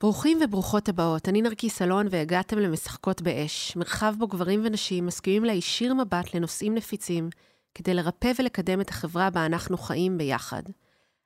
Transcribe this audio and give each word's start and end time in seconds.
ברוכים 0.00 0.38
וברוכות 0.44 0.88
הבאות, 0.88 1.28
אני 1.28 1.42
נרקיס 1.42 1.82
אלון 1.82 2.06
והגעתם 2.10 2.58
למשחקות 2.58 3.22
באש, 3.22 3.76
מרחב 3.76 4.14
בו 4.18 4.28
גברים 4.28 4.60
ונשים 4.64 5.06
מסכימים 5.06 5.44
להישיר 5.44 5.94
מבט 5.94 6.34
לנושאים 6.34 6.74
נפיצים, 6.74 7.30
כדי 7.74 7.94
לרפא 7.94 8.32
ולקדם 8.38 8.80
את 8.80 8.90
החברה 8.90 9.30
בה 9.30 9.46
אנחנו 9.46 9.78
חיים 9.78 10.18
ביחד. 10.18 10.62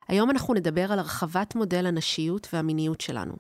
היום 0.09 0.31
אנחנו 0.31 0.55
נדבר 0.55 0.93
על 0.93 0.99
הרחבת 0.99 1.55
מודל 1.55 1.87
הנשיות 1.87 2.49
והמיניות 2.53 3.01
שלנו. 3.01 3.33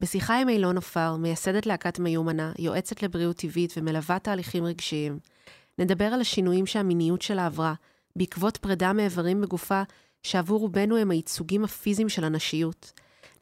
בשיחה 0.00 0.40
עם 0.40 0.48
אילון 0.48 0.76
עופר, 0.76 1.16
מייסדת 1.16 1.66
להקת 1.66 1.98
מיומנה, 1.98 2.52
יועצת 2.58 3.02
לבריאות 3.02 3.36
טבעית 3.36 3.74
ומלווה 3.76 4.18
תהליכים 4.18 4.64
רגשיים, 4.64 5.18
נדבר 5.78 6.04
על 6.04 6.20
השינויים 6.20 6.66
שהמיניות 6.66 7.22
שלה 7.22 7.46
עברה, 7.46 7.74
בעקבות 8.16 8.56
פרידה 8.56 8.92
מאיברים 8.92 9.40
בגופה, 9.40 9.82
שעבור 10.22 10.60
רובנו 10.60 10.96
הם 10.96 11.10
הייצוגים 11.10 11.64
הפיזיים 11.64 12.08
של 12.08 12.24
הנשיות. 12.24 12.92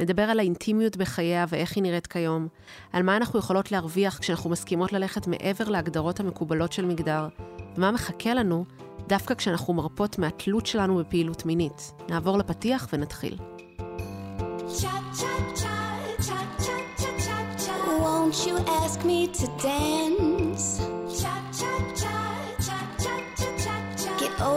נדבר 0.01 0.23
על 0.23 0.39
האינטימיות 0.39 0.97
בחייה 0.97 1.45
ואיך 1.49 1.77
היא 1.77 1.83
נראית 1.83 2.07
כיום, 2.07 2.49
על 2.93 3.03
מה 3.03 3.17
אנחנו 3.17 3.39
יכולות 3.39 3.73
להרוויח 3.73 4.19
כשאנחנו 4.19 4.51
מסכימות 4.51 4.93
ללכת 4.93 5.27
מעבר 5.27 5.69
להגדרות 5.69 6.21
המקובלות 6.21 6.73
של 6.73 6.85
מגדר, 6.85 7.29
ומה 7.77 7.91
מחכה 7.91 8.35
לנו 8.35 8.65
דווקא 9.09 9.35
כשאנחנו 9.35 9.75
מרפות 9.75 10.19
מהתלות 10.19 10.67
שלנו 10.67 10.97
בפעילות 10.97 11.47
מינית. 11.47 11.93
נעבור 12.09 12.39
לפתיח 12.39 12.89
ונתחיל. 12.93 13.37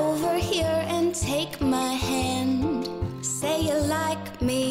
Over 0.05 0.35
here 0.51 0.79
and 0.95 1.13
take 1.13 1.61
my 1.61 1.93
hand. 2.09 2.89
Say 3.39 3.57
you 3.67 3.77
like 3.97 4.41
me, 4.41 4.63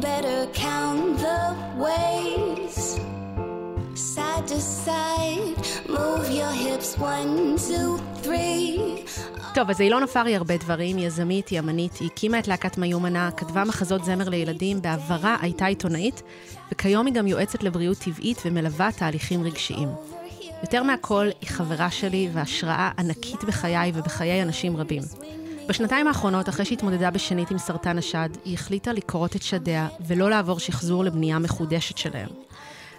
better 0.00 0.46
count 0.54 1.18
the 1.26 1.40
ways. 1.84 2.76
Side 3.94 4.46
to 4.52 4.60
side, 4.60 5.58
move 5.88 6.26
your 6.40 6.52
hips 6.64 6.90
one, 6.98 7.56
two, 7.68 7.90
three. 8.22 9.04
טוב, 9.54 9.70
אז 9.70 9.80
אילון 9.80 10.02
עפר 10.02 10.24
היא 10.26 10.36
הרבה 10.36 10.56
דברים, 10.56 10.98
יזמית, 10.98 11.52
ימנית, 11.52 11.96
היא 11.96 12.08
הקימה 12.12 12.38
את 12.38 12.48
להקת 12.48 12.78
מיומנה, 12.78 13.30
כתבה 13.36 13.64
מחזות 13.64 14.04
זמר 14.04 14.28
לילדים, 14.28 14.82
בעברה 14.82 15.36
הייתה 15.40 15.66
עיתונאית, 15.66 16.22
וכיום 16.72 17.06
היא 17.06 17.14
גם 17.14 17.26
יועצת 17.26 17.62
לבריאות 17.62 17.98
טבעית 17.98 18.42
ומלווה 18.44 18.92
תהליכים 18.92 19.42
רגשיים. 19.42 19.88
יותר 20.62 20.82
מהכל, 20.82 21.28
היא 21.40 21.50
חברה 21.50 21.90
שלי 21.90 22.28
והשראה 22.32 22.90
ענקית 22.98 23.44
בחיי 23.44 23.92
ובחיי 23.94 24.42
אנשים 24.42 24.76
רבים. 24.76 25.02
בשנתיים 25.70 26.06
האחרונות, 26.06 26.48
אחרי 26.48 26.64
שהתמודדה 26.64 27.10
בשנית 27.10 27.50
עם 27.50 27.58
סרטן 27.58 27.98
השד, 27.98 28.28
היא 28.44 28.54
החליטה 28.54 28.92
לכרות 28.92 29.36
את 29.36 29.42
שדיה 29.42 29.88
ולא 30.06 30.30
לעבור 30.30 30.58
שחזור 30.58 31.04
לבנייה 31.04 31.38
מחודשת 31.38 31.98
שלהם. 31.98 32.28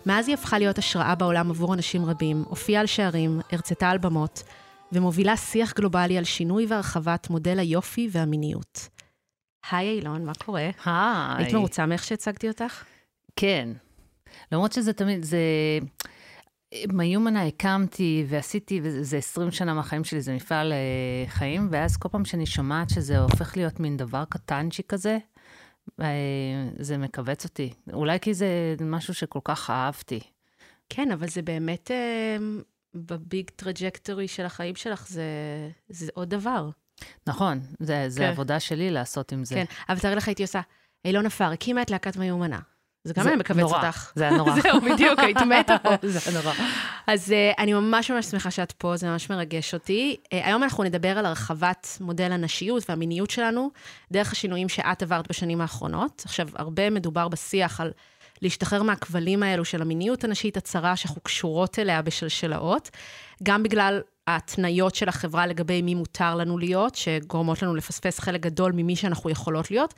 מאז 0.05 0.28
היא 0.28 0.33
הפכה 0.33 0.59
להיות 0.59 0.78
השראה 0.78 1.16
בעולם 1.16 1.50
עבור 1.50 1.73
אנשים 1.73 2.05
רבים, 2.05 2.44
הופיעה 2.47 2.81
על 2.81 2.88
שערים, 2.88 3.41
הרצתה 3.52 3.89
על 3.89 3.97
במות, 3.97 4.44
ומובילה 4.91 5.38
שיח 5.38 5.73
גלובלי 5.73 6.17
על 6.17 6.23
שינוי 6.23 6.66
והרחבת 6.69 7.30
מודל 7.30 7.59
היופי 7.59 8.09
והמיניות. 8.11 8.88
היי 9.72 9.89
אילון, 9.89 10.25
מה 10.25 10.33
קורה? 10.45 10.61
היי. 10.61 10.73
היית 11.38 11.53
מרוצה 11.53 11.85
מאיך 11.85 12.03
שהצגתי 12.03 12.47
אותך? 12.47 12.83
כן. 13.35 13.69
למרות 14.52 14.72
שזה 14.72 14.94
תמיד, 14.94 15.23
זה... 15.23 15.38
מיומנה 16.94 17.47
הקמתי 17.47 18.25
ועשיתי, 18.27 18.80
וזה 18.83 19.17
20 19.17 19.52
שנה 19.52 19.73
מהחיים 19.73 20.03
שלי, 20.03 20.22
זה 20.22 20.33
מפעל 20.36 20.73
אה, 20.73 20.78
חיים, 21.28 21.67
ואז 21.72 21.97
כל 21.97 22.09
פעם 22.09 22.25
שאני 22.25 22.45
שומעת 22.45 22.89
שזה 22.89 23.19
הופך 23.19 23.58
להיות 23.58 23.80
מין 23.80 23.97
דבר 23.97 24.23
קטנצ'י 24.30 24.83
כזה, 24.83 25.17
אה, 26.02 26.05
זה 26.80 26.97
מכווץ 26.97 27.44
אותי. 27.44 27.73
אולי 27.94 28.19
כי 28.19 28.33
זה 28.33 28.75
משהו 28.81 29.13
שכל 29.13 29.39
כך 29.44 29.69
אהבתי. 29.69 30.19
כן, 30.89 31.11
אבל 31.11 31.28
זה 31.28 31.41
באמת, 31.41 31.91
אה, 31.91 32.38
ב 32.94 33.08
big 33.08 33.50
trajectory 33.56 34.28
של 34.28 34.45
החיים 34.45 34.75
שלך, 34.75 35.08
זה, 35.08 35.23
זה 35.89 36.12
עוד 36.13 36.29
דבר. 36.29 36.69
נכון, 37.28 37.59
זה, 37.79 38.06
זה 38.07 38.19
כן. 38.19 38.29
עבודה 38.29 38.59
שלי 38.59 38.90
לעשות 38.90 39.31
עם 39.31 39.46
זה. 39.46 39.56
כן, 39.56 39.66
אבל 39.90 40.00
תארי 40.00 40.16
לך, 40.16 40.28
הייתי 40.28 40.44
עושה, 40.44 40.62
אילון 41.06 41.25
עפר 41.25 41.51
הקימה 41.51 41.81
את 41.81 41.91
להקת 41.91 42.17
מיומנה. 42.17 42.59
זה 43.03 43.13
גם 43.13 43.28
היה 43.28 43.35
מכווץ 43.35 43.72
אותך. 43.72 44.12
זה 44.16 44.23
היה 44.23 44.38
נורא. 44.38 44.51
זהו, 44.62 44.81
בדיוק, 44.81 45.19
היית 45.19 45.38
מתה 45.38 45.78
פה. 45.78 45.89
זה 46.07 46.19
היה 46.25 46.41
נורא. 46.41 46.53
אז 47.07 47.29
uh, 47.29 47.62
אני 47.62 47.73
ממש 47.73 48.12
ממש 48.12 48.25
שמחה 48.25 48.51
שאת 48.51 48.72
פה, 48.72 48.97
זה 48.97 49.07
ממש 49.07 49.29
מרגש 49.29 49.73
אותי. 49.73 50.17
Uh, 50.23 50.28
היום 50.31 50.63
אנחנו 50.63 50.84
נדבר 50.84 51.17
על 51.17 51.25
הרחבת 51.25 51.97
מודל 52.01 52.31
הנשיות 52.31 52.90
והמיניות 52.90 53.29
שלנו, 53.29 53.72
דרך 54.11 54.31
השינויים 54.31 54.69
שאת 54.69 55.01
עברת 55.01 55.28
בשנים 55.29 55.61
האחרונות. 55.61 56.22
עכשיו, 56.25 56.47
הרבה 56.56 56.90
מדובר 56.90 57.28
בשיח 57.28 57.81
על 57.81 57.91
להשתחרר 58.41 58.84
מהכבלים 58.84 59.44
האלו 59.44 59.66
של 59.66 59.81
המיניות 59.81 60.23
הנשית 60.23 60.57
הצרה, 60.57 60.95
שאנחנו 60.95 61.22
קשורות 61.22 61.79
אליה 61.79 62.01
בשלשלאות, 62.01 62.90
גם 63.44 63.63
בגלל 63.63 64.01
ההתניות 64.34 64.96
של 64.96 65.09
החברה 65.09 65.47
לגבי 65.47 65.81
מי 65.81 65.96
מותר 65.96 66.36
לנו 66.36 66.58
להיות, 66.58 66.96
שגורמות 66.96 67.62
לנו 67.62 67.75
לפספס 67.75 68.19
חלק 68.19 68.42
גדול 68.42 68.72
ממי 68.72 68.96
שאנחנו 68.96 69.30
יכולות 69.30 69.72
להיות, 69.72 69.94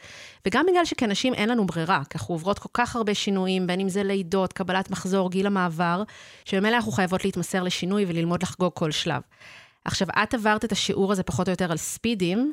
וגם 0.47 0.65
בגלל 0.69 0.85
שכנשים 0.85 1.33
אין 1.33 1.49
לנו 1.49 1.65
ברירה, 1.65 2.01
כי 2.09 2.17
אנחנו 2.17 2.33
עוברות 2.33 2.59
כל 2.59 2.69
כך 2.73 2.95
הרבה 2.95 3.13
שינויים, 3.13 3.67
בין 3.67 3.79
אם 3.79 3.89
זה 3.89 4.03
לידות, 4.03 4.53
קבלת 4.53 4.91
מחזור, 4.91 5.31
גיל 5.31 5.47
המעבר, 5.47 6.03
שבמילא 6.45 6.75
אנחנו 6.75 6.91
חייבות 6.91 7.25
להתמסר 7.25 7.63
לשינוי 7.63 8.05
וללמוד 8.07 8.43
לחגוג 8.43 8.73
כל 8.73 8.91
שלב. 8.91 9.21
עכשיו, 9.85 10.07
את 10.23 10.33
עברת 10.33 10.65
את 10.65 10.71
השיעור 10.71 11.11
הזה 11.11 11.23
פחות 11.23 11.47
או 11.47 11.51
יותר 11.51 11.71
על 11.71 11.77
ספידים, 11.77 12.51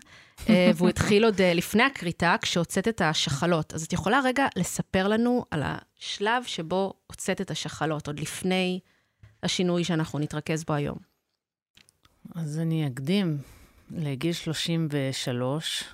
אה, 0.49 0.71
והוא 0.77 0.89
התחיל 0.89 1.25
עוד 1.25 1.41
אה, 1.41 1.55
לפני 1.55 1.83
הכריתה, 1.83 2.37
כשהוצאת 2.43 2.89
את 2.89 3.01
השחלות. 3.01 3.75
אז 3.75 3.85
את 3.85 3.93
יכולה 3.93 4.21
רגע 4.25 4.47
לספר 4.57 5.09
לנו 5.09 5.45
על 5.51 5.63
השלב 5.65 6.45
שבו 6.45 6.95
הוצאת 7.07 7.41
את 7.41 7.51
השחלות, 7.51 8.07
עוד 8.07 8.21
לפני 8.21 8.81
השינוי 9.43 9.85
שאנחנו 9.85 10.19
נתרכז 10.19 10.65
בו 10.65 10.75
היום. 10.75 11.10
אז 12.35 12.59
אני 12.59 12.87
אקדים 12.87 13.39
לגיל 13.91 14.33
33. 14.33 15.85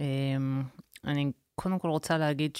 אמ, 0.00 0.62
אני 1.04 1.32
קודם 1.54 1.78
כל 1.78 1.88
רוצה 1.88 2.18
להגיד 2.18 2.58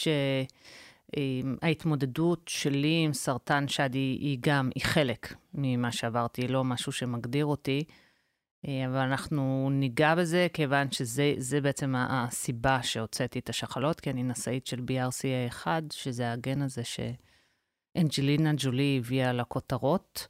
שההתמודדות 1.16 2.42
שלי 2.46 3.02
עם 3.04 3.12
סרטן 3.12 3.68
שד 3.68 3.94
היא 3.94 4.38
גם, 4.40 4.70
היא 4.74 4.84
חלק 4.84 5.34
ממה 5.54 5.92
שעברתי, 5.92 6.48
לא 6.48 6.64
משהו 6.64 6.92
שמגדיר 6.92 7.46
אותי, 7.46 7.84
אה, 8.68 8.86
אבל 8.86 8.96
אנחנו 8.96 9.68
ניגע 9.72 10.14
בזה 10.14 10.46
כיוון 10.52 10.90
שזה 10.90 11.60
בעצם 11.62 11.94
הסיבה 11.96 12.82
שהוצאתי 12.82 13.38
את 13.38 13.48
השחלות, 13.48 14.00
כי 14.00 14.10
אני 14.10 14.22
נשאית 14.22 14.66
של 14.66 14.80
BRCA1, 14.80 15.66
שזה 15.92 16.32
הגן 16.32 16.62
הזה 16.62 16.82
שאנג'לינה 16.84 18.52
ג'ולי 18.56 18.98
הביאה 18.98 19.32
לכותרות. 19.32 20.26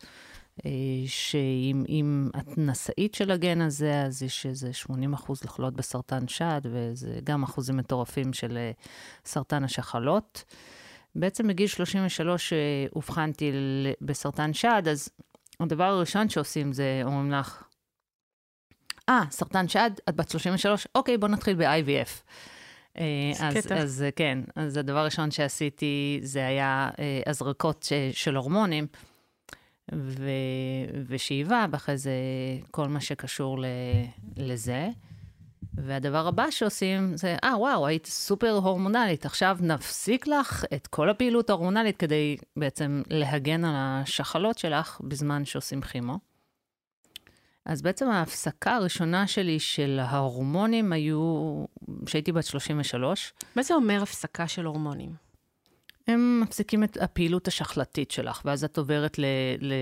שאם 1.07 2.29
את 2.39 2.59
נשאית 2.59 3.15
של 3.15 3.31
הגן 3.31 3.61
הזה, 3.61 4.03
אז 4.03 4.23
יש 4.23 4.47
איזה 4.47 4.73
80 4.73 5.13
אחוז 5.13 5.45
לחלות 5.45 5.75
בסרטן 5.75 6.29
שד, 6.29 6.61
וזה 6.65 7.19
גם 7.25 7.43
אחוזים 7.43 7.77
מטורפים 7.77 8.33
של 8.33 8.57
אה, 8.57 8.71
סרטן 9.25 9.65
השחלות. 9.65 10.45
בעצם 11.15 11.49
בגיל 11.49 11.67
33 11.67 12.53
אובחנתי 12.97 13.53
בסרטן 14.01 14.53
שד, 14.53 14.83
אז 14.91 15.09
הדבר 15.61 15.85
הראשון 15.85 16.29
שעושים 16.29 16.73
זה 16.73 17.01
אומרים 17.05 17.31
לך, 17.31 17.63
אה, 19.09 19.23
ah, 19.23 19.31
סרטן 19.31 19.69
שד, 19.69 19.91
את 20.09 20.17
בת 20.17 20.29
33, 20.29 20.87
אוקיי, 20.95 21.19
בוא 21.19 21.29
נתחיל 21.29 21.55
ב-IVF. 21.55 22.23
אז, 23.41 23.73
אז 23.75 24.05
כן, 24.17 24.39
אז 24.57 24.77
הדבר 24.77 24.99
הראשון 24.99 25.31
שעשיתי 25.31 26.21
זה 26.23 26.47
היה 26.47 26.91
הזרקות 27.27 27.89
של 28.13 28.37
הורמונים. 28.37 28.87
ו... 29.95 30.31
ושאיבה, 31.07 31.67
ואחרי 31.71 31.97
זה 31.97 32.13
כל 32.71 32.89
מה 32.89 33.01
שקשור 33.01 33.59
ל... 33.59 33.65
לזה. 34.37 34.89
והדבר 35.75 36.27
הבא 36.27 36.51
שעושים 36.51 37.17
זה, 37.17 37.37
אה, 37.45 37.59
וואו, 37.59 37.87
היית 37.87 38.07
סופר 38.07 38.51
הורמונלית, 38.51 39.27
עכשיו 39.27 39.59
נפסיק 39.61 40.27
לך 40.27 40.65
את 40.75 40.87
כל 40.87 41.11
הפעילות 41.11 41.51
ההורמונלית 41.51 41.97
כדי 41.97 42.37
בעצם 42.57 43.03
להגן 43.11 43.65
על 43.65 43.75
השחלות 43.77 44.59
שלך 44.59 45.01
בזמן 45.05 45.45
שעושים 45.45 45.81
כימו. 45.81 46.19
אז 47.65 47.83
בעצם 47.83 48.09
ההפסקה 48.09 48.75
הראשונה 48.75 49.27
שלי 49.27 49.61
של 49.61 50.01
ההורמונים 50.03 50.93
היו, 50.93 51.65
כשהייתי 52.07 52.33
בת 52.33 52.45
33. 52.45 53.33
מה 53.57 53.63
זה 53.63 53.75
אומר 53.75 54.03
הפסקה 54.03 54.49
של 54.49 54.65
הורמונים? 54.65 55.22
הם 56.07 56.41
מפסיקים 56.41 56.85
את 56.85 56.97
הפעילות 57.01 57.49
השחלתית 57.49 58.11
שלך, 58.11 58.43
ואז 58.45 58.65
את 58.65 58.79
עוברת 58.79 59.19
ל, 59.19 59.25
ל, 59.61 59.73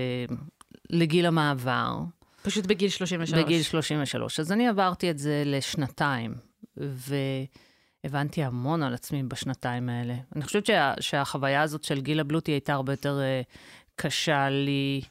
לגיל 0.89 1.25
המעבר. 1.25 1.97
פשוט 2.41 2.65
בגיל 2.65 2.89
33. 2.89 3.43
בגיל 3.43 3.61
33. 3.61 4.39
אז 4.39 4.51
אני 4.51 4.67
עברתי 4.67 5.11
את 5.11 5.19
זה 5.19 5.43
לשנתיים, 5.45 6.33
והבנתי 6.77 8.43
המון 8.43 8.83
על 8.83 8.93
עצמי 8.93 9.23
בשנתיים 9.23 9.89
האלה. 9.89 10.15
אני 10.35 10.43
חושבת 10.43 10.65
שה, 10.65 10.93
שהחוויה 10.99 11.61
הזאת 11.61 11.83
של 11.83 12.01
גיל 12.01 12.19
הבלוטי 12.19 12.51
הייתה 12.51 12.73
הרבה 12.73 12.93
יותר 12.93 13.19
uh, 13.19 13.55
קשה 13.95 14.49
לי 14.49 15.01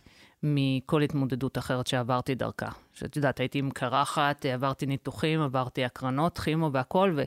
מכל 0.43 1.03
התמודדות 1.03 1.59
אחרת 1.59 1.87
שעברתי 1.87 2.35
דרכה. 2.35 2.69
שאת 2.95 3.17
יודעת, 3.17 3.41
הייתי 3.41 3.59
עם 3.59 3.71
קרחת, 3.71 4.47
עברתי 4.47 4.87
ניתוחים, 4.87 5.41
עברתי 5.41 5.85
הקרנות, 5.85 6.39
כימו 6.39 6.73
והכול, 6.73 7.19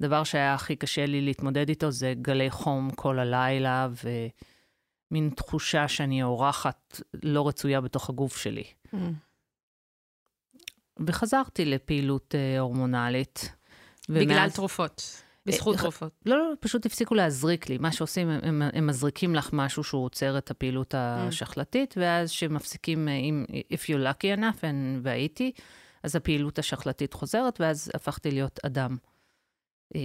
ודבר 0.00 0.24
שהיה 0.24 0.54
הכי 0.54 0.76
קשה 0.76 1.06
לי 1.06 1.20
להתמודד 1.20 1.68
איתו 1.68 1.90
זה 1.90 2.14
גלי 2.22 2.50
חום 2.50 2.90
כל 2.90 3.18
הלילה, 3.18 3.88
ומין 5.10 5.30
תחושה 5.36 5.88
שאני 5.88 6.22
אורחת 6.22 7.00
לא 7.22 7.48
רצויה 7.48 7.80
בתוך 7.80 8.10
הגוף 8.10 8.36
שלי. 8.36 8.64
Mm. 8.94 8.96
וחזרתי 11.06 11.64
לפעילות 11.64 12.34
uh, 12.34 12.60
הורמונלית. 12.60 13.52
בגלל 14.08 14.38
ומאז... 14.38 14.54
תרופות. 14.54 15.22
בזכות 15.46 15.76
אה, 15.76 15.82
תרופות. 15.82 16.12
לא, 16.26 16.38
לא, 16.38 16.52
פשוט 16.60 16.86
הפסיקו 16.86 17.14
להזריק 17.14 17.68
לי. 17.68 17.78
מה 17.78 17.92
שעושים, 17.92 18.28
הם, 18.28 18.40
הם, 18.42 18.62
הם 18.72 18.86
מזריקים 18.86 19.34
לך 19.34 19.50
משהו 19.52 19.84
שהוא 19.84 20.04
עוצר 20.04 20.38
את 20.38 20.50
הפעילות 20.50 20.94
mm. 20.94 20.98
השחלתית, 20.98 21.94
ואז 21.96 22.30
כשמפסיקים, 22.30 23.08
אם, 23.08 23.44
if 23.50 23.84
you're 23.84 24.12
lucky 24.12 24.38
enough, 24.38 24.64
והייתי, 25.02 25.52
אז 26.02 26.16
הפעילות 26.16 26.58
השחלתית 26.58 27.14
חוזרת, 27.14 27.60
ואז 27.60 27.90
הפכתי 27.94 28.30
להיות 28.30 28.60
אדם 28.66 28.96
אה, 29.02 29.07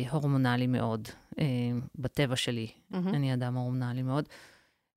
הורמונלי 0.10 0.68
מאוד, 0.68 1.08
אה, 1.40 1.46
בטבע 1.96 2.36
שלי. 2.36 2.68
Mm-hmm. 2.68 2.96
אני 2.96 3.34
אדם 3.34 3.56
הורמונלי 3.56 4.02
מאוד. 4.02 4.30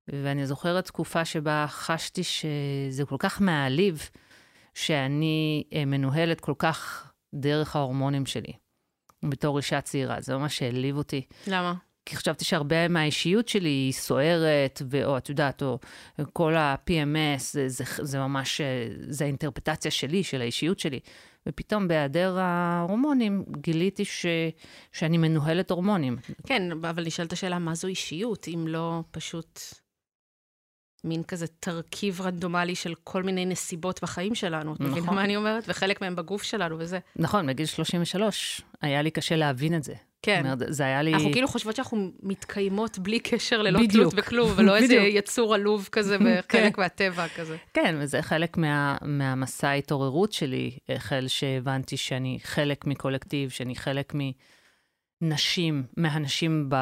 ואני 0.07 0.47
זוכרת 0.47 0.85
תקופה 0.85 1.25
שבה 1.25 1.65
חשתי 1.69 2.23
שזה 2.23 3.05
כל 3.05 3.15
כך 3.19 3.41
מעליב, 3.41 4.09
שאני 4.73 5.63
אה, 5.73 5.85
מנוהלת 5.85 6.39
כל 6.39 6.53
כך 6.57 7.11
דרך 7.35 7.75
ההורמונים 7.75 8.25
שלי. 8.25 8.53
בתור 9.23 9.57
אישה 9.57 9.81
צעירה, 9.81 10.21
זה 10.21 10.37
ממש 10.37 10.61
העליב 10.61 10.97
אותי. 10.97 11.21
למה? 11.47 11.73
כי 12.05 12.15
חשבתי 12.15 12.45
שהרבה 12.45 12.87
מהאישיות 12.87 13.47
שלי 13.47 13.69
היא 13.69 13.93
סוערת, 13.93 14.81
או 15.05 15.17
את 15.17 15.29
יודעת, 15.29 15.63
או 15.63 15.79
כל 16.33 16.55
ה-PMS, 16.55 17.39
זה, 17.39 17.69
זה, 17.69 17.83
זה 18.01 18.19
ממש, 18.19 18.61
זה 19.07 19.23
האינטרפטציה 19.23 19.91
שלי, 19.91 20.23
של 20.23 20.41
האישיות 20.41 20.79
שלי. 20.79 20.99
ופתאום 21.47 21.87
בהיעדר 21.87 22.37
ההורמונים 22.39 23.43
גיליתי 23.61 24.05
ש, 24.05 24.25
שאני 24.91 25.17
מנוהלת 25.17 25.71
הורמונים. 25.71 26.17
כן, 26.47 26.71
אבל 26.71 27.05
נשאלת 27.05 27.33
השאלה, 27.33 27.59
מה 27.59 27.75
זו 27.75 27.87
אישיות, 27.87 28.47
אם 28.47 28.67
לא 28.67 29.03
פשוט 29.11 29.59
מין 31.03 31.23
כזה 31.23 31.47
תרכיב 31.47 32.21
רנדומלי 32.21 32.75
של 32.75 32.93
כל 33.03 33.23
מיני 33.23 33.45
נסיבות 33.45 34.03
בחיים 34.03 34.35
שלנו. 34.35 34.73
נכון. 34.73 34.85
את 34.85 34.91
מבינה 34.91 35.11
מה 35.11 35.23
אני 35.23 35.35
אומרת? 35.35 35.63
וחלק 35.67 36.01
מהם 36.01 36.15
בגוף 36.15 36.43
שלנו 36.43 36.75
וזה. 36.79 36.99
נכון, 37.15 37.47
בגיל 37.47 37.65
33 37.65 38.61
היה 38.81 39.01
לי 39.01 39.11
קשה 39.11 39.35
להבין 39.35 39.75
את 39.75 39.83
זה. 39.83 39.93
כן. 40.27 40.41
אומרת, 40.45 40.61
זה 40.67 40.83
היה 40.83 41.01
לי... 41.01 41.13
אנחנו 41.13 41.31
כאילו 41.31 41.47
חושבות 41.47 41.75
שאנחנו 41.75 42.11
מתקיימות 42.23 42.99
בלי 42.99 43.19
קשר, 43.19 43.61
ללא 43.61 43.79
תלות 43.89 44.13
בכלום, 44.13 44.51
ולא 44.55 44.77
איזה 44.77 44.93
יצור 44.93 45.53
עלוב 45.53 45.89
כזה 45.91 46.17
בחלק 46.25 46.47
כן. 46.49 46.71
מהטבע 46.77 47.27
כזה. 47.27 47.57
כן, 47.73 47.95
וזה 47.99 48.21
חלק 48.21 48.57
מה, 48.57 48.97
מהמסע 49.01 49.69
ההתעוררות 49.69 50.31
שלי, 50.31 50.77
החל 50.89 51.27
שהבנתי 51.27 51.97
שאני 51.97 52.39
חלק 52.43 52.85
מקולקטיב, 52.85 53.49
שאני 53.49 53.75
חלק 53.75 54.13
מנשים, 55.21 55.83
מהנשים 55.97 56.69
ב... 56.69 56.75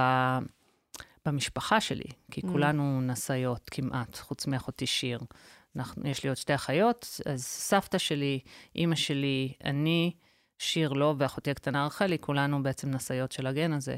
במשפחה 1.26 1.82
שלי, 1.82 2.10
כי 2.32 2.42
mm. 2.42 2.48
כולנו 2.48 3.02
נשאיות 3.02 3.70
כמעט, 3.70 4.18
חוץ 4.18 4.48
מאחותי 4.48 4.86
שיר. 4.86 5.20
אנחנו, 5.76 6.10
יש 6.10 6.24
לי 6.24 6.30
עוד 6.30 6.38
שתי 6.38 6.56
אחיות, 6.56 7.22
אז 7.26 7.44
סבתא 7.44 7.98
שלי, 7.98 8.40
אימא 8.76 8.96
שלי, 8.96 9.54
אני, 9.64 10.12
שיר 10.60 10.94
לא, 10.94 11.16
ואחותי 11.18 11.52
הקטנה 11.52 11.86
רחלי, 11.86 12.20
כולנו 12.20 12.64
בעצם 12.64 12.92
נשאיות 12.92 13.32
של 13.32 13.48
הגן 13.48 13.74
הזה. 13.74 13.98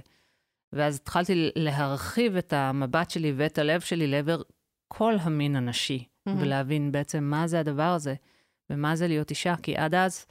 ואז 0.73 0.95
התחלתי 0.95 1.51
להרחיב 1.55 2.35
את 2.35 2.53
המבט 2.53 3.09
שלי 3.09 3.33
ואת 3.37 3.57
הלב 3.57 3.81
שלי 3.81 4.07
לעבר 4.07 4.41
כל 4.87 5.15
המין 5.21 5.55
הנשי, 5.55 6.03
mm-hmm. 6.03 6.31
ולהבין 6.39 6.91
בעצם 6.91 7.23
מה 7.23 7.47
זה 7.47 7.59
הדבר 7.59 7.83
הזה, 7.93 8.15
ומה 8.69 8.95
זה 8.95 9.07
להיות 9.07 9.29
אישה, 9.29 9.55
כי 9.63 9.75
עד 9.75 9.95
אז, 9.95 10.25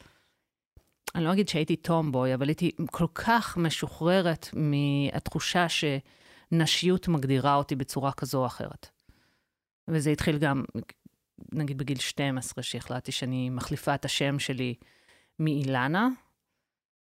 אני 1.14 1.24
לא 1.24 1.32
אגיד 1.32 1.48
שהייתי 1.48 1.76
טומבוי, 1.76 2.34
אבל 2.34 2.48
הייתי 2.48 2.70
כל 2.90 3.06
כך 3.14 3.56
משוחררת 3.56 4.48
מהתחושה 4.52 5.68
ש... 5.68 5.84
נשיות 6.52 7.08
מגדירה 7.08 7.54
אותי 7.54 7.76
בצורה 7.76 8.12
כזו 8.12 8.40
או 8.40 8.46
אחרת. 8.46 8.88
וזה 9.88 10.10
התחיל 10.10 10.38
גם, 10.38 10.64
נגיד 11.52 11.78
בגיל 11.78 11.98
12, 11.98 12.62
שהחלטתי 12.62 13.12
שאני 13.12 13.50
מחליפה 13.50 13.94
את 13.94 14.04
השם 14.04 14.38
שלי 14.38 14.74
מאילנה, 15.38 16.08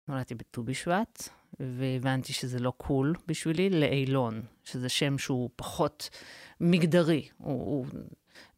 נולדתי 0.07 0.35
בט"ו 0.35 0.63
בשבט, 0.63 1.29
והבנתי 1.59 2.33
שזה 2.33 2.59
לא 2.59 2.73
קול 2.77 3.15
בשבילי, 3.27 3.69
לאילון, 3.69 4.41
שזה 4.63 4.89
שם 4.89 5.18
שהוא 5.18 5.50
פחות 5.56 6.09
מגדרי, 6.59 7.29
הוא, 7.38 7.53
הוא, 7.53 7.85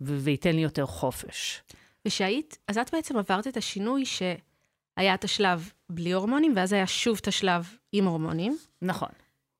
וייתן 0.01 0.55
לי 0.55 0.61
יותר 0.61 0.85
חופש. 0.85 1.61
ושהיית, 2.07 2.57
אז 2.67 2.77
את 2.77 2.93
בעצם 2.93 3.17
עברת 3.17 3.47
את 3.47 3.57
השינוי 3.57 4.05
שהיה 4.05 5.13
את 5.13 5.23
השלב 5.23 5.71
בלי 5.89 6.11
הורמונים, 6.11 6.53
ואז 6.55 6.73
היה 6.73 6.87
שוב 6.87 7.17
את 7.21 7.27
השלב 7.27 7.75
עם 7.91 8.05
הורמונים. 8.05 8.57
נכון. 8.81 9.09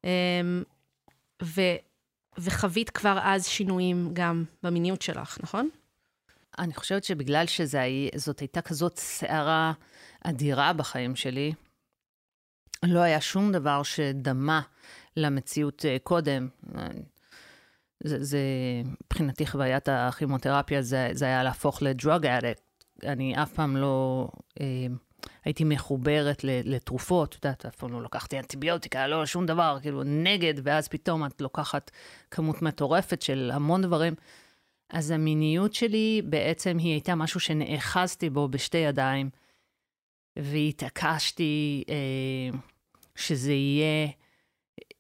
Um, 0.01 0.07
ו, 1.43 1.61
וחווית 2.37 2.89
כבר 2.89 3.19
אז 3.21 3.47
שינויים 3.47 4.09
גם 4.13 4.43
במיניות 4.63 5.01
שלך, 5.01 5.37
נכון? 5.43 5.69
אני 6.59 6.73
חושבת 6.73 7.03
שבגלל 7.03 7.45
שזאת 7.45 8.39
הייתה 8.39 8.61
כזאת 8.61 8.97
סערה 8.97 9.73
אדירה 10.23 10.73
בחיים 10.73 11.15
שלי, 11.15 11.53
לא 12.83 12.99
היה 12.99 13.21
שום 13.21 13.51
דבר 13.51 13.83
שדמה 13.83 14.61
למציאות 15.17 15.85
אה, 15.85 15.97
קודם. 16.03 16.47
זה, 18.03 18.23
זה 18.23 18.39
מבחינתי 19.05 19.47
חוויית 19.47 19.89
הכימותרפיה, 19.89 20.81
זה, 20.81 21.09
זה 21.11 21.25
היה 21.25 21.43
להפוך 21.43 21.81
לדרוג 21.81 22.25
אדק. 22.25 22.57
אני 23.03 23.43
אף 23.43 23.53
פעם 23.53 23.77
לא 23.77 24.27
אה, 24.61 24.65
הייתי 25.45 25.63
מחוברת 25.63 26.43
לתרופות, 26.43 27.35
את 27.35 27.45
יודעת, 27.45 27.65
אף 27.65 27.75
פעם 27.75 27.93
לא 27.93 28.01
לקחתי 28.01 28.39
אנטיביוטיקה, 28.39 29.07
לא 29.07 29.25
שום 29.25 29.45
דבר, 29.45 29.77
כאילו 29.81 30.03
נגד, 30.03 30.53
ואז 30.63 30.87
פתאום 30.87 31.25
את 31.25 31.41
לוקחת 31.41 31.91
כמות 32.31 32.61
מטורפת 32.61 33.21
של 33.21 33.51
המון 33.53 33.81
דברים. 33.81 34.13
אז 34.93 35.11
המיניות 35.11 35.73
שלי 35.73 36.21
בעצם 36.25 36.77
היא 36.77 36.91
הייתה 36.91 37.15
משהו 37.15 37.39
שנאחזתי 37.39 38.29
בו 38.29 38.47
בשתי 38.47 38.77
ידיים, 38.77 39.29
והתעקשתי 40.39 41.83
אה, 41.89 42.57
שזה 43.15 43.53
יהיה 43.53 44.07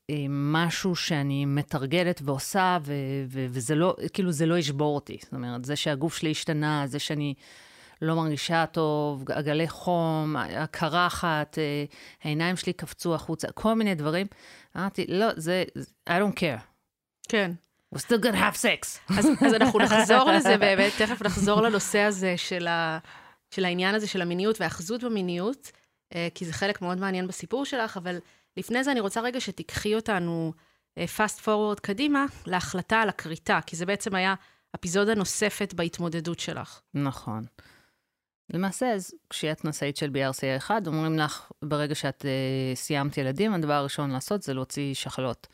אה, 0.09 0.25
משהו 0.29 0.95
שאני 0.95 1.45
מתרגלת 1.45 2.21
ועושה, 2.23 2.77
ו- 2.81 2.93
ו- 3.27 3.45
וזה 3.49 3.75
לא, 3.75 3.95
כאילו 4.13 4.31
זה 4.31 4.45
לא 4.45 4.57
ישבור 4.57 4.95
אותי. 4.95 5.17
זאת 5.23 5.33
אומרת, 5.33 5.65
זה 5.65 5.75
שהגוף 5.75 6.17
שלי 6.17 6.31
השתנה, 6.31 6.87
זה 6.87 6.99
שאני... 6.99 7.33
לא 8.01 8.15
מרגישה 8.15 8.65
טוב, 8.65 9.31
עגלי 9.31 9.67
חום, 9.67 10.35
הקרחת, 10.35 11.57
אה, 11.57 11.85
העיניים 12.23 12.55
שלי 12.55 12.73
קפצו 12.73 13.15
החוצה, 13.15 13.51
כל 13.51 13.73
מיני 13.73 13.95
דברים. 13.95 14.27
אמרתי, 14.77 15.05
לא, 15.07 15.27
זה, 15.35 15.63
I 16.09 16.11
don't 16.11 16.39
care. 16.39 16.61
כן. 17.29 17.51
We're 17.93 17.99
still 17.99 18.23
gonna 18.23 18.35
have 18.35 18.57
sex. 18.57 19.13
אז, 19.17 19.27
אז 19.45 19.53
אנחנו 19.53 19.79
נחזור 19.79 20.31
לזה 20.31 20.57
באמת, 20.57 20.93
תכף 20.97 21.21
נחזור 21.21 21.61
לנושא 21.61 21.99
הזה 21.99 22.33
של, 22.37 22.67
ה, 22.67 22.99
של 23.51 23.65
העניין 23.65 23.95
הזה 23.95 24.07
של 24.07 24.21
המיניות 24.21 24.61
והאחזות 24.61 25.03
במיניות, 25.03 25.71
אה, 26.15 26.27
כי 26.35 26.45
זה 26.45 26.53
חלק 26.53 26.81
מאוד 26.81 26.97
מעניין 26.97 27.27
בסיפור 27.27 27.65
שלך, 27.65 27.97
אבל 27.97 28.17
לפני 28.57 28.83
זה 28.83 28.91
אני 28.91 28.99
רוצה 28.99 29.21
רגע 29.21 29.41
שתיקחי 29.41 29.95
אותנו 29.95 30.53
אה, 30.97 31.05
fast 31.17 31.45
forward 31.45 31.79
קדימה 31.81 32.25
להחלטה 32.45 33.01
על 33.01 33.09
הכריתה, 33.09 33.59
כי 33.65 33.75
זה 33.75 33.85
בעצם 33.85 34.15
היה 34.15 34.35
אפיזודה 34.75 35.15
נוספת 35.15 35.73
בהתמודדות 35.73 36.39
שלך. 36.39 36.81
נכון. 36.93 37.43
למעשה, 38.53 38.93
אז 38.93 39.13
כשאת 39.29 39.65
נשאית 39.65 39.97
של 39.97 40.09
BRCA1, 40.09 40.71
אומרים 40.87 41.19
לך, 41.19 41.51
ברגע 41.61 41.95
שאת 41.95 42.21
uh, 42.21 42.77
סיימת 42.77 43.17
ילדים, 43.17 43.53
הדבר 43.53 43.73
הראשון 43.73 44.11
לעשות 44.11 44.43
זה 44.43 44.53
להוציא 44.53 44.93
שחלות. 44.93 45.47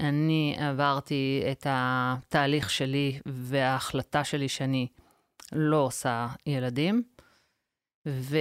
אני 0.00 0.56
עברתי 0.58 1.42
את 1.52 1.66
התהליך 1.70 2.70
שלי 2.70 3.20
וההחלטה 3.26 4.24
שלי 4.24 4.48
שאני 4.48 4.86
לא 5.52 5.76
עושה 5.76 6.26
ילדים, 6.46 7.02
ו... 8.06 8.36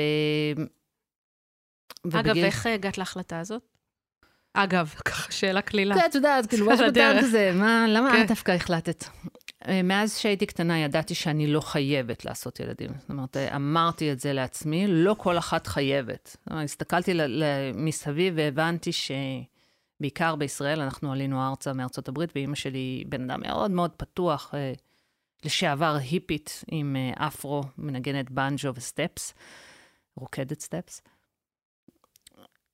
אגב, 2.08 2.26
ובגיל... 2.26 2.46
איך 2.46 2.66
הגעת 2.66 2.98
להחלטה 2.98 3.40
הזאת? 3.40 3.62
אגב, 4.54 4.94
ככה 5.06 5.32
שאלה 5.32 5.62
קלילה. 5.62 6.06
את 6.06 6.16
יודעת, 6.16 6.46
כאילו, 6.46 6.66
משהו 6.72 6.86
קטן 6.92 7.22
כזה, 7.22 7.52
מה, 7.54 7.86
למה 7.88 8.12
כן. 8.12 8.24
את 8.24 8.28
דווקא 8.28 8.52
החלטת? 8.52 9.06
אה, 9.68 9.82
מאז 9.84 10.18
שהייתי 10.18 10.46
קטנה 10.46 10.80
ידעתי 10.80 11.16
שאני 11.16 11.48
לא 11.48 11.62
חייבת 11.62 12.26
לעשות 12.26 12.60
ילדים. 12.60 12.90
זאת 13.00 13.10
אומרת, 13.10 13.38
אמרתי 13.38 14.12
את 14.12 14.20
זה 14.20 14.34
לעצמי, 14.34 14.86
לא 14.88 15.16
כל 15.18 15.38
אחת 15.38 15.68
חייבת. 15.68 16.38
הסתכלתי 16.48 17.14
מסביב 17.74 18.34
והבנתי 18.38 18.92
שבעיקר 19.98 20.36
בישראל, 20.36 20.82
אנחנו 20.82 21.12
עלינו 21.12 21.50
ארצה 21.50 21.74
מארצות 21.74 22.08
הברית, 22.08 22.30
ואימא 22.36 22.56
שלי 22.56 23.04
בן 23.10 23.30
אדם 23.30 23.42
מאוד 23.42 23.72
מאוד 23.72 23.92
פתוח, 23.92 24.52
אה, 24.54 24.74
לשעבר 25.46 25.98
היפית 26.00 26.64
עם 26.68 26.96
אה, 26.96 27.28
אפרו, 27.28 27.64
מנגנת 27.78 28.32
בנג'ו 28.32 28.76
וסטפס, 28.76 29.34
רוקדת 30.16 30.60
סטפס. 30.60 31.02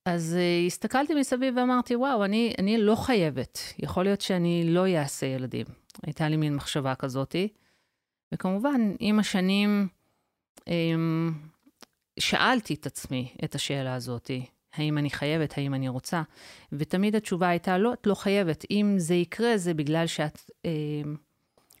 אז 0.04 0.36
uh, 0.38 0.66
הסתכלתי 0.66 1.14
מסביב 1.14 1.56
ואמרתי, 1.56 1.96
וואו, 1.96 2.24
אני, 2.24 2.54
אני 2.58 2.78
לא 2.78 2.94
חייבת. 2.94 3.58
יכול 3.78 4.04
להיות 4.04 4.20
שאני 4.20 4.64
לא 4.66 4.86
אעשה 4.88 5.26
ילדים. 5.26 5.66
הייתה 6.02 6.28
לי 6.28 6.36
מין 6.36 6.56
מחשבה 6.56 6.94
כזאתי. 6.94 7.48
וכמובן, 8.34 8.80
עם 8.98 9.18
השנים 9.18 9.88
אמ, 10.66 11.32
שאלתי 12.18 12.74
את 12.74 12.86
עצמי 12.86 13.34
את 13.44 13.54
השאלה 13.54 13.94
הזאת, 13.94 14.30
האם 14.74 14.98
אני 14.98 15.10
חייבת, 15.10 15.58
האם 15.58 15.74
אני 15.74 15.88
רוצה, 15.88 16.22
ותמיד 16.72 17.16
התשובה 17.16 17.48
הייתה, 17.48 17.78
לא, 17.78 17.92
את 17.92 18.06
לא 18.06 18.14
חייבת. 18.14 18.64
אם 18.70 18.94
זה 18.98 19.14
יקרה, 19.14 19.58
זה 19.58 19.74
בגלל 19.74 20.06
שאת 20.06 20.50
אה, 20.64 20.70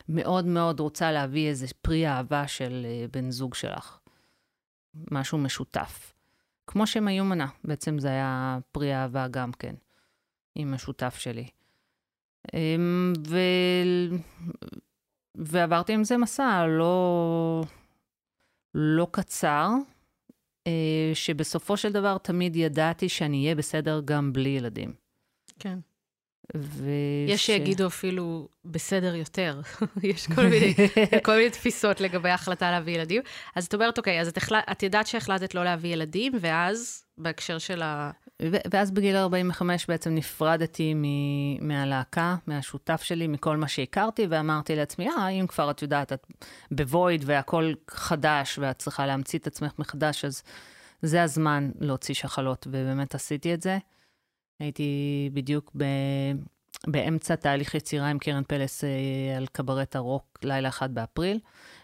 מאוד 0.08 0.44
מאוד 0.44 0.80
רוצה 0.80 1.12
להביא 1.12 1.48
איזה 1.48 1.66
פרי 1.82 2.08
אהבה 2.08 2.48
של 2.48 2.86
אה, 2.88 3.06
בן 3.12 3.30
זוג 3.30 3.54
שלך. 3.54 3.98
משהו 5.10 5.38
משותף. 5.38 6.12
כמו 6.66 6.86
שהם 6.86 7.08
היו 7.08 7.24
מנה, 7.24 7.46
בעצם 7.64 7.98
זה 7.98 8.08
היה 8.08 8.58
פרי 8.72 8.94
אהבה 8.94 9.28
גם 9.28 9.52
כן, 9.52 9.74
עם 10.54 10.74
השותף 10.74 11.16
שלי. 11.18 11.48
אה, 12.54 12.76
ו... 13.26 13.38
ועברתי 15.34 15.92
עם 15.92 16.04
זה 16.04 16.16
מסע 16.16 16.66
לא, 16.66 17.62
לא 18.74 19.06
קצר, 19.10 19.68
שבסופו 21.14 21.76
של 21.76 21.92
דבר 21.92 22.18
תמיד 22.18 22.56
ידעתי 22.56 23.08
שאני 23.08 23.42
אהיה 23.42 23.54
בסדר 23.54 24.00
גם 24.04 24.32
בלי 24.32 24.48
ילדים. 24.48 24.94
כן. 25.58 25.78
וש... 26.54 26.82
יש 27.28 27.46
שיגידו 27.46 27.86
אפילו 27.86 28.48
בסדר 28.64 29.14
יותר. 29.14 29.60
יש 30.02 30.26
כל 30.26 30.46
מיני, 30.46 30.74
כל 31.24 31.36
מיני 31.36 31.50
תפיסות 31.50 32.00
לגבי 32.00 32.30
ההחלטה 32.30 32.70
להביא 32.70 32.94
ילדים. 32.94 33.22
אז 33.54 33.66
את 33.66 33.74
אומרת, 33.74 33.98
אוקיי, 33.98 34.20
אז 34.20 34.28
את, 34.28 34.36
החלט, 34.36 34.64
את 34.70 34.82
ידעת 34.82 35.06
שהחלטת 35.06 35.54
לא 35.54 35.64
להביא 35.64 35.92
ילדים, 35.92 36.32
ואז, 36.40 37.04
בהקשר 37.18 37.58
של 37.58 37.82
ה... 37.82 38.10
ואז 38.72 38.90
בגיל 38.90 39.16
45 39.16 39.86
בעצם 39.86 40.14
נפרדתי 40.14 40.94
מ- 40.94 41.68
מהלהקה, 41.68 42.36
מהשותף 42.46 43.02
שלי, 43.02 43.26
מכל 43.26 43.56
מה 43.56 43.68
שהכרתי, 43.68 44.26
ואמרתי 44.30 44.76
לעצמי, 44.76 45.08
אה, 45.08 45.28
אם 45.28 45.46
כבר 45.46 45.70
את 45.70 45.82
יודעת, 45.82 46.12
את 46.12 46.26
בוויד 46.70 47.22
והכל 47.26 47.72
חדש, 47.90 48.58
ואת 48.58 48.78
צריכה 48.78 49.06
להמציא 49.06 49.38
את 49.38 49.46
עצמך 49.46 49.72
מחדש, 49.78 50.24
אז 50.24 50.42
זה 51.02 51.22
הזמן 51.22 51.70
להוציא 51.80 52.14
שחלות, 52.14 52.66
ובאמת 52.70 53.14
עשיתי 53.14 53.54
את 53.54 53.62
זה. 53.62 53.78
הייתי 54.60 55.30
בדיוק 55.32 55.72
ב... 55.76 55.84
באמצע 56.86 57.34
תהליך 57.34 57.74
יצירה 57.74 58.08
עם 58.08 58.18
קרן 58.18 58.42
פלס 58.48 58.84
אה, 58.84 59.36
על 59.36 59.46
קברט 59.52 59.96
הרוק, 59.96 60.38
לילה 60.42 60.68
אחד 60.68 60.94
באפריל. 60.94 61.38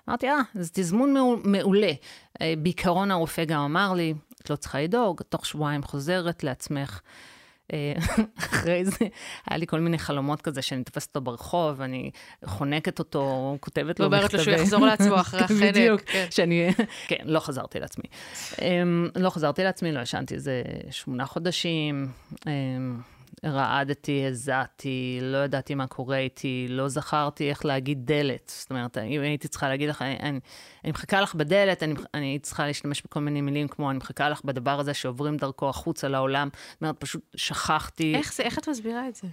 אמרתי, 0.08 0.28
אה, 0.28 0.40
זה 0.54 0.70
תזמון 0.72 1.14
מעולה. 1.44 1.92
אה, 2.40 2.54
בעיקרון 2.58 3.10
הרופא 3.10 3.44
גם 3.44 3.60
אמר 3.60 3.92
לי, 3.94 4.14
את 4.42 4.50
לא 4.50 4.56
צריכה 4.56 4.80
לדאוג, 4.80 5.22
תוך 5.28 5.46
שבועיים 5.46 5.82
חוזרת 5.82 6.44
לעצמך. 6.44 7.00
אה, 7.72 7.92
אחרי 8.38 8.84
זה, 8.84 9.06
היה 9.46 9.58
לי 9.58 9.66
כל 9.66 9.80
מיני 9.80 9.98
חלומות 9.98 10.42
כזה, 10.42 10.62
שאני 10.62 10.84
תופסת 10.84 11.08
אותו 11.08 11.20
ברחוב, 11.20 11.80
אני 11.80 12.10
חונקת 12.44 12.98
אותו, 12.98 13.56
כותבת 13.60 14.00
לו 14.00 14.06
מכתבי... 14.06 14.16
אומרת 14.16 14.34
לו 14.34 14.40
שהוא 14.40 14.54
יחזור 14.54 14.86
לעצמו 14.86 15.20
אחרי 15.20 15.40
החנק. 15.40 15.62
בדיוק, 15.62 16.00
כן. 16.00 16.26
שאני... 16.30 16.70
כן, 17.08 17.24
לא 17.24 17.40
חזרתי 17.40 17.80
לעצמי. 17.80 18.04
אמ, 18.62 19.08
לא 19.16 19.30
חזרתי 19.30 19.64
לעצמי, 19.64 19.92
לא 19.92 20.00
ישנתי 20.00 20.34
איזה 20.34 20.62
שמונה 20.90 21.26
חודשים. 21.26 22.08
רעדתי, 23.44 24.26
הזעתי, 24.26 25.18
לא 25.22 25.38
ידעתי 25.38 25.74
מה 25.74 25.86
קורה 25.86 26.18
איתי, 26.18 26.66
לא 26.68 26.88
זכרתי 26.88 27.50
איך 27.50 27.64
להגיד 27.64 28.06
דלת. 28.06 28.52
זאת 28.56 28.70
אומרת, 28.70 28.98
אם 28.98 29.20
הייתי 29.20 29.48
צריכה 29.48 29.68
להגיד 29.68 29.88
לך, 29.88 30.02
אני, 30.02 30.16
אני, 30.20 30.40
אני 30.84 30.90
מחכה 30.90 31.20
לך 31.20 31.34
בדלת, 31.34 31.82
אני, 31.82 31.94
אני 32.14 32.38
צריכה 32.42 32.66
להשתמש 32.66 33.02
בכל 33.02 33.20
מיני 33.20 33.40
מילים 33.40 33.68
כמו, 33.68 33.90
אני 33.90 33.98
מחכה 33.98 34.28
לך 34.28 34.40
בדבר 34.44 34.80
הזה 34.80 34.94
שעוברים 34.94 35.36
דרכו 35.36 35.68
החוצה 35.68 36.08
לעולם. 36.08 36.48
זאת 36.72 36.82
אומרת, 36.82 36.96
פשוט 36.98 37.22
שכחתי. 37.36 38.14
איך 38.14 38.34
זה, 38.34 38.42
איך 38.42 38.58
את 38.58 38.68
מסבירה 38.68 39.08
את 39.08 39.14
זה? 39.14 39.28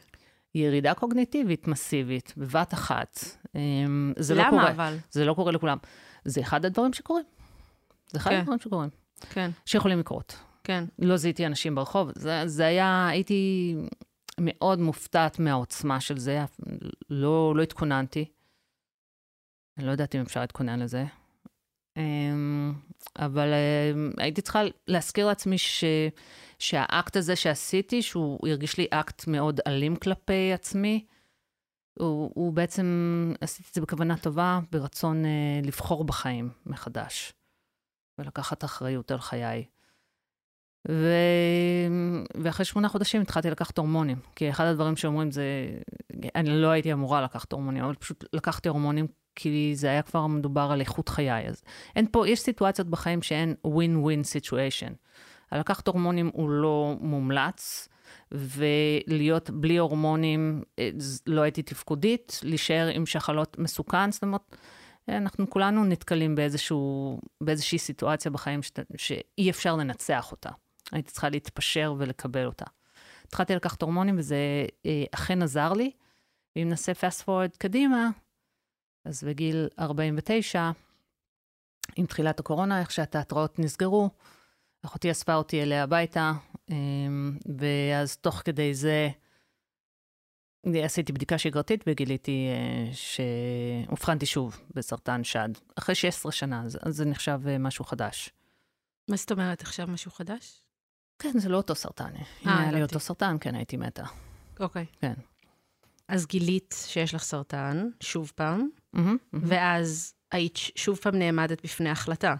ירידה 0.55 0.93
קוגניטיבית 0.93 1.67
מסיבית, 1.67 2.33
בבת 2.37 2.73
אחת. 2.73 3.19
אמ, 3.55 4.13
זה 4.17 4.35
לא 4.35 4.41
למה 4.41 4.51
לא 4.51 4.57
קורה, 4.57 4.71
אבל? 4.71 4.97
זה 5.11 5.25
לא 5.25 5.33
קורה 5.33 5.51
לכולם. 5.51 5.77
זה 6.25 6.41
אחד 6.41 6.65
הדברים 6.65 6.93
שקורים. 6.93 7.25
זה 8.11 8.19
אחד 8.19 8.31
כן. 8.31 8.39
הדברים 8.39 8.59
שקורים. 8.59 8.89
כן. 9.29 9.51
שיכולים 9.65 9.99
לקרות. 9.99 10.37
כן. 10.65 10.83
לא 10.99 11.17
זיהיתי 11.17 11.45
אנשים 11.45 11.75
ברחוב. 11.75 12.11
זה, 12.15 12.47
זה 12.47 12.65
היה, 12.65 13.07
הייתי 13.07 13.73
מאוד 14.39 14.79
מופתעת 14.79 15.39
מהעוצמה 15.39 16.01
של 16.01 16.17
זה, 16.17 16.39
לא, 17.09 17.53
לא 17.55 17.63
התכוננתי. 17.63 18.25
אני 19.77 19.85
לא 19.85 19.91
יודעת 19.91 20.15
אם 20.15 20.21
אפשר 20.21 20.41
להתכונן 20.41 20.79
לזה. 20.79 21.05
אמ, 21.97 22.73
אבל 23.15 23.47
אמ, 23.53 24.11
הייתי 24.17 24.41
צריכה 24.41 24.61
להזכיר 24.87 25.27
לעצמי 25.27 25.57
ש, 25.57 25.83
שהאקט 26.59 27.15
הזה 27.15 27.35
שעשיתי, 27.35 28.01
שהוא 28.01 28.47
הרגיש 28.47 28.77
לי 28.77 28.87
אקט 28.91 29.27
מאוד 29.27 29.59
אלים 29.67 29.95
כלפי 29.95 30.53
עצמי, 30.53 31.05
הוא, 31.99 32.31
הוא 32.35 32.53
בעצם, 32.53 32.85
עשיתי 33.41 33.69
את 33.69 33.73
זה 33.73 33.81
בכוונה 33.81 34.17
טובה, 34.17 34.59
ברצון 34.71 35.25
אה, 35.25 35.59
לבחור 35.63 36.03
בחיים 36.03 36.49
מחדש, 36.65 37.33
ולקחת 38.19 38.63
אחריות 38.63 39.11
על 39.11 39.19
חיי. 39.19 39.65
ו... 40.89 41.13
ואחרי 42.35 42.65
שמונה 42.65 42.89
חודשים 42.89 43.21
התחלתי 43.21 43.49
לקחת 43.49 43.77
הורמונים, 43.77 44.17
כי 44.35 44.49
אחד 44.49 44.65
הדברים 44.65 44.95
שאומרים 44.95 45.31
זה, 45.31 45.43
אני 46.35 46.49
לא 46.49 46.67
הייתי 46.67 46.93
אמורה 46.93 47.21
לקחת 47.21 47.51
הורמונים, 47.51 47.83
אבל 47.83 47.95
פשוט 47.95 48.23
לקחתי 48.33 48.69
הורמונים 48.69 49.07
כי 49.35 49.71
זה 49.75 49.87
היה 49.87 50.01
כבר 50.01 50.27
מדובר 50.27 50.69
על 50.71 50.79
איכות 50.79 51.09
חיי. 51.09 51.47
אז 51.47 51.63
אין 51.95 52.05
פה, 52.11 52.29
יש 52.29 52.39
סיטואציות 52.39 52.87
בחיים 52.87 53.21
שאין 53.21 53.55
win-win 53.67 54.23
situation. 54.23 54.93
לקחת 55.51 55.87
הורמונים 55.87 56.31
הוא 56.33 56.49
לא 56.49 56.95
מומלץ, 56.99 57.89
ולהיות 58.31 59.49
בלי 59.49 59.77
הורמונים 59.77 60.63
אה, 60.79 60.89
לא 61.27 61.41
הייתי 61.41 61.63
תפקודית, 61.63 62.39
להישאר 62.43 62.87
עם 62.93 63.05
שחלות 63.05 63.59
מסוכן, 63.59 64.11
זאת 64.11 64.23
אומרת, 64.23 64.55
אנחנו 65.09 65.49
כולנו 65.49 65.85
נתקלים 65.85 66.35
באיזשהו, 66.35 67.19
באיזושהי 67.41 67.77
סיטואציה 67.77 68.31
בחיים 68.31 68.59
שאי 68.97 69.49
אפשר 69.49 69.75
לנצח 69.75 70.31
אותה. 70.31 70.49
הייתי 70.91 71.11
צריכה 71.11 71.29
להתפשר 71.29 71.93
ולקבל 71.97 72.45
אותה. 72.45 72.65
התחלתי 73.27 73.55
לקחת 73.55 73.81
הורמונים 73.81 74.17
וזה 74.17 74.65
אה, 74.85 75.03
אכן 75.11 75.41
עזר 75.41 75.73
לי. 75.73 75.91
ואם 76.55 76.69
נעשה 76.69 76.91
fast 76.91 77.23
forward 77.25 77.57
קדימה, 77.57 78.09
אז 79.05 79.23
בגיל 79.23 79.67
49, 79.79 80.71
עם 81.95 82.05
תחילת 82.05 82.39
הקורונה, 82.39 82.79
איך 82.79 82.91
שהתיאטראות 82.91 83.59
נסגרו, 83.59 84.09
אחותי 84.85 85.11
אספה 85.11 85.35
אותי 85.35 85.61
אליה 85.61 85.83
הביתה, 85.83 86.31
אה, 86.71 86.75
ואז 87.57 88.17
תוך 88.17 88.41
כדי 88.45 88.73
זה 88.73 89.09
עשיתי 90.65 91.13
בדיקה 91.13 91.37
שגרתית 91.37 91.83
וגיליתי 91.87 92.47
אה, 92.49 92.91
שאובחנתי 92.93 94.25
שוב 94.25 94.61
בסרטן 94.73 95.23
שד. 95.23 95.49
אחרי 95.75 95.95
16 95.95 96.31
שנה, 96.31 96.63
אז 96.63 96.77
זה 96.95 97.05
נחשב 97.05 97.39
משהו 97.59 97.85
חדש. 97.85 98.29
מה 99.09 99.15
זאת 99.15 99.31
אומרת 99.31 99.61
עכשיו 99.61 99.87
משהו 99.87 100.11
חדש? 100.11 100.61
כן, 101.19 101.39
זה 101.39 101.49
לא 101.49 101.57
אותו 101.57 101.75
סרטן. 101.75 102.11
אם 102.45 102.49
היה 102.49 102.71
לי 102.71 102.81
אותו 102.83 102.99
סרטן, 102.99 103.37
כן, 103.41 103.55
הייתי 103.55 103.77
מתה. 103.77 104.03
אוקיי. 104.59 104.85
כן. 105.01 105.13
אז 106.07 106.25
גילית 106.25 106.75
שיש 106.87 107.13
לך 107.13 107.23
סרטן, 107.23 107.89
שוב 107.99 108.31
פעם, 108.35 108.69
ואז 109.33 110.13
היית 110.31 110.57
שוב 110.57 110.97
פעם 110.97 111.15
נעמדת 111.15 111.63
בפני 111.63 111.89
החלטה. 111.89 112.35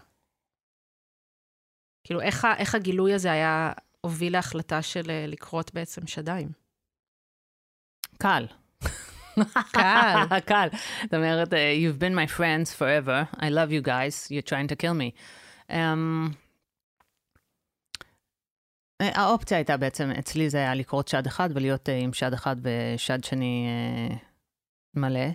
כאילו, 2.04 2.20
איך, 2.20 2.46
איך 2.58 2.74
הגילוי 2.74 3.14
הזה 3.14 3.32
היה, 3.32 3.72
הוביל 4.00 4.32
להחלטה 4.32 4.82
של 4.82 5.10
אה, 5.10 5.24
לקרות 5.26 5.74
בעצם 5.74 6.06
שדיים? 6.06 6.48
קל. 8.18 8.46
קל. 9.72 10.24
קל. 10.48 10.68
זאת 11.02 11.14
אומרת, 11.14 11.52
uh, 11.52 11.56
you've 11.56 12.00
been 12.00 12.14
my 12.14 12.38
friends 12.38 12.74
forever, 12.78 13.36
I 13.36 13.48
love 13.48 13.70
you 13.70 13.86
guys, 13.86 14.30
you're 14.30 14.48
trying 14.48 14.68
to 14.68 14.76
kill 14.76 14.94
me. 14.94 15.10
Um, 15.68 15.70
אה, 15.70 16.26
האופציה 19.00 19.58
הייתה 19.58 19.76
בעצם, 19.76 20.10
אצלי 20.18 20.50
זה 20.50 20.58
היה 20.58 20.74
לקרות 20.74 21.08
שד 21.08 21.26
אחד 21.26 21.48
ולהיות 21.54 21.88
uh, 21.88 21.92
עם 21.92 22.12
שד 22.12 22.32
אחד 22.32 22.56
ושד 22.62 23.24
שני 23.24 23.66
uh, 24.10 24.14
מלא. 24.94 25.28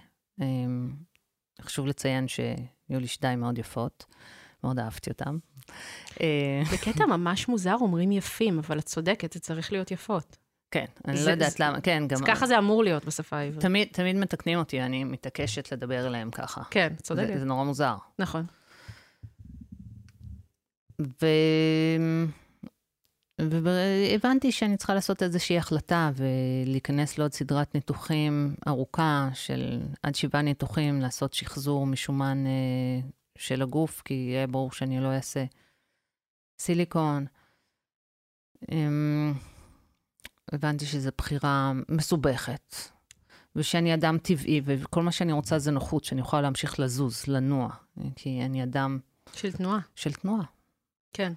חשוב 1.62 1.88
לציין 1.88 2.27
שהיו 2.27 3.00
לי 3.00 3.08
שדיים 3.08 3.39
מאוד 3.39 3.58
יפות, 3.58 4.06
מאוד 4.63 4.80
אהבתי 4.80 5.10
אותם. 5.10 5.38
בקטע 6.74 7.06
ממש 7.06 7.48
מוזר 7.48 7.75
אומרים 7.82 8.12
יפים, 8.12 8.60
אבל 8.60 8.80
את 8.80 8.86
צודקת, 8.86 9.34
זה 9.34 9.39
צריך 9.39 9.72
להיות 9.72 9.91
יפות. 9.91 10.38
כן, 10.72 10.86
אני 11.08 11.18
זה, 11.18 11.25
לא 11.25 11.32
יודעת 11.32 11.51
זה, 11.51 11.63
למה, 11.63 11.82
כן, 11.82 12.03
גם... 12.08 12.20
ככה 12.25 12.48
זה 12.48 12.58
אמור 12.58 12.84
להיות 12.84 13.06
בשפה 13.06 13.38
העברית. 13.38 13.62
תמיד, 13.62 13.88
תמיד 13.91 14.15
מתקנים 14.15 14.60
אותי, 14.60 14.82
אני 14.82 15.03
מתעקשת 15.03 15.72
לדבר 15.72 16.08
אליהם 16.08 16.32
ככה. 16.32 16.62
כן, 16.70 16.94
צודקת. 17.01 17.27
זה, 17.27 17.39
זה 17.39 17.46
נורא 17.46 17.63
מוזר. 17.63 17.96
נכון. 18.20 18.46
ו... 21.01 21.25
והבנתי 23.50 24.51
שאני 24.51 24.77
צריכה 24.77 24.93
לעשות 24.93 25.24
איזושהי 25.24 25.57
החלטה 25.57 26.12
ולהיכנס 26.15 27.17
לעוד 27.17 27.33
סדרת 27.33 27.75
ניתוחים 27.75 28.55
ארוכה 28.67 29.29
של 29.33 29.81
עד 30.03 30.15
שבעה 30.15 30.41
ניתוחים, 30.41 31.01
לעשות 31.01 31.33
שחזור 31.33 31.88
משומן 31.88 32.43
אה, 32.48 33.07
של 33.38 33.62
הגוף, 33.62 34.01
כי 34.05 34.13
יהיה 34.13 34.48
ברור 34.48 34.71
שאני 34.71 35.00
לא 35.00 35.07
אעשה 35.07 35.45
סיליקון. 36.60 37.25
אה, 38.71 39.31
הבנתי 40.51 40.86
שזו 40.86 41.10
בחירה 41.17 41.71
מסובכת, 41.89 42.75
ושאני 43.55 43.93
אדם 43.93 44.17
טבעי, 44.17 44.62
וכל 44.65 45.03
מה 45.03 45.12
שאני 45.12 45.31
רוצה 45.31 45.60
זה 45.60 45.71
נוחות, 45.71 46.03
שאני 46.03 46.21
יכולה 46.21 46.41
להמשיך 46.41 46.79
לזוז, 46.79 47.24
לנוע, 47.27 47.69
כי 48.15 48.41
אני 48.45 48.63
אדם... 48.63 49.00
של 49.33 49.51
תנועה. 49.51 49.79
של 49.95 50.13
תנועה. 50.13 50.43
כן. 51.13 51.33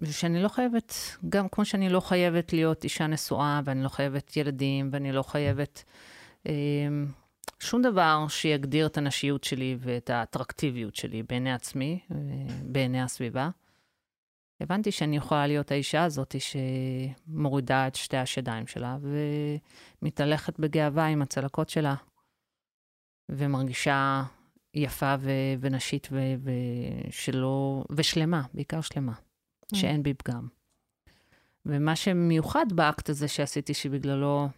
ושאני 0.00 0.42
לא 0.42 0.48
חייבת, 0.48 0.94
גם 1.28 1.48
כמו 1.48 1.64
שאני 1.64 1.88
לא 1.88 2.00
חייבת 2.00 2.52
להיות 2.52 2.84
אישה 2.84 3.06
נשואה, 3.06 3.60
ואני 3.64 3.82
לא 3.82 3.88
חייבת 3.88 4.36
ילדים, 4.36 4.88
ואני 4.92 5.12
לא 5.12 5.22
חייבת 5.22 5.84
אה, 6.46 6.52
שום 7.60 7.82
דבר 7.82 8.26
שיגדיר 8.28 8.86
את 8.86 8.98
הנשיות 8.98 9.44
שלי 9.44 9.76
ואת 9.80 10.10
האטרקטיביות 10.10 10.96
שלי 10.96 11.22
בעיני 11.22 11.52
עצמי, 11.52 12.00
בעיני 12.62 13.02
הסביבה. 13.02 13.50
הבנתי 14.60 14.92
שאני 14.92 15.16
יכולה 15.16 15.46
להיות 15.46 15.70
האישה 15.70 16.04
הזאת 16.04 16.34
שמורידה 16.38 17.86
את 17.86 17.94
שתי 17.94 18.16
השדיים 18.16 18.66
שלה 18.66 18.96
ומתהלכת 20.02 20.58
בגאווה 20.58 21.06
עם 21.06 21.22
הצלקות 21.22 21.68
שלה, 21.68 21.94
ומרגישה 23.28 24.22
יפה 24.74 25.14
ו- 25.20 25.30
ונשית 25.60 26.08
ו- 26.12 26.50
ושלא, 27.08 27.84
ושלמה, 27.90 28.42
בעיקר 28.54 28.80
שלמה, 28.80 29.12
mm. 29.12 29.76
שאין 29.76 30.02
בי 30.02 30.14
פגם. 30.14 30.48
ומה 31.66 31.96
שמיוחד 31.96 32.66
באקט 32.74 33.08
הזה 33.08 33.28
שעשיתי, 33.28 33.74
שבגללו 33.74 34.48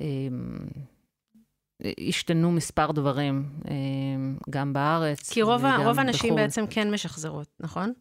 אה, 0.00 0.06
השתנו 2.08 2.52
מספר 2.52 2.92
דברים, 2.92 3.50
אה, 3.68 3.74
גם 4.50 4.72
בארץ 4.72 5.32
כי 5.32 5.42
רוב, 5.42 5.64
רוב 5.84 5.98
הנשים 5.98 6.34
בעצם 6.34 6.64
כן 6.70 6.90
משחזרות, 6.90 7.48
נכון? 7.60 7.92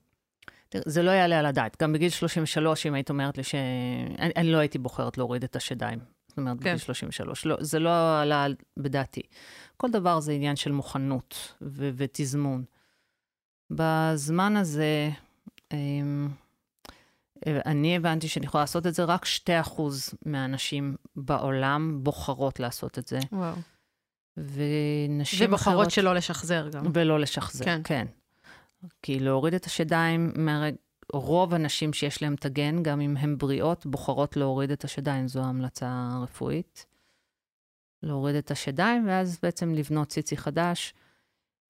זה 0.74 1.04
לא 1.04 1.12
יעלה 1.12 1.40
על 1.40 1.46
הדעת. 1.46 1.78
גם 1.82 1.94
בגיל 1.94 2.10
33, 2.10 2.86
אם 2.86 2.94
היית 2.94 3.10
אומרת 3.10 3.38
לי 3.38 3.44
ש... 3.44 3.56
אני, 4.20 4.34
אני 4.36 4.52
לא 4.52 4.58
הייתי 4.58 4.78
בוחרת 4.78 5.18
להוריד 5.18 5.44
את 5.44 5.56
השדיים. 5.56 6.00
זאת 6.28 6.38
אומרת, 6.38 6.58
כן. 6.58 6.64
בגיל 6.64 6.78
33. 6.78 7.46
לא, 7.46 7.58
זה 7.60 7.80
לא 7.80 8.22
עלה 8.22 8.48
בדעתי. 8.78 9.22
כל 9.78 9.92
דבר 9.92 10.20
זה 10.20 10.32
עניין 10.32 10.56
של 10.56 10.72
מוכנות 10.72 11.54
ו- 11.62 11.90
ותזמון. 11.96 12.64
בזמן 13.70 14.58
הזה, 14.58 15.10
אמ, 15.74 16.30
אני 17.46 17.96
הבנתי 17.96 18.28
שאני 18.28 18.46
יכולה 18.46 18.64
לעשות 18.64 18.88
את 18.88 18.94
זה, 18.94 19.04
רק 19.04 19.26
2% 19.26 19.82
מהנשים 20.26 20.96
בעולם 21.16 22.00
בוחרות 22.04 22.60
לעשות 22.60 23.00
את 23.00 23.08
זה. 23.08 23.20
וואו. 23.32 23.56
ונשים 24.38 25.48
ובוחרות 25.48 25.74
אחרות... 25.74 25.92
שלא 25.92 26.16
לשחזר 26.16 26.70
גם. 26.70 26.84
ולא 26.94 27.20
לשחזר, 27.20 27.66
כן. 27.66 27.82
כן. 27.84 28.06
כי 29.02 29.20
להוריד 29.20 29.54
את 29.54 29.66
השדיים, 29.66 30.32
מהרג... 30.36 30.76
רוב 31.14 31.54
הנשים 31.54 31.94
שיש 31.94 32.22
להן 32.22 32.34
את 32.34 32.46
הגן, 32.46 32.84
גם 32.84 33.02
אם 33.02 33.18
הן 33.18 33.38
בריאות, 33.38 33.86
בוחרות 33.86 34.38
להוריד 34.38 34.72
את 34.72 34.84
השדיים, 34.84 35.28
זו 35.28 35.44
ההמלצה 35.44 36.10
הרפואית. 36.12 36.86
להוריד 38.06 38.36
את 38.36 38.52
השדיים, 38.52 39.08
ואז 39.08 39.40
בעצם 39.44 39.74
לבנות 39.74 40.08
ציצי 40.08 40.38
חדש. 40.38 40.94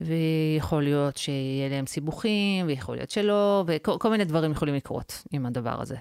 ויכול 0.02 0.84
להיות 0.84 1.18
שיהיה 1.18 1.70
להם 1.70 1.86
סיבוכים, 1.86 2.68
ויכול 2.68 2.96
להיות 2.96 3.10
שלא, 3.10 3.64
וכל 3.68 4.10
מיני 4.10 4.26
דברים 4.26 4.52
יכולים 4.52 4.76
לקרות 4.76 5.24
עם 5.32 5.46
הדבר 5.46 5.82
הזה. 5.82 5.96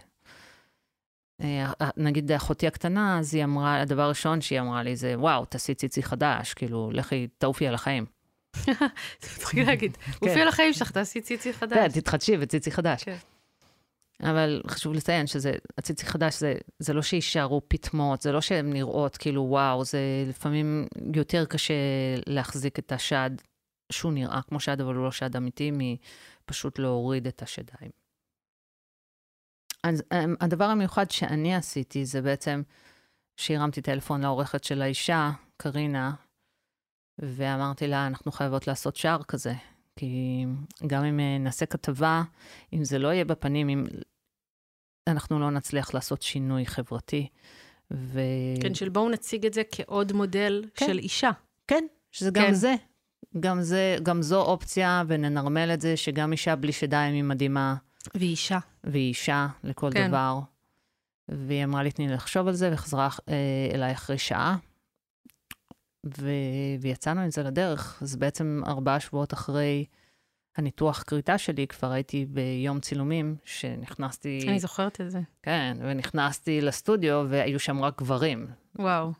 אה, 1.41 1.73
נגיד 1.97 2.33
אחותי 2.33 2.67
הקטנה, 2.67 3.19
אז 3.19 3.35
היא 3.35 3.45
אמרה, 3.45 3.81
הדבר 3.81 4.03
הראשון 4.03 4.41
שהיא 4.41 4.61
אמרה 4.61 4.83
לי 4.83 4.97
זה, 4.97 5.14
וואו, 5.19 5.45
תעשי 5.45 5.75
ציצי 5.75 6.03
חדש, 6.03 6.55
כאילו, 6.55 6.91
לכי, 6.93 7.29
תעופי 7.38 7.67
על 7.67 7.75
החיים. 7.75 8.07
זה 8.67 9.29
מצחיק 9.37 9.67
להגיד, 9.67 9.97
תעופי 10.19 10.41
על 10.41 10.49
החיים 10.49 10.73
שלך, 10.73 10.91
תעשי 10.91 11.21
ציצי 11.21 11.53
חדש. 11.53 11.79
כן, 11.95 12.00
תתחדשי 12.00 12.37
וציצי 12.41 12.71
חדש. 12.71 13.05
כן. 13.05 13.17
אבל 14.31 14.62
חשוב 14.66 14.95
לציין 14.95 15.26
שזה, 15.26 15.52
הציצי 15.78 16.07
חדש 16.07 16.40
זה, 16.40 16.54
זה 16.78 16.93
לא 16.93 17.02
שיישארו 17.02 17.62
פטמות, 17.69 18.23
זה 18.23 18.33
לא 18.33 18.40
שהן 18.40 18.73
נראות 18.73 19.16
כאילו 19.16 19.43
וואו, 19.43 19.85
זה 19.85 19.99
לפעמים 20.28 20.87
יותר 21.14 21.45
קשה 21.45 21.75
להחזיק 22.26 22.78
את 22.78 22.93
השד, 22.93 23.31
שהוא 23.93 24.12
נראה 24.12 24.40
כמו 24.43 24.61
שד, 24.61 24.81
אבל 24.81 24.95
הוא 24.95 25.04
לא 25.04 25.12
שד 25.12 25.37
אמיתי, 25.37 25.71
מפשוט 25.75 26.78
להוריד 26.78 27.26
את 27.26 27.43
השדיים. 27.43 27.90
אז 29.85 30.02
אמ, 30.12 30.35
הדבר 30.40 30.64
המיוחד 30.64 31.11
שאני 31.11 31.54
עשיתי 31.54 32.04
זה 32.04 32.23
בעצם 32.23 32.62
שהרמתי 33.37 33.83
טלפון 33.83 34.21
לעורכת 34.21 34.64
של 34.64 34.83
האישה, 34.83 35.31
קרינה, 35.57 36.14
ואמרתי 37.19 37.87
לה, 37.87 38.06
אנחנו 38.06 38.32
חייבות 38.32 38.67
לעשות 38.67 38.97
שער 38.97 39.23
כזה. 39.23 39.54
כי 39.97 40.45
גם 40.87 41.04
אם 41.04 41.21
אה, 41.21 41.39
נעשה 41.39 41.67
כתבה, 41.67 42.23
אם 42.73 42.84
זה 42.84 42.99
לא 42.99 43.08
יהיה 43.08 43.25
בפנים, 43.25 43.69
אם 43.69 43.84
אנחנו 45.06 45.38
לא 45.38 45.50
נצליח 45.50 45.95
לעשות 45.95 46.23
שינוי 46.23 46.67
חברתי. 46.67 47.28
ו... 47.90 48.21
כן, 48.62 48.75
של 48.75 48.88
בואו 48.88 49.08
נציג 49.08 49.47
את 49.47 49.54
זה 49.54 49.62
כעוד 49.71 50.12
מודל 50.12 50.64
כן. 50.75 50.86
של 50.86 50.99
אישה. 50.99 51.30
כן, 51.69 51.84
שזה 52.12 52.30
גם 52.30 52.45
כן. 52.47 52.54
זה. 52.54 52.75
גם 53.40 53.62
זה, 53.62 53.97
גם 54.02 54.23
זו 54.23 54.43
אופציה, 54.43 55.02
וננרמל 55.06 55.71
את 55.75 55.80
זה, 55.80 55.97
שגם 55.97 56.32
אישה 56.32 56.56
בלי 56.56 56.73
שדיים 56.73 57.14
היא 57.14 57.23
מדהימה. 57.23 57.75
והיא 58.14 58.30
אישה. 58.30 58.58
והיא 58.84 59.08
אישה 59.08 59.47
לכל 59.64 59.90
כן. 59.95 60.08
דבר. 60.08 60.40
והיא 61.28 61.64
אמרה 61.64 61.82
לי, 61.82 61.90
תני 61.90 62.08
לי 62.08 62.14
לחשוב 62.14 62.49
על 62.49 62.54
זה, 62.54 62.71
וחזרה 62.73 63.08
אה, 63.28 63.34
אליי 63.75 63.93
אחרי 63.93 64.19
שעה. 64.19 64.56
ו... 66.19 66.30
ויצאנו 66.80 67.21
עם 67.21 67.30
זה 67.30 67.43
לדרך. 67.43 67.99
אז 68.02 68.17
בעצם 68.17 68.62
ארבעה 68.67 69.00
שבועות 69.00 69.32
אחרי 69.32 69.84
הניתוח 70.56 71.02
כריתה 71.02 71.38
שלי, 71.38 71.67
כבר 71.67 71.90
הייתי 71.90 72.26
ביום 72.28 72.80
צילומים, 72.80 73.36
שנכנסתי... 73.45 74.45
אני 74.49 74.60
זוכרת 74.60 75.00
את 75.00 75.10
זה. 75.10 75.21
כן, 75.43 75.76
ונכנסתי 75.80 76.60
לסטודיו, 76.60 77.25
והיו 77.28 77.60
שם 77.60 77.82
רק 77.82 77.99
גברים. 77.99 78.47
וואו. 78.78 79.12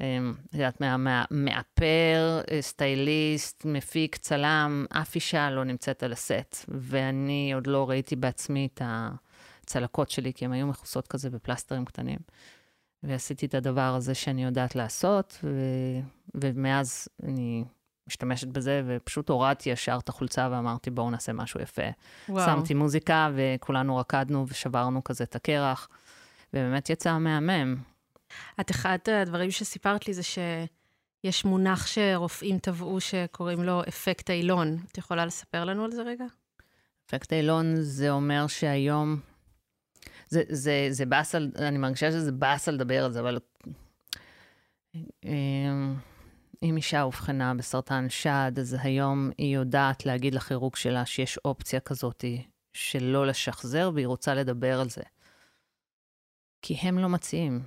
אמ, 0.00 0.34
את 0.50 0.54
יודעת, 0.54 0.82
מאפר, 1.30 2.40
אה, 2.50 2.62
סטייליסט, 2.62 3.64
מפיק, 3.64 4.16
צלם, 4.16 4.86
אף 4.90 5.14
אישה 5.14 5.50
לא 5.50 5.64
נמצאת 5.64 6.02
על 6.02 6.12
הסט. 6.12 6.56
ואני 6.68 7.52
עוד 7.54 7.66
לא 7.66 7.90
ראיתי 7.90 8.16
בעצמי 8.16 8.68
את 8.74 8.82
הצלקות 8.84 10.10
שלי, 10.10 10.32
כי 10.32 10.44
הן 10.44 10.52
היו 10.52 10.66
מכוסות 10.66 11.08
כזה 11.08 11.30
בפלסטרים 11.30 11.84
קטנים. 11.84 12.18
ועשיתי 13.02 13.46
את 13.46 13.54
הדבר 13.54 13.94
הזה 13.96 14.14
שאני 14.14 14.44
יודעת 14.44 14.76
לעשות, 14.76 15.38
ו... 15.44 15.50
ומאז 16.34 17.08
אני 17.22 17.64
משתמשת 18.10 18.48
בזה, 18.48 18.82
ופשוט 18.86 19.28
הורדתי 19.28 19.70
ישר 19.70 19.98
את 20.04 20.08
החולצה 20.08 20.48
ואמרתי, 20.52 20.90
בואו 20.90 21.10
נעשה 21.10 21.32
משהו 21.32 21.60
יפה. 21.60 21.82
וואו. 22.28 22.46
שמתי 22.46 22.74
מוזיקה, 22.74 23.30
וכולנו 23.34 23.96
רקדנו 23.96 24.46
ושברנו 24.48 25.04
כזה 25.04 25.24
את 25.24 25.36
הקרח, 25.36 25.88
ובאמת 26.54 26.90
יצא 26.90 27.18
מהמם. 27.18 27.76
את 28.60 28.70
אחד 28.70 28.98
הדברים 29.22 29.50
שסיפרת 29.50 30.06
לי 30.08 30.14
זה 30.14 30.22
שיש 30.22 31.44
מונח 31.44 31.86
שרופאים 31.86 32.58
טבעו 32.58 33.00
שקוראים 33.00 33.62
לו 33.62 33.82
אפקט 33.88 34.30
אילון. 34.30 34.78
את 34.92 34.98
יכולה 34.98 35.26
לספר 35.26 35.64
לנו 35.64 35.84
על 35.84 35.92
זה 35.92 36.02
רגע? 36.02 36.24
אפקט 37.06 37.32
אילון 37.32 37.74
זה 37.76 38.10
אומר 38.10 38.46
שהיום 38.46 39.20
זה, 40.28 40.42
זה, 40.48 40.86
זה 40.90 41.06
באסה, 41.06 41.38
אני 41.58 41.78
מרגישה 41.78 42.10
שזה 42.10 42.32
באסה 42.32 42.70
לדבר 42.70 43.04
על 43.04 43.12
זה, 43.12 43.20
אבל 43.20 43.38
אמ, 45.24 45.94
אם 46.62 46.76
אישה 46.76 47.02
אובחנה 47.02 47.54
בסרטן 47.54 48.06
שד, 48.08 48.52
אז 48.60 48.76
היום 48.80 49.30
היא 49.38 49.54
יודעת 49.54 50.06
להגיד 50.06 50.34
לכירוק 50.34 50.76
שלה 50.76 51.06
שיש 51.06 51.38
אופציה 51.44 51.80
כזאת 51.80 52.24
שלא 52.72 53.26
לשחזר, 53.26 53.90
והיא 53.94 54.06
רוצה 54.06 54.34
לדבר 54.34 54.80
על 54.80 54.88
זה. 54.88 55.02
כי 56.62 56.74
הם 56.74 56.98
לא 56.98 57.08
מציעים. 57.08 57.62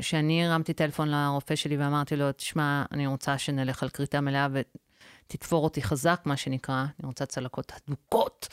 כשאני 0.00 0.46
הרמתי 0.46 0.72
טלפון 0.72 1.08
לרופא 1.08 1.56
שלי 1.56 1.76
ואמרתי 1.76 2.16
לו, 2.16 2.32
תשמע, 2.32 2.84
אני 2.92 3.06
רוצה 3.06 3.38
שנלך 3.38 3.82
על 3.82 3.88
כריתה 3.88 4.20
מלאה 4.20 4.48
ותתפור 4.52 5.64
אותי 5.64 5.82
חזק, 5.82 6.22
מה 6.24 6.36
שנקרא, 6.36 6.84
אני 7.00 7.06
רוצה 7.06 7.26
צלקות 7.26 7.72
הדוקות. 7.76 8.48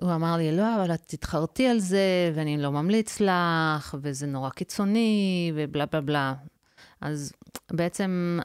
הוא 0.00 0.14
אמר 0.14 0.36
לי, 0.36 0.56
לא, 0.56 0.74
אבל 0.74 0.94
את 0.94 1.02
תתחרתי 1.06 1.68
על 1.68 1.78
זה, 1.78 2.32
ואני 2.34 2.62
לא 2.62 2.72
ממליץ 2.72 3.20
לך, 3.20 3.96
וזה 4.02 4.26
נורא 4.26 4.50
קיצוני, 4.50 5.52
ובלה 5.54 5.86
בלה 5.86 6.00
בלה. 6.00 6.34
אז 7.00 7.32
בעצם 7.72 8.38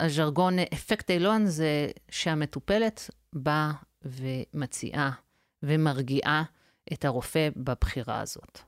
הז'רגון 0.00 0.58
אפקט 0.58 1.10
אילון 1.10 1.46
זה 1.46 1.88
שהמטופלת 2.10 3.10
באה 3.32 3.72
ומציעה 4.02 5.10
ומרגיעה 5.62 6.42
את 6.92 7.04
הרופא 7.04 7.48
בבחירה 7.56 8.20
הזאת. 8.20 8.58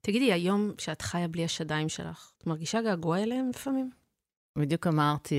תגידי, 0.00 0.32
היום 0.32 0.72
שאת 0.78 1.02
חיה 1.02 1.28
בלי 1.28 1.44
השדיים 1.44 1.88
שלך, 1.88 2.32
את 2.38 2.46
מרגישה 2.46 2.82
געגוע 2.82 3.18
אליהם 3.18 3.50
לפעמים? 3.54 3.90
בדיוק 4.58 4.86
אמרתי, 4.86 5.36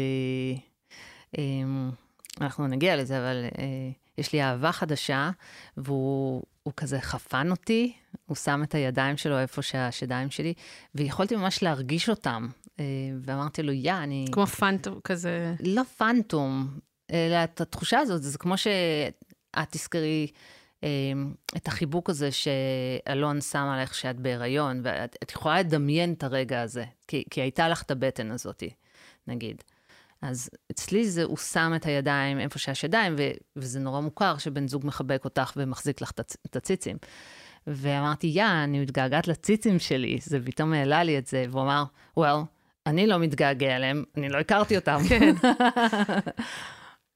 אמ, 1.38 1.92
אנחנו 2.42 2.68
נגיע 2.68 2.96
לזה, 2.96 3.18
אבל 3.18 3.46
אה, 3.58 3.92
יש 4.18 4.34
לי 4.34 4.44
אהבה 4.44 4.72
חדשה, 4.72 5.30
והוא 5.78 6.44
כזה 6.78 7.02
חפן 7.02 7.52
אותי, 7.52 7.94
הוא 8.26 8.36
שם 8.36 8.64
את 8.64 8.76
הידיים 8.76 9.18
שלו 9.18 9.40
איפה 9.40 9.62
שהשדיים 9.62 10.32
שלי, 10.32 10.54
ויכולתי 10.96 11.36
ממש 11.36 11.64
להרגיש 11.64 12.10
אותם. 12.10 12.48
אה, 12.80 12.86
ואמרתי 13.22 13.64
לו, 13.64 13.74
יא, 13.74 13.94
אני... 13.94 14.26
כמו 14.32 14.48
פנטום 14.48 15.00
כזה. 15.04 15.56
לא 15.60 15.82
פנטום, 15.98 16.80
אלא 17.12 17.44
את 17.44 17.62
התחושה 17.62 18.00
הזאת, 18.00 18.24
זה 18.24 18.38
כמו 18.38 18.58
שאת 18.58 19.68
תזכרי 19.70 20.28
את 21.58 21.68
החיבוק 21.68 22.10
הזה 22.10 22.30
שאלון 22.32 23.42
שם 23.42 23.68
עליך 23.74 23.96
שאת 23.96 24.20
בהיריון, 24.20 24.82
ואת 24.84 25.32
יכולה 25.32 25.60
לדמיין 25.60 26.14
את 26.14 26.24
הרגע 26.24 26.62
הזה, 26.62 26.86
כי, 27.08 27.24
כי 27.30 27.42
הייתה 27.42 27.70
לך 27.70 27.82
את 27.82 27.92
הבטן 27.92 28.32
הזאת, 28.32 28.64
נגיד. 29.28 29.64
אז 30.22 30.50
אצלי 30.72 31.10
זה, 31.10 31.24
הוא 31.24 31.38
שם 31.38 31.74
את 31.76 31.86
הידיים 31.86 32.40
איפה 32.40 32.60
שיש 32.60 32.84
ידיים, 32.84 33.16
ו, 33.18 33.32
וזה 33.56 33.80
נורא 33.80 34.00
מוכר 34.00 34.38
שבן 34.38 34.68
זוג 34.68 34.86
מחבק 34.86 35.26
אותך 35.26 35.54
ומחזיק 35.56 36.02
לך 36.02 36.12
את 36.46 36.56
הציצים. 36.56 36.98
ואמרתי, 37.68 38.28
יא, 38.28 38.46
אני 38.64 38.80
מתגעגעת 38.80 39.28
לציצים 39.28 39.80
שלי, 39.80 40.18
זה 40.22 40.40
פתאום 40.46 40.74
העלה 40.74 41.04
לי 41.04 41.18
את 41.18 41.28
זה, 41.28 41.46
והוא 41.50 41.62
אמר, 41.62 41.84
well, 42.20 42.46
אני 42.86 43.08
לא 43.08 43.20
מתגעגע 43.20 43.76
אליהם, 43.76 44.04
אני 44.18 44.30
לא 44.30 44.38
הכרתי 44.38 44.76
אותם. 44.76 44.98
כן. 45.10 45.36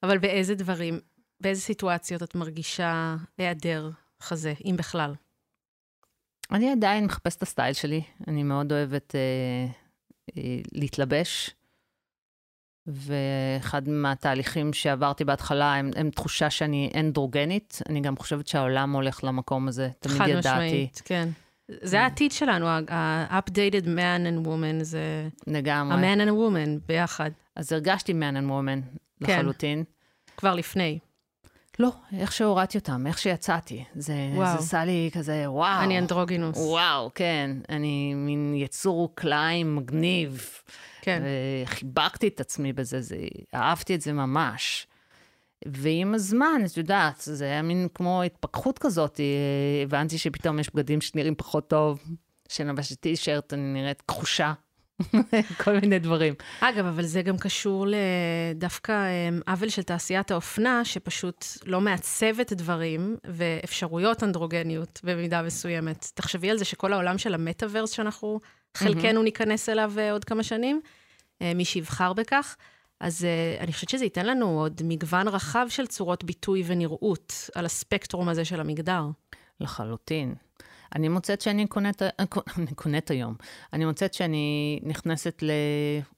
אבל 0.04 0.18
באיזה 0.18 0.56
דברים, 0.56 1.00
באיזה 1.42 1.62
סיטואציות 1.62 2.24
את 2.24 2.36
מרגישה 2.36 3.16
היעדר 3.38 3.90
חזה, 4.22 4.54
אם 4.66 4.76
בכלל? 4.78 5.14
אני 6.52 6.72
עדיין 6.72 7.06
מחפשת 7.06 7.38
את 7.38 7.44
הסטייל 7.44 7.74
שלי, 7.74 8.02
אני 8.28 8.44
מאוד 8.44 8.72
אוהבת 8.72 9.16
אה, 9.16 9.66
אה, 10.38 10.60
להתלבש. 10.72 11.52
ואחד 12.88 13.90
מהתהליכים 13.90 14.74
שעברתי 14.74 15.24
בהתחלה 15.24 15.76
הם, 15.76 15.92
הם 15.96 16.10
תחושה 16.10 16.50
שאני 16.50 16.92
אנדרוגנית. 17.00 17.80
אני 17.90 18.02
גם 18.02 18.18
חושבת 18.18 18.48
שהעולם 18.48 18.92
הולך 18.92 19.24
למקום 19.24 19.68
הזה, 19.68 19.90
תמיד 20.00 20.22
ידעתי. 20.22 20.42
חד 20.42 20.54
משמעית, 20.54 21.02
כן. 21.06 21.30
זה 21.72 22.02
העתיד 22.02 22.32
שלנו, 22.32 22.68
ה-updated 22.68 23.86
man 23.86 24.26
and 24.28 24.48
woman 24.48 24.84
זה... 24.84 25.28
לגמרי. 25.48 26.08
ה-man 26.08 26.20
and 26.20 26.32
woman 26.32 26.80
ביחד. 26.86 27.32
אז 27.56 27.74
הרגשתי 27.74 28.12
man 28.12 28.36
and 28.36 28.50
woman 28.50 28.98
כן. 29.26 29.40
לחלוטין. 29.40 29.84
כבר 30.38 30.56
לפני. 30.56 31.00
לא, 31.80 31.92
איך 32.18 32.32
שהורדתי 32.32 32.78
אותם, 32.78 33.08
איך 33.08 33.18
שיצאתי. 33.18 33.84
זה 33.96 34.14
עשה 34.44 34.86
לי 34.86 35.10
כזה, 35.14 35.44
וואו. 35.48 35.84
אני 35.84 36.00
אנדרוגינוס. 36.00 36.58
וואו, 36.58 37.12
כן. 37.16 37.52
אני 37.70 38.14
מין 38.14 38.54
יצור 38.56 39.16
קליים 39.16 39.76
מגניב. 39.76 40.50
כן. 41.02 41.24
וחיבקתי 41.66 42.28
את 42.28 42.40
עצמי 42.40 42.74
בזה, 42.74 43.02
זה, 43.02 43.18
אהבתי 43.56 43.96
את 43.96 44.02
זה 44.02 44.14
ממש. 44.14 44.88
ועם 45.66 46.14
הזמן, 46.14 46.62
את 46.66 46.78
יודעת, 46.78 47.22
זה 47.26 47.46
היה 47.46 47.62
מין 47.62 47.88
כמו 47.94 48.24
התפכחות 48.24 48.80
כזאת, 48.80 49.20
הבנתי 49.84 50.18
שפתאום 50.18 50.60
יש 50.60 50.76
בגדים 50.76 51.02
שנראים 51.02 51.36
פחות 51.36 51.70
טוב, 51.70 52.00
כשנבשתי 52.50 52.96
טישרט 52.96 53.54
אני 53.54 53.74
נראית 53.74 54.02
כחושה. 54.02 54.54
כל 55.64 55.80
מיני 55.80 56.00
דברים. 56.00 56.34
אגב, 56.60 56.86
אבל 56.86 57.04
זה 57.06 57.22
גם 57.22 57.38
קשור 57.38 57.88
לדווקא 57.88 59.08
אמ, 59.10 59.42
עוול 59.48 59.70
של 59.70 59.84
תעשיית 59.84 60.32
האופנה, 60.32 60.86
שפשוט 60.86 61.46
לא 61.66 61.82
מעצבת 61.82 62.54
דברים 62.54 63.18
ואפשרויות 63.26 64.24
אנדרוגניות 64.24 65.00
במידה 65.04 65.42
מסוימת. 65.42 66.12
תחשבי 66.14 66.50
על 66.50 66.58
זה 66.58 66.66
שכל 66.66 66.94
העולם 66.94 67.18
של 67.18 67.34
המטאוורס 67.34 67.92
שאנחנו, 67.92 68.40
חלקנו 68.78 69.24
ניכנס 69.24 69.70
אליו 69.70 69.94
אה, 69.98 70.12
עוד 70.12 70.26
כמה 70.26 70.44
שנים, 70.44 70.82
אה, 71.42 71.54
מי 71.54 71.66
שיבחר 71.66 72.14
בכך, 72.14 72.56
אז 73.00 73.22
uh, 73.22 73.64
אני 73.64 73.74
חושבת 73.74 73.90
שזה 73.90 74.06
ייתן 74.06 74.26
לנו 74.26 74.60
עוד 74.60 74.82
מגוון 74.84 75.28
רחב 75.28 75.66
של 75.70 75.88
צורות 75.88 76.24
ביטוי 76.24 76.64
ונראות 76.66 77.50
על 77.56 77.66
הספקטרום 77.66 78.30
הזה 78.30 78.46
של 78.46 78.60
המגדר. 78.60 79.04
לחלוטין. 79.60 80.36
אני 80.96 81.10
מוצאת 81.10 81.42
שאני 81.42 81.68
קונאת, 81.68 82.02
אני 82.58 82.76
קונאת 82.76 83.12
היום. 83.12 83.36
אני 83.74 83.86
מוצאת 83.86 84.14
שאני 84.14 84.80
נכנסת 84.84 85.44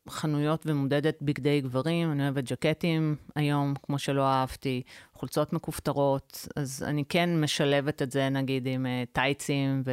לחנויות 0.08 0.64
ומודדת 0.66 1.18
בגדי 1.22 1.62
גברים, 1.62 2.12
אני 2.12 2.24
אוהבת 2.24 2.44
ג'קטים 2.44 3.16
היום, 3.36 3.74
כמו 3.84 4.00
שלא 4.00 4.28
אהבתי, 4.28 4.82
חולצות 5.14 5.54
מכופתרות, 5.54 6.48
אז 6.56 6.84
אני 6.88 7.06
כן 7.06 7.42
משלבת 7.42 8.02
את 8.02 8.12
זה, 8.12 8.30
נגיד, 8.30 8.68
עם 8.68 8.86
uh, 8.86 9.14
טייצים, 9.14 9.84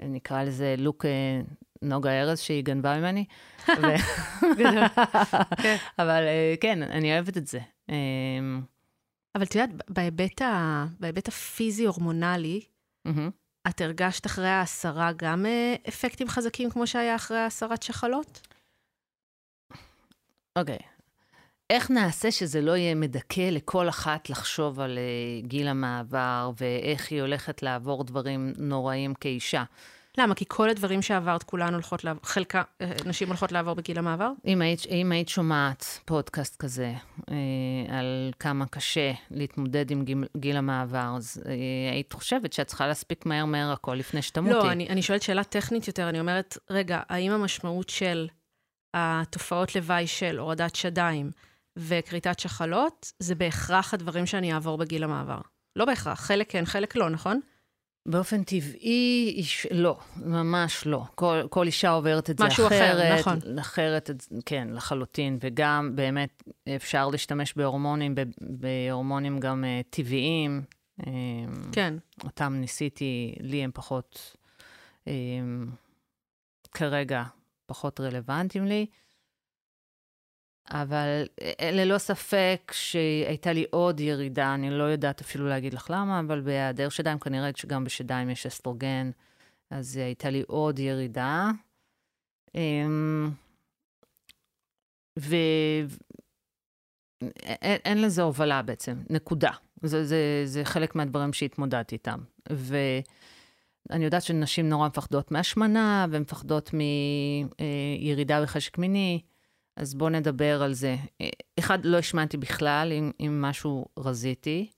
ונקרא 0.00 0.42
לזה 0.42 0.74
לוק 0.78 1.04
uh, 1.04 1.08
נוגה 1.82 2.10
ארז, 2.10 2.40
שהיא 2.40 2.64
גנבה 2.64 2.98
ממני. 2.98 3.24
כן. 5.62 5.76
אבל 5.98 6.22
uh, 6.22 6.60
כן, 6.60 6.82
אני 6.82 7.14
אוהבת 7.14 7.36
את 7.36 7.46
זה. 7.46 7.60
Um... 7.88 7.92
אבל 9.34 9.44
את 9.44 9.54
יודעת, 9.54 9.90
בהיבט, 9.90 10.42
ה... 10.42 10.84
בהיבט 11.00 11.28
הפיזי-הורמונלי, 11.28 12.60
Mm-hmm. 13.08 13.30
את 13.68 13.80
הרגשת 13.80 14.26
אחרי 14.26 14.48
ההסרה 14.48 15.10
גם 15.16 15.46
אה, 15.46 15.74
אפקטים 15.88 16.28
חזקים 16.28 16.70
כמו 16.70 16.86
שהיה 16.86 17.16
אחרי 17.16 17.38
הסרת 17.38 17.82
שחלות? 17.82 18.48
אוקיי. 20.56 20.76
Okay. 20.76 20.92
איך 21.70 21.90
נעשה 21.90 22.30
שזה 22.30 22.60
לא 22.60 22.76
יהיה 22.76 22.94
מדכא 22.94 23.40
לכל 23.40 23.88
אחת 23.88 24.30
לחשוב 24.30 24.80
על 24.80 24.98
uh, 24.98 25.46
גיל 25.46 25.68
המעבר 25.68 26.50
ואיך 26.60 27.10
היא 27.10 27.20
הולכת 27.20 27.62
לעבור 27.62 28.04
דברים 28.04 28.52
נוראים 28.58 29.14
כאישה? 29.14 29.64
למה? 30.18 30.34
כי 30.34 30.44
כל 30.48 30.70
הדברים 30.70 31.02
שעברת, 31.02 31.42
כולן 31.42 31.74
הולכות 31.74 32.04
לעבור, 32.04 32.22
חלקה, 32.24 32.62
אה, 32.80 32.92
נשים 33.06 33.28
הולכות 33.28 33.52
לעבור 33.52 33.74
בגיל 33.74 33.98
המעבר? 33.98 34.32
אם 34.46 34.62
היית, 34.62 34.86
אם 34.86 35.12
היית 35.12 35.28
שומעת 35.28 35.84
פודקאסט 36.04 36.56
כזה 36.56 36.94
אה, 37.30 37.98
על 37.98 38.32
כמה 38.38 38.66
קשה 38.66 39.12
להתמודד 39.30 39.90
עם 39.90 40.04
גיל, 40.04 40.24
גיל 40.36 40.56
המעבר, 40.56 41.14
אז 41.16 41.42
אה, 41.46 41.52
היית 41.92 42.12
חושבת 42.12 42.52
שאת 42.52 42.66
צריכה 42.66 42.86
להספיק 42.86 43.26
מהר 43.26 43.44
מהר 43.44 43.72
הכל 43.72 43.94
לפני 43.94 44.22
שתמותי. 44.22 44.54
לא, 44.54 44.72
אני, 44.72 44.88
אני 44.88 45.02
שואלת 45.02 45.22
שאלה 45.22 45.44
טכנית 45.44 45.86
יותר, 45.86 46.08
אני 46.08 46.20
אומרת, 46.20 46.58
רגע, 46.70 47.00
האם 47.08 47.32
המשמעות 47.32 47.88
של 47.88 48.28
התופעות 48.94 49.74
לוואי 49.74 50.06
של 50.06 50.38
הורדת 50.38 50.74
שדיים 50.74 51.30
וכריתת 51.76 52.38
שחלות, 52.38 53.12
זה 53.18 53.34
בהכרח 53.34 53.94
הדברים 53.94 54.26
שאני 54.26 54.52
אעבור 54.52 54.78
בגיל 54.78 55.04
המעבר? 55.04 55.40
לא 55.76 55.84
בהכרח, 55.84 56.20
חלק 56.20 56.50
כן, 56.50 56.64
חלק 56.64 56.96
לא, 56.96 57.10
נכון? 57.10 57.40
באופן 58.06 58.42
טבעי, 58.42 59.32
איש, 59.36 59.66
לא, 59.70 59.98
ממש 60.16 60.86
לא. 60.86 61.04
כל, 61.14 61.40
כל 61.50 61.66
אישה 61.66 61.90
עוברת 61.90 62.30
את 62.30 62.38
זה 62.38 62.44
משהו 62.44 62.66
אחרת. 62.66 63.12
משהו 63.12 63.20
אחר, 63.20 63.38
נכון. 63.38 63.58
אחרת, 63.58 64.10
כן, 64.46 64.68
לחלוטין. 64.70 65.38
וגם 65.40 65.96
באמת 65.96 66.42
אפשר 66.76 67.08
להשתמש 67.08 67.54
בהורמונים, 67.56 68.14
בהורמונים 68.40 69.38
גם 69.38 69.64
uh, 69.64 69.86
טבעיים. 69.90 70.62
כן. 71.72 71.94
אותם 72.24 72.54
ניסיתי, 72.54 73.34
לי 73.40 73.64
הם 73.64 73.70
פחות, 73.74 74.36
um, 75.04 75.10
כרגע, 76.72 77.22
פחות 77.66 78.00
רלוונטיים 78.00 78.64
לי. 78.64 78.86
אבל 80.70 81.24
אה, 81.42 81.70
ללא 81.72 81.98
ספק 81.98 82.72
שהייתה 82.74 83.52
לי 83.52 83.64
עוד 83.70 84.00
ירידה, 84.00 84.54
אני 84.54 84.70
לא 84.70 84.84
יודעת 84.84 85.20
אפילו 85.20 85.48
להגיד 85.48 85.74
לך 85.74 85.90
למה, 85.90 86.20
אבל 86.20 86.40
בהיעדר 86.40 86.88
שדיים, 86.88 87.18
כנראה 87.18 87.50
שגם 87.56 87.84
בשדיים 87.84 88.30
יש 88.30 88.46
אסטרוגן, 88.46 89.10
אז 89.70 89.96
הייתה 89.96 90.30
לי 90.30 90.42
עוד 90.46 90.78
ירידה. 90.78 91.50
אמ, 92.54 93.30
ואין 95.16 95.88
אין 97.84 98.02
לזה 98.02 98.22
הובלה 98.22 98.62
בעצם, 98.62 99.02
נקודה. 99.10 99.50
זה, 99.82 100.04
זה, 100.04 100.42
זה 100.44 100.64
חלק 100.64 100.94
מהדברים 100.94 101.32
שהתמודדתי 101.32 101.94
איתם. 101.94 102.20
ואני 102.50 104.04
יודעת 104.04 104.22
שנשים 104.22 104.68
נורא 104.68 104.88
מפחדות 104.88 105.30
מהשמנה, 105.30 106.06
ומפחדות 106.10 106.70
מירידה 106.72 108.38
אה, 108.38 108.42
בחשק 108.42 108.78
מיני. 108.78 109.20
אז 109.76 109.94
בואו 109.94 110.10
נדבר 110.10 110.62
על 110.62 110.72
זה. 110.72 110.96
אחד, 111.58 111.84
לא 111.84 111.98
השמנתי 111.98 112.36
בכלל, 112.36 112.92
אם, 112.92 113.10
אם 113.20 113.42
משהו 113.42 113.84
רזיתי. 113.98 114.70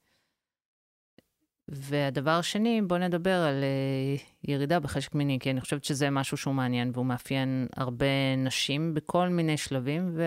והדבר 1.68 2.30
השני, 2.30 2.82
בואו 2.82 3.00
נדבר 3.00 3.42
על 3.42 3.64
uh, 3.64 4.48
ירידה 4.50 4.80
בחשק 4.80 5.14
מיני, 5.14 5.38
כי 5.38 5.50
אני 5.50 5.60
חושבת 5.60 5.84
שזה 5.84 6.10
משהו 6.10 6.36
שהוא 6.36 6.54
מעניין, 6.54 6.90
והוא 6.94 7.06
מאפיין 7.06 7.66
הרבה 7.76 8.36
נשים 8.36 8.94
בכל 8.94 9.28
מיני 9.28 9.56
שלבים, 9.56 10.10
ו... 10.14 10.22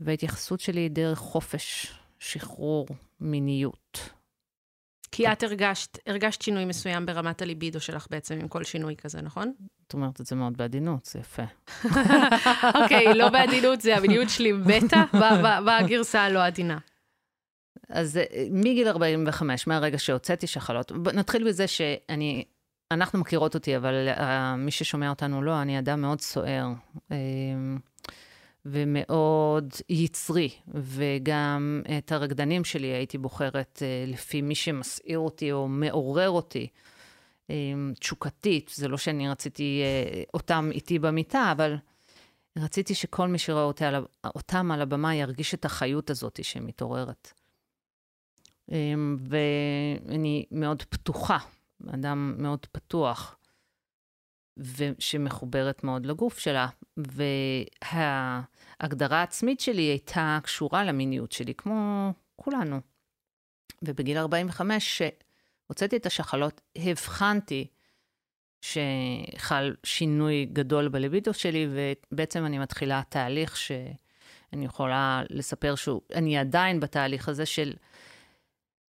וההתייחסות 0.00 0.60
שלי 0.60 0.80
היא 0.80 0.90
דרך 0.90 1.18
חופש, 1.18 1.92
שחרור, 2.18 2.86
מיניות. 3.20 4.10
כי 5.12 5.32
את 5.32 5.42
הרגשת, 5.42 5.98
הרגשת 6.06 6.42
שינוי 6.42 6.64
מסוים 6.64 7.06
ברמת 7.06 7.42
הליבידו 7.42 7.80
שלך 7.80 8.06
בעצם, 8.10 8.38
עם 8.40 8.48
כל 8.48 8.64
שינוי 8.64 8.96
כזה, 8.96 9.22
נכון? 9.22 9.52
את 9.86 9.94
אומרת 9.94 10.20
את 10.20 10.26
זה 10.26 10.36
מאוד 10.36 10.56
בעדינות, 10.56 11.04
זה 11.04 11.18
יפה. 11.18 11.42
אוקיי, 12.82 13.14
לא 13.14 13.28
בעדינות, 13.28 13.80
זה 13.80 13.96
המיניות 13.96 14.30
שלי 14.30 14.52
בטא, 14.52 15.02
בגרסה 15.66 16.20
הלא 16.20 16.46
עדינה. 16.46 16.78
אז 17.88 18.16
אה, 18.16 18.44
מגיל 18.50 18.88
45, 18.88 19.66
מהרגע 19.66 19.98
שהוצאתי 19.98 20.46
שחלות, 20.46 20.92
נתחיל 20.92 21.48
בזה 21.48 21.66
שאני, 21.66 22.44
אנחנו 22.90 23.18
מכירות 23.18 23.54
אותי, 23.54 23.76
אבל 23.76 24.08
uh, 24.16 24.20
מי 24.58 24.70
ששומע 24.70 25.10
אותנו 25.10 25.42
לא, 25.42 25.62
אני 25.62 25.78
אדם 25.78 26.00
מאוד 26.00 26.20
סוער. 26.20 26.66
Uh, 26.96 27.12
ומאוד 28.64 29.72
יצרי, 29.88 30.50
וגם 30.68 31.82
את 31.98 32.12
הרקדנים 32.12 32.64
שלי 32.64 32.86
הייתי 32.86 33.18
בוחרת 33.18 33.82
אה, 33.82 34.04
לפי 34.06 34.42
מי 34.42 34.54
שמסעיר 34.54 35.18
אותי 35.18 35.52
או 35.52 35.68
מעורר 35.68 36.30
אותי. 36.30 36.68
אה, 37.50 37.54
תשוקתית, 37.98 38.70
זה 38.74 38.88
לא 38.88 38.98
שאני 38.98 39.28
רציתי 39.28 39.82
אה, 39.82 40.22
אותם 40.34 40.68
איתי 40.72 40.98
במיטה, 40.98 41.52
אבל 41.52 41.76
רציתי 42.58 42.94
שכל 42.94 43.28
מי 43.28 43.38
על, 43.86 44.04
אותם 44.24 44.70
על 44.70 44.82
הבמה 44.82 45.14
ירגיש 45.14 45.54
את 45.54 45.64
החיות 45.64 46.10
הזאת 46.10 46.44
שמתעוררת. 46.44 47.32
ואני 49.28 50.44
מאוד 50.50 50.82
פתוחה, 50.82 51.38
אדם 51.94 52.34
מאוד 52.38 52.66
פתוח, 52.72 53.36
ושמחוברת 54.56 55.84
מאוד 55.84 56.06
לגוף 56.06 56.38
שלה. 56.38 56.68
וההגדרה 58.82 59.20
העצמית 59.20 59.60
שלי 59.60 59.82
הייתה 59.82 60.38
קשורה 60.42 60.84
למיניות 60.84 61.32
שלי, 61.32 61.54
כמו 61.54 62.12
כולנו. 62.36 62.80
ובגיל 63.82 64.18
45, 64.18 65.02
כשהוצאתי 65.02 65.96
את 65.96 66.06
השחלות, 66.06 66.60
הבחנתי 66.76 67.66
שחל 68.60 69.74
שינוי 69.84 70.44
גדול 70.52 70.88
בלבידו 70.88 71.34
שלי, 71.34 71.66
ובעצם 71.70 72.46
אני 72.46 72.58
מתחילה 72.58 73.02
תהליך 73.08 73.56
שאני 73.56 74.64
יכולה 74.64 75.22
לספר 75.30 75.74
שהוא, 75.74 76.00
אני 76.14 76.38
עדיין 76.38 76.80
בתהליך 76.80 77.28
הזה 77.28 77.46
של 77.46 77.72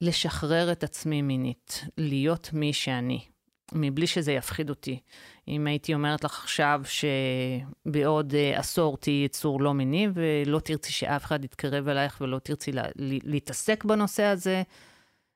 לשחרר 0.01 0.73
את 0.73 0.85
עצמי 0.85 1.23
מינית, 1.23 1.85
להיות 1.99 2.51
מי 2.53 2.73
שאני, 2.73 3.25
מבלי 3.73 4.07
שזה 4.07 4.33
יפחיד 4.33 4.71
אותי. 4.71 5.01
אם 5.49 5.67
הייתי 5.67 5.95
אומרת 5.95 6.25
לך 6.25 6.43
עכשיו 6.43 6.83
שבעוד 6.85 8.33
uh, 8.33 8.59
עשור 8.59 8.97
תהיי 8.97 9.25
יצור 9.25 9.61
לא 9.61 9.75
מיני, 9.75 10.09
ולא 10.15 10.61
תרצי 10.61 10.93
שאף 10.93 11.25
אחד 11.25 11.45
יתקרב 11.45 11.89
אלייך 11.89 12.21
ולא 12.21 12.39
תרצי 12.39 12.73
לה, 12.73 12.83
להתעסק 13.25 13.85
בנושא 13.85 14.23
הזה, 14.23 14.63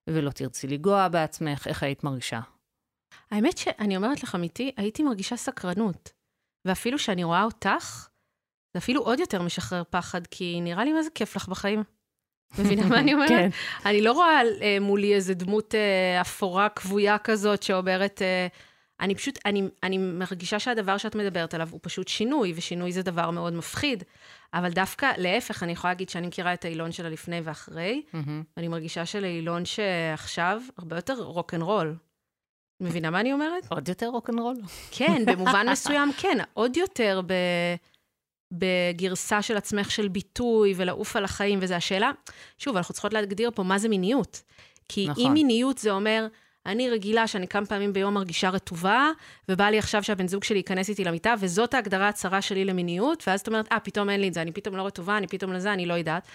ולא 0.07 0.31
תרצי 0.31 0.67
לגוע 0.67 1.09
בעצמך, 1.09 1.67
איך 1.67 1.83
היית 1.83 2.05
מרגישה? 2.05 2.41
האמת 3.31 3.59
שאני 3.59 3.97
אומרת 3.97 4.23
לך, 4.23 4.35
אמיתי, 4.35 4.73
הייתי 4.77 5.03
מרגישה 5.03 5.37
סקרנות. 5.37 6.13
ואפילו 6.65 6.99
שאני 6.99 7.25
רואה 7.25 7.45
אותך, 7.45 8.09
זה 8.75 8.79
אפילו 8.79 9.03
עוד 9.03 9.21
יותר 9.21 9.43
משחרר 9.43 9.83
פחד, 9.91 10.27
כי 10.27 10.61
נראה 10.61 10.85
לי 10.85 10.93
מה 10.93 11.03
זה 11.03 11.11
כיף 11.15 11.37
לך 11.37 11.49
בחיים. 11.49 11.83
מבינה 12.59 12.87
מה 12.87 12.99
אני 12.99 13.13
אומרת? 13.15 13.29
כן. 13.29 13.51
אני 13.87 14.01
לא 14.01 14.13
רואה 14.13 14.43
אה, 14.63 14.79
מולי 14.81 15.15
איזה 15.15 15.35
דמות 15.35 15.75
אה, 15.75 16.21
אפורה 16.21 16.69
כבויה 16.69 17.19
כזאת 17.19 17.63
שאומרת, 17.63 18.23
אה, 18.23 18.47
אני 19.01 19.15
פשוט, 19.15 19.39
אני, 19.47 19.63
אני 19.83 19.99
מרגישה 19.99 20.59
שהדבר 20.59 20.97
שאת 20.97 21.15
מדברת 21.15 21.55
עליו 21.55 21.69
הוא 21.71 21.81
פשוט 21.83 22.09
שינוי, 22.09 22.53
ושינוי 22.57 22.93
זה 22.93 23.03
דבר 23.03 23.31
מאוד 23.31 23.53
מפחיד. 23.53 24.05
אבל 24.55 24.71
דווקא, 24.71 25.13
להפך, 25.19 25.63
אני 25.63 25.73
יכולה 25.73 25.93
להגיד 25.93 26.09
שאני 26.09 26.27
מכירה 26.27 26.55
את 26.55 26.65
האילון 26.65 26.93
שלה 26.93 27.09
לפני 27.09 27.41
ואחרי, 27.45 28.03
mm-hmm. 28.07 28.31
ואני 28.57 28.69
מרגישה 28.69 29.07
שלאילון 29.07 29.65
שעכשיו 29.65 30.63
הרבה 30.79 30.97
יותר 30.97 31.23
רוקנרול. 31.23 31.97
מבינה 32.81 33.11
מה 33.11 33.21
אני 33.21 33.33
אומרת? 33.33 33.67
עוד 33.69 33.89
יותר 33.89 34.07
רוקנרול. 34.07 34.57
כן, 34.91 35.23
במובן 35.27 35.69
מסוים 35.69 36.13
כן, 36.17 36.39
עוד 36.55 36.77
יותר 36.77 37.21
ב... 37.27 37.33
בגרסה 38.53 39.43
של 39.43 39.57
עצמך 39.57 39.91
של 39.91 40.09
ביטוי 40.09 40.75
ולעוף 40.77 41.17
על 41.17 41.25
החיים, 41.25 41.59
וזו 41.63 41.75
השאלה, 41.75 42.11
שוב, 42.59 42.77
אנחנו 42.77 42.93
צריכות 42.93 43.13
להגדיר 43.13 43.51
פה 43.55 43.63
מה 43.63 43.79
זה 43.79 43.89
מיניות. 43.89 44.43
כי 44.89 45.07
נכון. 45.09 45.27
אם 45.27 45.33
מיניות 45.33 45.79
זה 45.79 45.91
אומר, 45.91 46.27
אני 46.67 46.91
רגילה 46.91 47.27
שאני 47.27 47.49
כמה 47.49 47.67
פעמים 47.67 47.93
ביום 47.93 48.15
מרגישה 48.15 48.51
רטובה, 48.51 49.11
ובא 49.49 49.65
לי 49.65 49.79
עכשיו 49.79 50.03
שהבן 50.03 50.29
זוג 50.29 50.45
שלי 50.45 50.59
ייכנס 50.59 50.89
איתי 50.89 51.05
למיטה, 51.05 51.35
וזאת 51.41 51.75
ההגדרה 51.75 52.09
הצרה 52.09 52.43
שלי 52.43 52.65
למיניות, 52.65 53.25
ואז 53.27 53.41
את 53.41 53.49
אומרת, 53.49 53.73
אה, 53.73 53.81
פתאום 53.81 54.11
אין 54.11 54.21
לי 54.21 54.29
את 54.29 54.35
זה, 54.35 54.43
אני 54.43 54.53
פתאום 54.53 54.77
לא 54.77 54.83
רטובה, 54.83 55.17
אני 55.17 55.27
פתאום 55.27 55.53
לזה, 55.53 55.73
אני 55.73 55.87
לא 55.87 55.95
יודעת. 55.95 56.29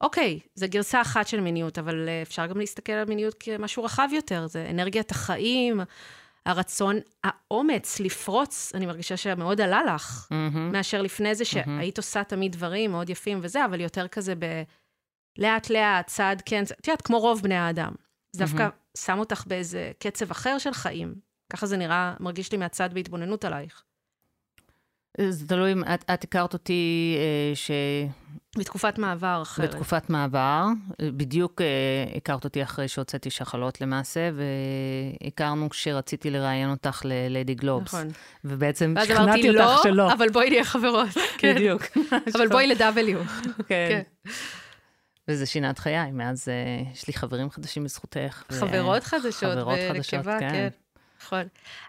אוקיי, 0.00 0.40
זו 0.54 0.66
גרסה 0.70 1.00
אחת 1.00 1.28
של 1.28 1.40
מיניות, 1.40 1.78
אבל 1.78 2.08
אה, 2.08 2.22
אפשר 2.22 2.46
גם 2.46 2.58
להסתכל 2.58 2.92
על 2.92 3.04
מיניות 3.08 3.34
כמשהו 3.40 3.84
רחב 3.84 4.08
יותר, 4.12 4.46
זה 4.46 4.66
אנרגיית 4.70 5.10
החיים, 5.10 5.80
הרצון, 6.46 6.96
האומץ 7.24 8.00
לפרוץ, 8.00 8.72
אני 8.74 8.86
מרגישה 8.86 9.16
שמאוד 9.16 9.60
עלה 9.60 9.84
לך, 9.84 10.28
mm-hmm. 10.30 10.58
מאשר 10.72 11.02
לפני 11.02 11.34
זה 11.34 11.44
שהיית 11.44 11.98
mm-hmm. 11.98 12.02
עושה 12.02 12.24
תמיד 12.24 12.52
דברים 12.52 12.90
מאוד 12.90 13.10
יפים 13.10 13.38
וזה, 13.42 13.64
אבל 13.64 13.80
יותר 13.80 14.08
כזה 14.08 14.34
ב... 14.34 14.62
לאט-לאט, 15.38 16.06
צעד 16.06 16.42
כן, 16.44 16.62
את 16.80 16.88
יודעת, 16.88 17.02
כמו 17.02 17.18
רוב 17.18 17.42
בני 17.42 17.54
האדם. 17.54 17.92
זה 18.32 18.44
דווקא. 18.44 18.68
שם 18.96 19.18
אותך 19.18 19.44
באיזה 19.46 19.92
קצב 19.98 20.30
אחר 20.30 20.58
של 20.58 20.72
חיים. 20.72 21.14
ככה 21.52 21.66
זה 21.66 21.76
נראה, 21.76 22.14
מרגיש 22.20 22.52
לי 22.52 22.58
מהצד 22.58 22.94
בהתבוננות 22.94 23.44
עלייך. 23.44 23.84
זה 25.20 25.48
תלוי 25.48 25.72
אם 25.72 25.84
את, 25.84 26.04
את 26.14 26.24
הכרת 26.24 26.52
אותי 26.52 27.16
אה, 27.18 27.56
ש... 27.56 27.70
בתקופת 28.58 28.98
מעבר 28.98 29.38
אחרת. 29.42 29.68
בתקופת 29.68 30.10
מעבר. 30.10 30.64
בדיוק 31.02 31.60
אה, 31.60 32.16
הכרת 32.16 32.44
אותי 32.44 32.62
אחרי 32.62 32.88
שהוצאתי 32.88 33.30
שחלות 33.30 33.80
למעשה, 33.80 34.30
והכרנו 35.22 35.70
כשרציתי 35.70 36.30
לראיין 36.30 36.70
אותך 36.70 37.02
לליידי 37.04 37.54
גלובס. 37.54 37.94
נכון. 37.94 38.08
ובעצם 38.44 38.94
שכנעתי 39.04 39.48
אותך 39.48 39.60
לא, 39.60 39.80
שלא. 39.82 40.12
אבל 40.12 40.28
בואי 40.28 40.50
נהיה 40.50 40.64
חברות. 40.64 41.08
כן. 41.38 41.54
בדיוק. 41.56 41.82
אבל 42.36 42.48
בואי 42.48 42.66
ל-W. 42.66 43.18
כן. 43.68 43.86
כן. 43.88 44.02
וזה 45.28 45.46
שינה 45.46 45.70
את 45.70 45.78
חיי, 45.78 46.10
מאז 46.12 46.48
uh, 46.48 46.92
יש 46.92 47.06
לי 47.06 47.12
חברים 47.12 47.50
חדשים 47.50 47.84
בזכותך. 47.84 48.42
חברות 48.50 49.02
ו... 49.02 49.06
חדשות. 49.06 49.52
חברות 49.52 49.78
חדשות, 49.88 50.24
כן. 50.24 50.38
כן. 50.40 50.68
נכון. 51.22 51.42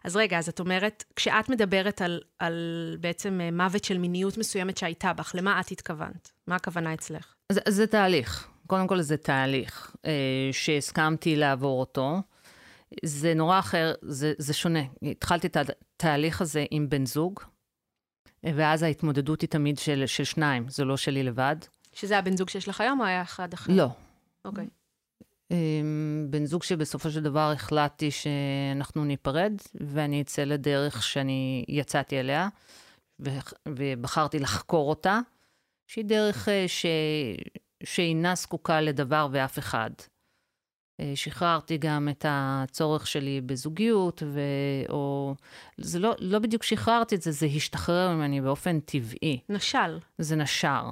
אז 0.03 0.15
רגע, 0.15 0.37
אז 0.37 0.49
את 0.49 0.59
אומרת, 0.59 1.03
כשאת 1.15 1.49
מדברת 1.49 2.01
על, 2.01 2.21
על 2.39 2.97
בעצם 2.99 3.41
אה, 3.41 3.51
מוות 3.51 3.83
של 3.83 3.97
מיניות 3.97 4.37
מסוימת 4.37 4.77
שהייתה 4.77 5.13
בך, 5.13 5.31
למה 5.35 5.59
את 5.59 5.71
התכוונת? 5.71 6.31
מה 6.47 6.55
הכוונה 6.55 6.93
אצלך? 6.93 7.35
זה, 7.51 7.61
זה 7.67 7.87
תהליך. 7.87 8.47
קודם 8.67 8.87
כל 8.87 9.01
זה 9.01 9.17
תהליך 9.17 9.95
אה, 10.05 10.11
שהסכמתי 10.51 11.35
לעבור 11.35 11.79
אותו. 11.79 12.21
זה 13.05 13.33
נורא 13.33 13.59
אחר, 13.59 13.93
זה, 14.01 14.33
זה 14.37 14.53
שונה. 14.53 14.83
התחלתי 15.03 15.47
את 15.47 15.57
התהליך 15.57 16.41
הזה 16.41 16.65
עם 16.71 16.89
בן 16.89 17.05
זוג, 17.05 17.39
ואז 18.43 18.83
ההתמודדות 18.83 19.41
היא 19.41 19.49
תמיד 19.49 19.77
של, 19.77 20.03
של 20.05 20.23
שניים, 20.23 20.69
זה 20.69 20.85
לא 20.85 20.97
שלי 20.97 21.23
לבד. 21.23 21.55
שזה 21.93 22.17
הבן 22.17 22.37
זוג 22.37 22.49
שיש 22.49 22.67
לך 22.67 22.81
היום, 22.81 22.99
או 22.99 23.05
היה 23.05 23.21
אחד 23.21 23.53
אחר? 23.53 23.73
לא. 23.73 23.87
אוקיי. 24.45 24.65
Okay. 24.65 24.82
בן 26.29 26.45
זוג 26.45 26.63
שבסופו 26.63 27.11
של 27.11 27.23
דבר 27.23 27.51
החלטתי 27.51 28.11
שאנחנו 28.11 29.05
ניפרד, 29.05 29.53
ואני 29.75 30.21
אצא 30.21 30.43
לדרך 30.43 31.03
שאני 31.03 31.65
יצאתי 31.67 32.19
אליה, 32.19 32.49
ובחרתי 33.69 34.39
לחקור 34.39 34.89
אותה, 34.89 35.19
שהיא 35.87 36.05
דרך 36.05 36.49
אה, 36.49 36.67
ש... 36.67 36.85
שאינה 37.83 38.35
זקוקה 38.35 38.81
לדבר 38.81 39.27
ואף 39.31 39.59
אחד. 39.59 39.89
אה, 40.99 41.11
שחררתי 41.15 41.77
גם 41.77 42.09
את 42.11 42.25
הצורך 42.29 43.07
שלי 43.07 43.41
בזוגיות, 43.41 44.23
ו... 44.25 44.39
או... 44.89 45.35
זה 45.77 45.99
לא, 45.99 46.13
לא 46.19 46.39
בדיוק 46.39 46.63
שחררתי 46.63 47.15
את 47.15 47.21
זה, 47.21 47.31
זה 47.31 47.45
השתחרר 47.45 48.15
ממני 48.15 48.41
באופן 48.41 48.79
טבעי. 48.79 49.39
נשל. 49.49 49.99
זה 50.17 50.35
נשר. 50.35 50.83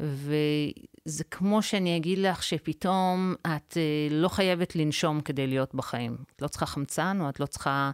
וזה 0.00 1.24
כמו 1.30 1.62
שאני 1.62 1.96
אגיד 1.96 2.18
לך 2.18 2.42
שפתאום 2.42 3.34
את 3.46 3.76
אה, 3.76 4.08
לא 4.10 4.28
חייבת 4.28 4.76
לנשום 4.76 5.20
כדי 5.20 5.46
להיות 5.46 5.74
בחיים. 5.74 6.16
את 6.36 6.42
לא 6.42 6.48
צריכה 6.48 6.66
חמצן 6.66 7.18
או 7.20 7.28
את 7.28 7.40
לא 7.40 7.46
צריכה 7.46 7.90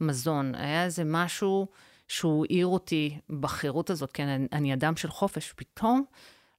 מזון. 0.00 0.54
היה 0.54 0.84
איזה 0.84 1.02
משהו 1.06 1.66
שהוא 2.08 2.46
העיר 2.50 2.66
אותי 2.66 3.18
בחירות 3.40 3.90
הזאת, 3.90 4.12
כן, 4.12 4.28
אני, 4.28 4.46
אני 4.52 4.74
אדם 4.74 4.96
של 4.96 5.10
חופש. 5.10 5.52
פתאום 5.56 6.04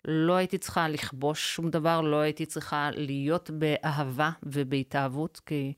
לא 0.06 0.34
הייתי 0.34 0.58
צריכה 0.58 0.88
לכבוש 0.88 1.56
שום 1.56 1.70
דבר, 1.70 2.02
לא 2.02 2.18
הייתי 2.18 2.46
צריכה 2.46 2.90
להיות 2.94 3.50
באהבה 3.54 4.32
ובהתאהבות, 4.44 5.42
כי 5.46 5.74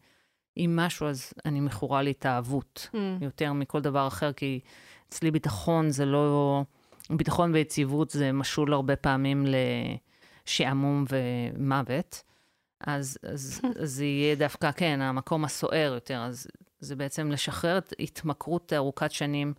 אם 0.58 0.80
משהו, 0.80 1.08
אז 1.08 1.34
אני 1.46 1.60
מכורה 1.60 2.02
להתאהבות 2.02 2.90
mm. 2.94 2.98
יותר 3.22 3.54
מכל 3.54 3.82
דבר 3.82 4.08
אחר, 4.08 4.34
כי 4.34 4.60
אצלי 5.10 5.32
ביטחון 5.32 5.90
זה 5.90 6.06
לא... 6.06 6.64
ביטחון 7.18 7.54
ויציבות 7.54 8.10
זה 8.10 8.32
משול 8.32 8.74
הרבה 8.74 8.96
פעמים 8.96 9.46
לשעמום 10.48 11.06
ומוות. 11.10 12.24
אז, 12.88 13.18
אז, 13.24 13.62
אז 13.82 13.92
זה 13.92 14.06
יהיה 14.06 14.36
דווקא, 14.36 14.72
כן, 14.72 15.02
המקום 15.02 15.46
הסוער 15.46 15.94
יותר. 15.94 16.20
אז 16.20 16.48
זה 16.80 16.96
בעצם 16.96 17.32
לשחרר 17.32 17.78
את 17.78 17.94
התמכרות 18.00 18.74
ארוכת 18.74 19.12
שנים 19.12 19.54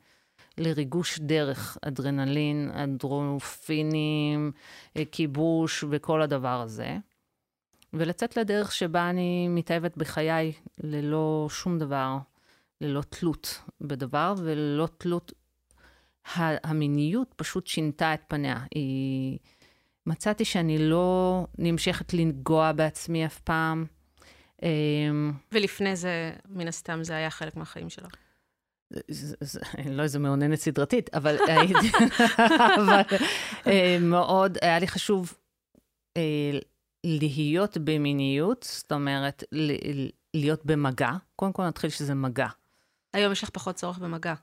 לריגוש 0.59 1.19
דרך, 1.19 1.79
אדרנלין, 1.83 2.71
אדרופינים, 2.71 4.53
כיבוש 5.12 5.85
וכל 5.90 6.23
הדבר 6.23 6.61
הזה. 6.61 6.97
ולצאת 7.93 8.37
לדרך 8.37 8.73
שבה 8.73 9.11
אני 9.11 9.49
מתאהבת 9.49 9.97
בחיי 9.97 10.53
ללא 10.81 11.47
שום 11.51 11.79
דבר, 11.79 12.17
ללא 12.81 13.03
תלות 13.03 13.61
בדבר 13.81 14.35
וללא 14.38 14.88
תלות 14.99 15.33
המיניות 16.37 17.35
פשוט 17.37 17.67
שינתה 17.67 18.15
את 18.15 18.21
פניה. 18.29 18.57
היא... 18.75 19.39
מצאתי 20.07 20.45
שאני 20.45 20.79
לא 20.79 21.47
נמשכת 21.59 22.15
לנגוע 22.15 22.73
בעצמי 22.73 23.27
אף 23.27 23.41
פעם. 23.41 23.85
אמ, 24.63 25.33
ולפני 25.53 25.97
זה, 25.97 26.33
מן 26.49 26.69
הסתם, 26.69 26.99
זה 27.03 27.17
היה 27.17 27.31
חלק 27.31 27.57
מהחיים 27.57 27.91
שלך. 27.91 28.15
לא 29.91 30.03
איזו 30.03 30.21
מאוננת 30.21 30.59
סדרתית, 30.59 31.15
אבל 31.15 31.37
הייתי, 31.49 31.91
אבל 32.77 33.03
אה, 33.67 33.99
מאוד, 34.01 34.59
היה 34.63 34.79
לי 34.79 34.89
חשוב 34.89 35.33
אה, 36.17 36.59
להיות 37.05 37.79
במיניות, 37.79 38.67
זאת 38.69 38.93
אומרת, 38.93 39.45
להיות 40.35 40.67
במגע. 40.67 41.13
קודם 41.37 41.53
כל 41.53 41.67
נתחיל 41.67 41.91
שזה 41.91 42.15
מגע. 42.15 42.49
היום 43.13 43.33
יש 43.33 43.43
לך 43.43 43.51
פחות 43.51 43.75
צורך 43.75 43.99
במגע. 43.99 44.35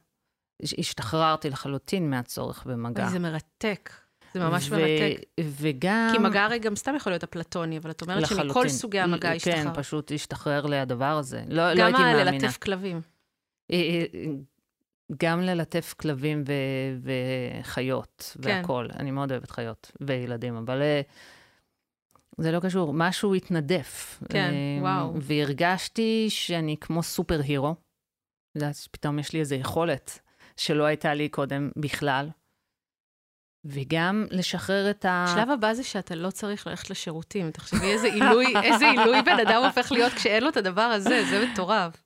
השתחררתי 0.78 1.50
לחלוטין 1.50 2.10
מהצורך 2.10 2.66
במגע. 2.66 3.10
זה 3.10 3.20
מרתק. 3.20 3.90
זה 4.34 4.40
ממש 4.40 4.72
מרתק. 4.72 5.22
וגם... 5.42 6.10
כי 6.14 6.18
מגע 6.18 6.44
הרי 6.44 6.60
גם 6.60 6.76
סתם 6.76 6.96
יכול 6.96 7.12
להיות 7.12 7.24
אפלטוני, 7.24 7.78
אבל 7.78 7.92
את 7.92 8.02
אומרת 8.02 8.22
לחלוטין. 8.22 8.48
שמכל 8.48 8.70
סוגי 8.70 9.00
המגע 9.00 9.30
כן, 9.30 9.36
השתחרר. 9.36 9.64
כן, 9.64 9.74
פשוט 9.74 10.12
השתחרר 10.12 10.66
לי 10.66 10.78
הדבר 10.78 11.18
הזה. 11.18 11.44
לא, 11.48 11.74
לא 11.74 11.84
הייתי 11.84 11.98
גם 11.98 12.08
מאמינה. 12.08 12.32
ללטף 12.32 12.58
כלבים. 12.58 13.02
אה, 13.72 13.78
אה, 13.78 14.06
גם 15.22 15.42
ללטף 15.42 15.94
כלבים 15.98 16.44
ו- 16.48 17.12
וחיות 17.62 18.38
כן. 18.42 18.50
והכול. 18.50 18.90
אני 19.00 19.12
מאוד 19.12 19.32
אוהבת 19.32 19.52
חיות 19.52 19.92
וילדים, 20.02 20.56
אבל 20.56 20.82
אה, 20.82 21.02
זה 22.38 22.52
לא 22.52 22.60
קשור. 22.60 22.94
משהו 22.94 23.36
התנדף. 23.36 24.24
כן, 24.30 24.54
וואו. 24.82 25.14
והרגשתי 25.22 26.26
שאני 26.30 26.76
כמו 26.82 27.04
סופר 27.04 27.42
הירו. 27.44 27.76
פתאום 28.92 29.20
יש 29.20 29.34
לי 29.34 29.40
איזו 29.40 29.56
יכולת 29.56 30.20
שלא 30.58 30.84
הייתה 30.84 31.14
לי 31.14 31.30
קודם 31.30 31.70
בכלל. 31.78 32.30
וגם 33.66 34.26
לשחרר 34.32 34.90
את 34.90 35.06
ה... 35.06 35.26
השלב 35.28 35.50
הבא 35.50 35.74
זה 35.74 35.84
שאתה 35.84 36.16
לא 36.16 36.30
צריך 36.32 36.68
ללכת 36.68 36.90
לשירותים. 36.90 37.52
תחשבי 37.52 37.92
איזה 37.92 38.08
עילוי, 38.08 38.54
איזה 38.64 38.90
עילוי 38.90 39.22
בן 39.22 39.40
אדם 39.48 39.64
הופך 39.64 39.92
להיות 39.92 40.14
כשאין 40.14 40.44
לו 40.44 40.50
את 40.50 40.58
הדבר 40.58 40.82
הזה, 40.82 41.26
זה 41.30 41.48
מטורף. 41.52 42.04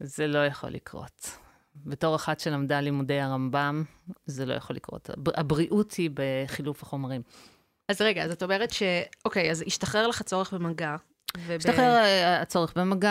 זה 0.00 0.26
לא 0.26 0.46
יכול 0.46 0.70
לקרות. 0.70 1.38
בתור 1.76 2.16
אחת 2.16 2.40
שלמדה 2.40 2.80
לימודי 2.80 3.20
הרמב"ם, 3.20 3.84
זה 4.26 4.46
לא 4.46 4.54
יכול 4.54 4.76
לקרות. 4.76 5.10
הב- 5.10 5.40
הבריאות 5.40 5.92
היא 5.92 6.10
בחילוף 6.14 6.82
החומרים. 6.82 7.22
אז 7.88 8.00
רגע, 8.00 8.24
אז 8.24 8.30
את 8.30 8.42
אומרת 8.42 8.70
ש... 8.70 8.82
אוקיי, 9.24 9.50
אז 9.50 9.64
השתחרר 9.66 10.08
לך 10.08 10.22
צורך 10.22 10.52
במגע. 10.52 10.96
וב- 11.38 11.56
השתחרר 11.56 11.96
אה, 11.96 12.40
הצורך 12.40 12.76
במגע, 12.76 13.10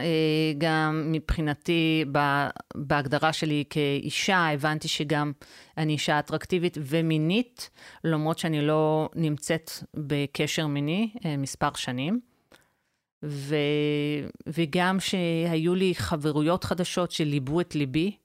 אה, 0.00 0.52
גם 0.58 1.08
מבחינתי, 1.12 2.04
בהגדרה 2.74 3.32
שלי 3.32 3.64
כאישה, 3.70 4.48
הבנתי 4.52 4.88
שגם 4.88 5.32
אני 5.76 5.92
אישה 5.92 6.18
אטרקטיבית 6.18 6.78
ומינית, 6.80 7.70
למרות 8.04 8.38
שאני 8.38 8.66
לא 8.66 9.08
נמצאת 9.14 9.70
בקשר 9.96 10.66
מיני 10.66 11.10
אה, 11.24 11.36
מספר 11.36 11.74
שנים. 11.74 12.20
ו... 13.24 13.56
וגם 14.46 15.00
שהיו 15.00 15.74
לי 15.74 15.94
חברויות 15.94 16.64
חדשות 16.64 17.10
שליבו 17.10 17.60
את 17.60 17.74
ליבי, 17.74 18.16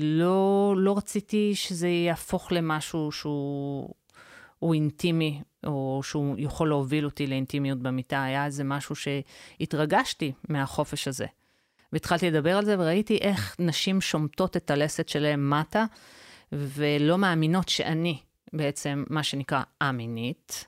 לא, 0.00 0.74
לא 0.78 0.96
רציתי 0.96 1.54
שזה 1.54 1.88
יהפוך 1.88 2.52
למשהו 2.52 3.12
שהוא 3.12 3.94
הוא 4.58 4.74
אינטימי, 4.74 5.40
או 5.66 6.00
שהוא 6.04 6.36
יכול 6.38 6.68
להוביל 6.68 7.04
אותי 7.04 7.26
לאינטימיות 7.26 7.78
במיטה. 7.78 8.24
היה 8.24 8.44
איזה 8.44 8.64
משהו 8.64 8.94
שהתרגשתי 8.96 10.32
מהחופש 10.48 11.08
הזה. 11.08 11.26
והתחלתי 11.92 12.30
לדבר 12.30 12.56
על 12.56 12.64
זה, 12.64 12.76
וראיתי 12.78 13.18
איך 13.20 13.56
נשים 13.58 14.00
שומטות 14.00 14.56
את 14.56 14.70
הלסת 14.70 15.08
שלהן 15.08 15.48
מטה, 15.48 15.84
ולא 16.52 17.18
מאמינות 17.18 17.68
שאני 17.68 18.18
בעצם 18.52 19.04
מה 19.10 19.22
שנקרא 19.22 19.62
א-מינית. 19.78 20.66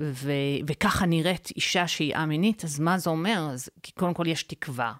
ו- 0.00 0.32
וככה 0.66 1.06
נראית 1.06 1.48
אישה 1.56 1.88
שהיא 1.88 2.16
א-מינית, 2.16 2.64
אז 2.64 2.80
מה 2.80 2.98
זה 2.98 3.10
אומר? 3.10 3.48
אז 3.52 3.68
כי 3.82 3.92
קודם 3.92 4.14
כל 4.14 4.26
יש 4.26 4.42
תקווה, 4.42 4.92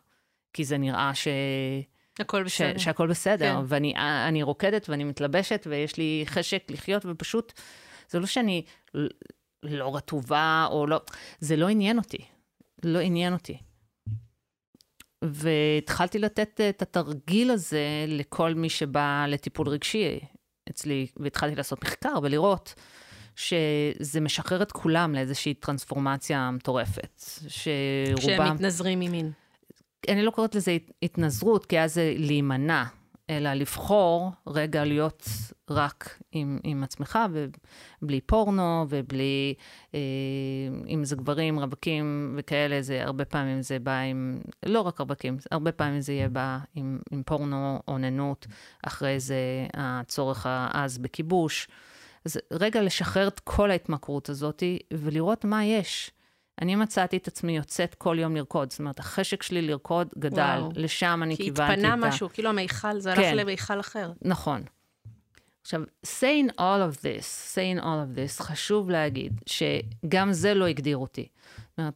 כי 0.52 0.64
זה 0.64 0.78
נראה 0.78 1.14
ש... 1.14 1.28
הכל 2.18 2.48
ש- 2.48 2.60
בסדר. 2.60 2.78
שהכל 2.78 3.06
בסדר, 3.08 3.54
כן. 3.54 3.64
ואני 3.66 3.94
אני 4.28 4.42
רוקדת 4.42 4.88
ואני 4.88 5.04
מתלבשת 5.04 5.66
ויש 5.70 5.96
לי 5.96 6.24
חשק 6.26 6.62
לחיות, 6.68 7.06
ופשוט, 7.06 7.52
זה 8.12 8.20
לא 8.20 8.27
שאני 8.27 8.62
לא 9.62 9.96
רטובה 9.96 10.66
או 10.70 10.87
לא, 10.87 11.01
זה 11.40 11.57
לא 11.57 11.68
עניין 11.68 11.98
אותי. 11.98 12.18
לא 12.85 12.98
עניין 12.98 13.33
אותי. 13.33 13.59
והתחלתי 15.25 16.18
לתת 16.18 16.61
את 16.68 16.83
התרגיל 16.83 17.51
הזה 17.51 18.05
לכל 18.09 18.55
מי 18.55 18.68
שבא 18.70 19.27
לטיפול 19.29 19.68
רגשי 19.68 20.20
אצלי, 20.70 21.07
והתחלתי 21.16 21.55
לעשות 21.55 21.85
מחקר 21.85 22.14
ולראות 22.22 22.75
שזה 23.37 24.20
משחרר 24.20 24.62
את 24.62 24.72
כולם 24.72 25.14
לאיזושהי 25.14 25.55
טרנספורמציה 25.55 26.51
מטורפת. 26.51 27.22
כשהם 27.46 28.16
שרובם... 28.20 28.55
מתנזרים 28.55 29.01
ממין. 29.01 29.33
אני 30.09 30.22
לא 30.22 30.31
קוראת 30.31 30.55
לזה 30.55 30.70
הת- 30.70 30.90
התנזרות, 31.03 31.66
כי 31.66 31.81
אז 31.81 31.94
זה 31.94 32.14
להימנע, 32.18 32.85
אלא 33.37 33.53
לבחור 33.53 34.31
רגע 34.47 34.85
להיות 34.85 35.29
רק 35.71 36.18
עם, 36.33 36.59
עם 36.64 36.83
עצמך, 36.83 37.18
ובלי 38.03 38.21
פורנו, 38.21 38.87
ובלי, 38.88 39.55
אה, 39.95 40.01
אם 40.88 41.05
זה 41.05 41.16
גברים, 41.16 41.59
רווקים 41.59 42.35
וכאלה, 42.38 42.83
זה 42.83 43.05
הרבה 43.05 43.25
פעמים 43.25 43.62
זה 43.62 43.79
בא 43.79 43.99
עם, 43.99 44.40
לא 44.66 44.81
רק 44.81 45.01
רווקים, 45.01 45.37
הרבה 45.51 45.73
פעמים 45.73 46.01
זה 46.01 46.12
יהיה 46.12 46.29
בא 46.29 46.59
עם, 46.75 46.99
עם 47.11 47.23
פורנו, 47.23 47.81
אוננות, 47.88 48.47
אחרי 48.83 49.21
זה 49.21 49.66
הצורך 49.75 50.47
העז 50.49 50.99
בכיבוש. 50.99 51.68
אז 52.25 52.38
רגע 52.53 52.83
לשחרר 52.83 53.29
את 53.29 53.40
כל 53.40 53.71
ההתמכרות 53.71 54.29
הזאת 54.29 54.62
ולראות 54.92 55.45
מה 55.45 55.64
יש. 55.64 56.11
אני 56.60 56.76
מצאתי 56.76 57.16
את 57.16 57.28
עצמי 57.28 57.56
יוצאת 57.56 57.94
כל 57.94 58.16
יום 58.18 58.36
לרקוד. 58.36 58.70
זאת 58.70 58.78
אומרת, 58.78 58.98
החשק 58.98 59.42
שלי 59.42 59.62
לרקוד 59.62 60.08
גדל, 60.18 60.58
וואו. 60.58 60.70
לשם 60.74 61.20
אני 61.22 61.36
כי 61.36 61.42
כיוונתי 61.42 61.80
את 61.80 61.84
ה... 61.84 61.88
התפנה 61.88 62.08
משהו, 62.08 62.28
כאילו 62.28 62.48
המיכל, 62.48 62.98
זה 62.98 63.12
הלך 63.12 63.20
כן. 63.20 63.36
למיכל 63.36 63.80
אחר. 63.80 64.12
נכון. 64.22 64.62
עכשיו, 65.62 65.82
saying 66.06 66.50
all 66.50 66.92
of 66.92 66.96
this, 66.96 67.54
saying 67.54 67.80
all 67.80 67.82
of 67.82 68.16
this, 68.16 68.42
חשוב 68.42 68.90
להגיד 68.90 69.40
שגם 69.46 70.32
זה 70.32 70.54
לא 70.54 70.66
הגדיר 70.66 70.96
אותי. 70.96 71.28
זאת 71.58 71.78
אומרת, 71.78 71.94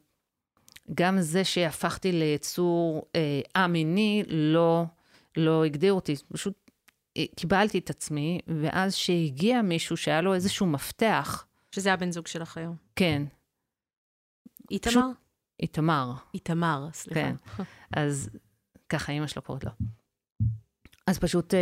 גם 0.94 1.20
זה 1.20 1.44
שהפכתי 1.44 2.12
ליצור 2.12 3.06
אה, 3.16 3.40
א-מיני 3.54 4.22
לא, 4.28 4.84
לא 5.36 5.64
הגדיר 5.64 5.92
אותי. 5.92 6.16
פשוט 6.32 6.54
אה, 7.16 7.24
קיבלתי 7.36 7.78
את 7.78 7.90
עצמי, 7.90 8.40
ואז 8.46 8.94
שהגיע 8.94 9.62
מישהו 9.62 9.96
שהיה 9.96 10.20
לו 10.20 10.34
איזשהו 10.34 10.66
מפתח, 10.66 11.46
שזה 11.72 11.92
הבן 11.92 12.10
זוג 12.10 12.26
שלך 12.26 12.56
היום. 12.56 12.76
כן, 12.96 13.22
איתמר? 14.70 15.06
איתמר. 15.62 16.12
איתמר, 16.34 16.88
סליחה. 16.92 17.20
כן. 17.20 17.34
אז 17.96 18.30
ככה 18.88 19.12
אימא 19.12 19.26
שלו 19.26 19.42
קוראת 19.42 19.64
לו. 19.64 19.70
אז 21.06 21.18
פשוט, 21.18 21.54
אה, 21.54 21.58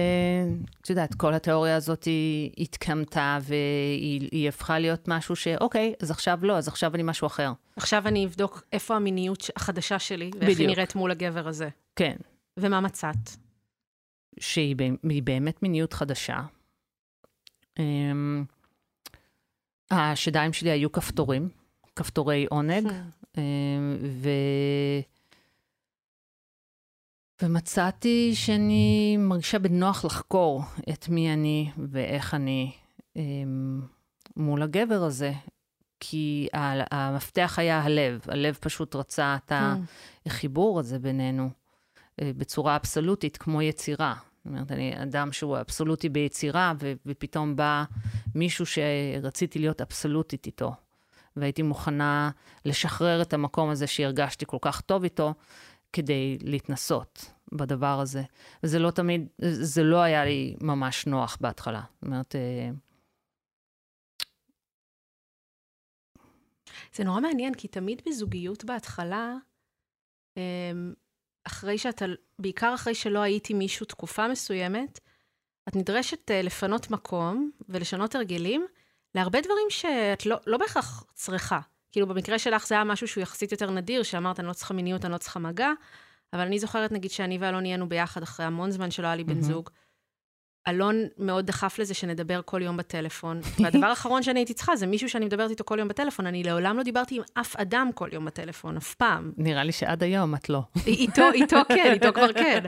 את 0.81 0.91
יודעת, 0.91 1.15
כל 1.15 1.35
התיאוריה 1.35 1.77
הזאת 1.77 2.05
היא 2.05 2.51
התקמתה, 2.59 3.39
והיא 3.43 4.29
היא 4.33 4.49
הפכה 4.49 4.79
להיות 4.79 5.09
משהו 5.09 5.37
שאוקיי, 5.37 5.95
אז 6.03 6.11
עכשיו 6.11 6.39
לא, 6.43 6.59
אז 6.59 6.69
עכשיו 6.69 6.95
אני 6.95 7.03
משהו 7.03 7.27
אחר. 7.27 7.53
עכשיו 7.77 8.09
אני 8.09 8.27
אבדוק 8.27 8.63
איפה 8.73 8.97
המיניות 8.97 9.51
החדשה 9.57 9.99
שלי, 9.99 10.31
ואיך 10.35 10.49
היא 10.49 10.55
בדיוק. 10.55 10.71
נראית 10.71 10.95
מול 10.95 11.11
הגבר 11.11 11.49
הזה. 11.49 11.69
כן, 11.97 12.17
ומה 12.57 12.81
מצאת? 12.81 13.31
שהיא 14.41 14.77
היא 15.11 15.23
באמת 15.23 15.63
מיניות 15.63 15.93
חדשה. 15.93 16.41
אמ, 17.79 18.45
השדיים 19.91 20.53
שלי 20.53 20.71
היו 20.71 20.93
כפתורים, 20.93 21.49
כפתורי 21.97 22.47
עונג, 22.51 22.93
אמ, 23.39 23.43
ו... 24.03 24.29
ומצאתי 27.43 28.35
שאני 28.35 29.17
מרגישה 29.17 29.59
בנוח 29.59 30.05
לחקור 30.05 30.63
את 30.93 31.09
מי 31.09 31.33
אני 31.33 31.71
ואיך 31.91 32.35
אני 32.35 32.73
אמ, 33.17 33.81
מול 34.37 34.63
הגבר 34.63 35.03
הזה, 35.03 35.33
כי 36.01 36.49
המפתח 36.91 37.55
היה 37.59 37.81
הלב, 37.81 38.21
הלב 38.29 38.59
פשוט 38.61 38.95
רצה 38.95 39.37
את 39.47 39.53
החיבור 40.27 40.81
הזה 40.81 40.99
בינינו 40.99 41.51
אה, 42.23 42.31
בצורה 42.37 42.77
אבסולוטית, 42.77 43.37
כמו 43.37 43.63
יצירה. 43.63 44.15
זאת 44.37 44.47
אומרת, 44.47 44.73
אני 44.73 45.03
אדם 45.03 45.33
שהוא 45.33 45.61
אבסולוטי 45.61 46.09
ביצירה, 46.09 46.73
ו- 46.81 46.93
ופתאום 47.07 47.57
בא 47.57 47.85
מישהו 48.35 48.65
שרציתי 48.67 49.59
להיות 49.59 49.81
אבסולוטית 49.81 50.47
איתו. 50.47 50.73
והייתי 51.37 51.63
מוכנה 51.63 52.31
לשחרר 52.65 53.23
את 53.23 53.33
המקום 53.33 53.71
הזה 53.71 53.87
שהרגשתי 53.87 54.45
כל 54.49 54.59
כך 54.61 54.81
טוב 54.81 55.03
איתו, 55.03 55.35
כדי 55.93 56.39
להתנסות 56.43 57.33
בדבר 57.53 58.01
הזה. 58.01 58.23
וזה 58.63 58.79
לא 58.79 58.91
תמיד, 58.91 59.27
זה 59.41 59.83
לא 59.83 59.97
היה 59.97 60.25
לי 60.25 60.57
ממש 60.61 61.07
נוח 61.07 61.39
בהתחלה. 61.41 61.83
זאת 61.95 62.03
אומרת, 62.03 62.37
אה, 62.37 62.71
זה 66.95 67.05
נורא 67.05 67.21
מעניין, 67.21 67.55
כי 67.55 67.69
תמיד 67.69 68.03
בזוגיות 68.07 68.65
בהתחלה, 68.65 69.35
אמ, 70.37 70.93
אחרי 71.45 71.79
שאתה, 71.79 72.05
בעיקר 72.39 72.75
אחרי 72.75 72.95
שלא 72.95 73.19
הייתי 73.19 73.55
מישהו 73.55 73.87
תקופה 73.87 74.29
מסוימת, 74.29 75.01
את 75.69 75.77
נדרשת 75.77 76.31
אה, 76.31 76.43
לפנות 76.43 76.91
מקום 76.91 77.51
ולשנות 77.69 78.15
הרגלים 78.15 78.67
להרבה 79.15 79.41
דברים 79.41 79.67
שאת 79.69 80.27
לא, 80.27 80.37
לא 80.47 80.59
בהכרח 80.59 81.05
צריכה. 81.15 81.61
כאילו, 81.93 82.07
במקרה 82.07 82.39
שלך 82.39 82.67
זה 82.67 82.75
היה 82.75 82.85
משהו 82.85 83.09
שהוא 83.09 83.23
יחסית 83.23 83.53
יותר 83.53 83.71
נדיר, 83.71 84.03
שאמרת, 84.03 84.41
אני 84.41 84.49
לא 84.49 84.53
צריכה 84.53 84.75
מיניות, 84.75 85.05
אני 85.05 85.13
לא 85.13 85.19
צריכה 85.19 85.41
מגע, 85.41 85.71
אבל 86.33 86.41
אני 86.43 86.59
זוכרת, 86.59 86.93
נגיד, 86.93 87.11
שאני 87.11 87.39
ואלון 87.41 87.63
נהיינו 87.63 87.89
ביחד 87.89 88.23
אחרי 88.23 88.47
המון 88.47 88.71
זמן 88.71 88.91
שלא 88.91 89.07
היה 89.07 89.17
לי 89.17 89.25
בן 89.25 89.33
מהמם. 89.33 89.43
זוג, 89.43 89.71
אלון 90.69 90.97
מאוד 91.19 91.47
דחף 91.47 91.79
לזה 91.79 91.95
שנדבר 91.95 92.41
כל 92.45 92.63
יום 92.63 92.77
בטלפון. 92.77 93.41
והדבר 93.63 93.87
האחרון 93.87 94.23
שאני 94.23 94.41
הייתי 94.41 94.55
צריכה 94.55 94.77
זה 94.77 94.87
מישהו 94.87 95.09
שאני 95.09 95.25
מדברת 95.25 95.51
איתו 95.51 95.65
כל 95.65 95.79
יום 95.79 95.89
בטלפון. 95.89 96.27
אני 96.27 96.43
לעולם 96.43 96.77
לא 96.77 96.83
דיברתי 96.83 97.17
עם 97.17 97.23
אף 97.35 97.57
אדם 97.57 97.91
כל 97.95 98.09
יום 98.13 98.25
בטלפון, 98.25 98.77
אף 98.77 98.95
פעם. 98.95 99.33
נראה 99.37 99.65
לי 99.65 99.73
שעד 99.73 100.03
היום 100.03 100.35
את 100.35 100.49
לא. 100.49 100.61
איתו, 100.87 101.31
איתו 101.33 101.57
כן, 101.69 101.93
איתו 101.93 102.13
כבר 102.13 102.33
כן. 102.43 102.61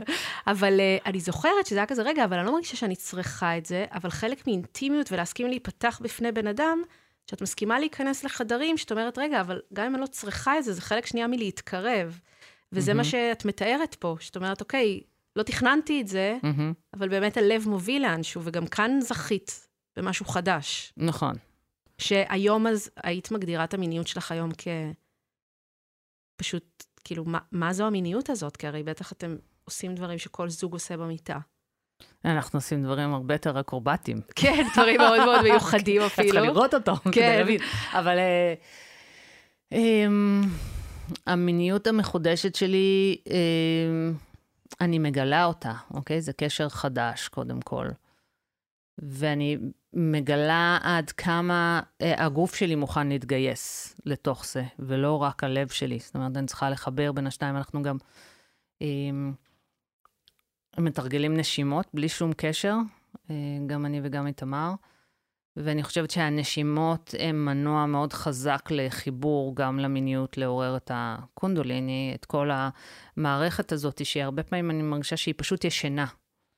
אבל 0.47 0.81
uh, 0.81 1.07
אני 1.07 1.21
זוכרת 1.21 1.67
שזה 1.67 1.77
היה 1.77 1.87
כזה, 1.87 2.03
רגע, 2.03 2.25
אבל 2.25 2.39
אני 2.39 2.47
לא 2.47 2.53
מרגישה 2.53 2.77
שאני 2.77 2.97
צריכה 2.97 3.59
את 3.59 3.67
זה, 3.67 3.85
אבל 3.93 4.11
חלק 4.11 4.47
מאינטימיות 4.47 5.13
ולהסכים 5.13 5.49
להיפתח 5.49 6.01
בפני 6.03 6.33
בן 6.33 6.47
אדם, 6.47 6.83
שאת 7.31 7.43
מסכימה 7.43 7.79
להיכנס 7.79 8.25
לחדרים, 8.25 8.77
שאת 8.77 8.93
אומרת, 8.93 9.19
רגע, 9.19 9.41
אבל 9.41 9.61
גם 9.73 9.87
אם 9.87 9.95
אני 9.95 10.03
לא 10.03 10.07
צריכה 10.07 10.59
את 10.59 10.65
זה, 10.65 10.73
זה 10.73 10.83
חלק 10.83 11.07
שנייה 11.07 11.27
מלהתקרב. 11.27 12.21
וזה. 12.73 12.95
מה 12.95 13.05
שאת 13.05 13.45
מתארת 13.45 13.95
פה, 13.95 14.17
שאת 14.21 14.37
אומרת, 14.37 14.61
אוקיי, 14.61 15.01
לא 15.37 15.43
תכננתי 15.43 16.01
את 16.01 16.09
זה, 16.09 16.39
mm-hmm. 16.43 16.97
אבל 16.97 17.09
באמת 17.09 17.37
הלב 17.37 17.69
מוביל 17.69 18.03
לאנשהו, 18.03 18.41
וגם 18.45 18.67
כאן 18.67 18.99
זכית 19.01 19.69
במשהו 19.97 20.27
חדש. 20.27 20.93
נכון. 20.97 21.35
שהיום 21.99 22.67
אז 22.67 22.91
היית 23.03 23.31
מגדירה 23.31 23.65
את 23.65 23.75
המיניות 23.75 24.07
שלך 24.07 24.33
היום 24.33 24.51
כ... 24.59 24.69
פשוט, 26.37 26.85
כאילו, 27.05 27.25
מה, 27.25 27.39
מה 27.53 27.73
זו 27.73 27.87
המיניות 27.87 28.31
הזאת? 28.31 28.57
כי 28.57 28.67
הרי 28.67 28.83
בטח 28.83 29.13
אתם 29.13 29.37
עושים 29.65 29.95
דברים 29.95 30.19
שכל 30.19 30.49
זוג 30.49 30.73
עושה 30.73 30.97
במיטה. 30.97 31.39
אנחנו 32.25 32.57
עושים 32.57 32.83
דברים 32.83 33.15
הרבה 33.15 33.35
יותר 33.35 33.61
אקרובטיים. 33.61 34.21
כן, 34.37 34.65
דברים 34.75 35.01
מאוד 35.01 35.25
מאוד 35.25 35.43
מיוחדים 35.43 36.03
אפילו. 36.03 36.29
את 36.29 36.33
צריכה 36.33 36.47
לראות 36.47 36.75
אותו, 36.75 36.97
כן. 36.97 37.11
כדי 37.11 37.37
להבין. 37.39 37.61
אבל 37.93 38.19
uh, 39.73 39.75
um, 39.75 39.77
המיניות 41.27 41.87
המחודשת 41.87 42.55
שלי, 42.55 43.17
uh, 43.25 43.31
אני 44.81 44.99
מגלה 44.99 45.45
אותה, 45.45 45.73
אוקיי? 45.91 46.21
זה 46.21 46.33
קשר 46.33 46.69
חדש, 46.69 47.29
קודם 47.29 47.61
כל. 47.61 47.89
ואני 48.99 49.59
מגלה 49.93 50.79
עד 50.83 51.11
כמה 51.11 51.81
אה, 52.01 52.25
הגוף 52.25 52.55
שלי 52.55 52.75
מוכן 52.75 53.09
להתגייס 53.09 53.97
לתוך 54.05 54.47
זה, 54.47 54.65
ולא 54.79 55.23
רק 55.23 55.45
הלב 55.45 55.69
שלי. 55.69 55.99
זאת 55.99 56.15
אומרת, 56.15 56.37
אני 56.37 56.47
צריכה 56.47 56.71
לחבר 56.71 57.13
בין 57.13 57.27
השתיים. 57.27 57.57
אנחנו 57.57 57.83
גם 57.83 57.97
אה, 58.83 58.87
מתרגלים 60.79 61.37
נשימות 61.37 61.87
בלי 61.95 62.09
שום 62.09 62.33
קשר, 62.37 62.77
אה, 63.31 63.35
גם 63.67 63.87
אני 63.87 64.01
וגם 64.03 64.27
איתמר. 64.27 64.75
ואני 65.57 65.83
חושבת 65.83 66.11
שהנשימות 66.11 67.15
הן 67.19 67.37
מנוע 67.37 67.87
מאוד 67.87 68.13
חזק 68.13 68.69
לחיבור 68.71 69.57
גם 69.57 69.79
למיניות, 69.79 70.39
לעורר 70.39 70.77
את 70.77 70.91
הקונדוליני, 70.95 72.13
את 72.15 72.25
כל 72.25 72.51
המערכת 73.17 73.73
הזאת, 73.73 74.07
שהרבה 74.07 74.43
פעמים 74.43 74.71
אני 74.71 74.83
מרגישה 74.83 75.17
שהיא 75.17 75.35
פשוט 75.37 75.65
ישנה. 75.65 76.07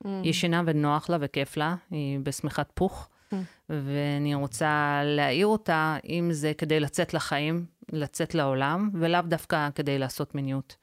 Mm. 0.04 0.08
ישנה 0.24 0.62
ונוח 0.66 1.10
לה 1.10 1.16
וכיף 1.20 1.56
לה, 1.56 1.74
היא 1.90 2.18
בשמיכת 2.22 2.68
פוך, 2.74 3.08
mm. 3.08 3.36
ואני 3.70 4.34
רוצה 4.34 5.00
להעיר 5.04 5.46
אותה, 5.46 5.96
אם 6.04 6.28
זה 6.32 6.52
כדי 6.58 6.80
לצאת 6.80 7.14
לחיים, 7.14 7.66
לצאת 7.92 8.34
לעולם, 8.34 8.90
ולאו 8.94 9.22
דווקא 9.22 9.68
כדי 9.74 9.98
לעשות 9.98 10.34
מיניות. 10.34 10.76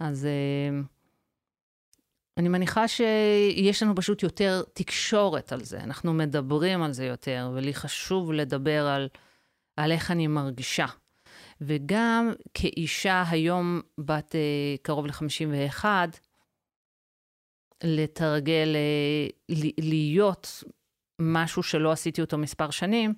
אז... 0.00 0.28
Uh, 0.28 1.01
אני 2.36 2.48
מניחה 2.48 2.88
שיש 2.88 3.82
לנו 3.82 3.94
פשוט 3.94 4.22
יותר 4.22 4.62
תקשורת 4.72 5.52
על 5.52 5.64
זה, 5.64 5.80
אנחנו 5.80 6.14
מדברים 6.14 6.82
על 6.82 6.92
זה 6.92 7.04
יותר, 7.04 7.50
ולי 7.54 7.74
חשוב 7.74 8.32
לדבר 8.32 8.86
על, 8.86 9.08
על 9.76 9.92
איך 9.92 10.10
אני 10.10 10.26
מרגישה. 10.26 10.86
וגם 11.60 12.32
כאישה 12.54 13.24
היום 13.30 13.80
בת 13.98 14.34
אה, 14.34 14.74
קרוב 14.82 15.06
ל-51, 15.06 15.84
לתרגל, 17.84 18.76
אה, 18.76 19.54
להיות 19.78 20.64
משהו 21.20 21.62
שלא 21.62 21.92
עשיתי 21.92 22.20
אותו 22.20 22.38
מספר 22.38 22.70
שנים, 22.70 23.14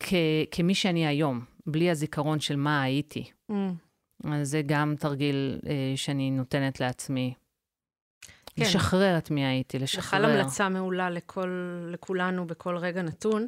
כ- 0.00 0.14
כמי 0.50 0.74
שאני 0.74 1.06
היום, 1.06 1.44
בלי 1.66 1.90
הזיכרון 1.90 2.40
של 2.40 2.56
מה 2.56 2.82
הייתי. 2.82 3.30
Mm. 3.50 3.54
אז 4.32 4.48
זה 4.48 4.62
גם 4.66 4.94
תרגיל 4.98 5.60
אה, 5.66 5.92
שאני 5.96 6.30
נותנת 6.30 6.80
לעצמי. 6.80 7.34
כן. 8.56 8.62
לשחרר 8.62 9.18
את 9.18 9.30
מי 9.30 9.44
הייתי, 9.44 9.78
לשחרר. 9.78 10.20
בכלל 10.20 10.24
המלצה 10.24 10.68
מעולה 10.68 11.10
לכל, 11.10 11.48
לכולנו 11.92 12.46
בכל 12.46 12.76
רגע 12.76 13.02
נתון. 13.02 13.46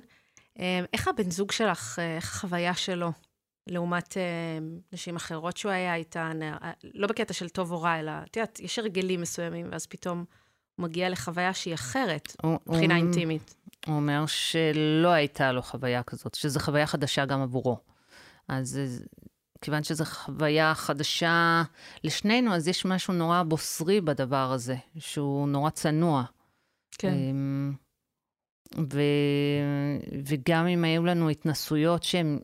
אה, 0.61 0.81
איך 0.93 1.09
הבן 1.09 1.31
זוג 1.31 1.53
שלך, 1.53 1.99
אה, 1.99 2.17
איך 2.17 2.37
החוויה 2.37 2.75
שלו, 2.75 3.13
לעומת 3.67 4.17
אה, 4.17 4.23
נשים 4.93 5.17
אחרות 5.17 5.57
שהוא 5.57 5.73
היה 5.73 5.95
איתן, 5.95 6.41
לא 6.95 7.07
בקטע 7.07 7.33
של 7.33 7.49
טוב 7.49 7.73
או 7.73 7.83
רע, 7.83 8.01
אלא, 8.01 8.13
את 8.31 8.37
יודעת, 8.37 8.61
יש 8.61 8.79
הרגלים 8.79 9.21
מסוימים, 9.21 9.67
ואז 9.71 9.87
פתאום 9.87 10.25
הוא 10.77 10.85
מגיע 10.85 11.09
לחוויה 11.09 11.55
שהיא 11.55 11.75
אחרת, 11.75 12.37
מבחינה 12.67 12.97
אינטימית. 12.97 13.55
הוא 13.87 13.97
אומר 13.97 14.25
שלא 14.27 15.09
הייתה 15.09 15.53
לו 15.53 15.63
חוויה 15.63 16.03
כזאת, 16.03 16.35
שזו 16.35 16.61
חוויה 16.61 16.87
חדשה 16.87 17.25
גם 17.25 17.43
עבורו. 17.43 17.79
אז 18.49 18.81
כיוון 19.67 19.83
שזו 19.83 20.05
חוויה 20.05 20.75
חדשה 20.75 21.63
לשנינו, 22.05 22.55
אז 22.55 22.69
יש 22.69 22.85
משהו 22.85 23.15
נורא 23.15 23.43
בוסרי 23.43 24.01
בדבר 24.01 24.53
הזה, 24.53 24.77
שהוא 24.99 25.49
נורא 25.49 25.71
צנוע. 25.71 26.25
כן. 26.99 27.13
אמ, 27.13 27.73
ו... 28.93 29.01
וגם 30.27 30.67
אם 30.67 30.85
היו 30.85 31.05
לנו 31.05 31.31
התנסויות 31.31 32.03
שהן... 32.03 32.39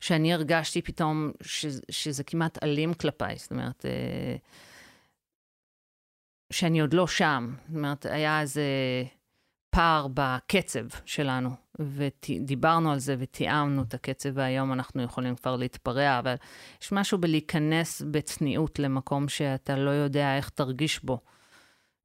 שאני 0.00 0.32
הרגשתי 0.34 0.82
פתאום 0.82 1.32
ש... 1.42 1.66
שזה 1.90 2.24
כמעט 2.24 2.62
אלים 2.64 2.94
כלפיי, 2.94 3.36
זאת 3.36 3.50
אומרת, 3.50 3.86
אה, 3.86 4.36
שאני 6.52 6.80
עוד 6.80 6.94
לא 6.94 7.06
שם. 7.06 7.54
זאת 7.68 7.76
אומרת, 7.76 8.06
היה 8.06 8.40
איזה 8.40 8.64
פער 9.70 10.06
בקצב 10.14 10.86
שלנו. 11.04 11.50
ודיברנו 11.80 12.92
על 12.92 12.98
זה 12.98 13.16
ותיאמנו 13.18 13.82
את 13.82 13.94
הקצב, 13.94 14.28
והיום 14.34 14.72
אנחנו 14.72 15.02
יכולים 15.02 15.36
כבר 15.36 15.56
להתפרע, 15.56 16.18
אבל 16.18 16.34
יש 16.82 16.92
משהו 16.92 17.18
בלהיכנס 17.18 18.02
בצניעות 18.10 18.78
למקום 18.78 19.28
שאתה 19.28 19.76
לא 19.76 19.90
יודע 19.90 20.36
איך 20.36 20.48
תרגיש 20.48 21.04
בו. 21.04 21.18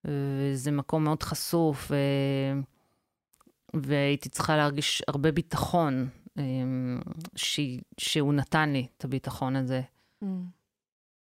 וזה 0.05 0.71
מקום 0.71 1.03
מאוד 1.03 1.23
חשוף, 1.23 1.91
ו... 1.91 1.95
והייתי 3.75 4.29
צריכה 4.29 4.57
להרגיש 4.57 5.03
הרבה 5.07 5.31
ביטחון, 5.31 6.09
אמ, 6.37 6.99
ש... 7.35 7.59
שהוא 7.97 8.33
נתן 8.33 8.69
לי 8.69 8.87
את 8.97 9.05
הביטחון 9.05 9.55
הזה, 9.55 9.81
mm. 10.23 10.27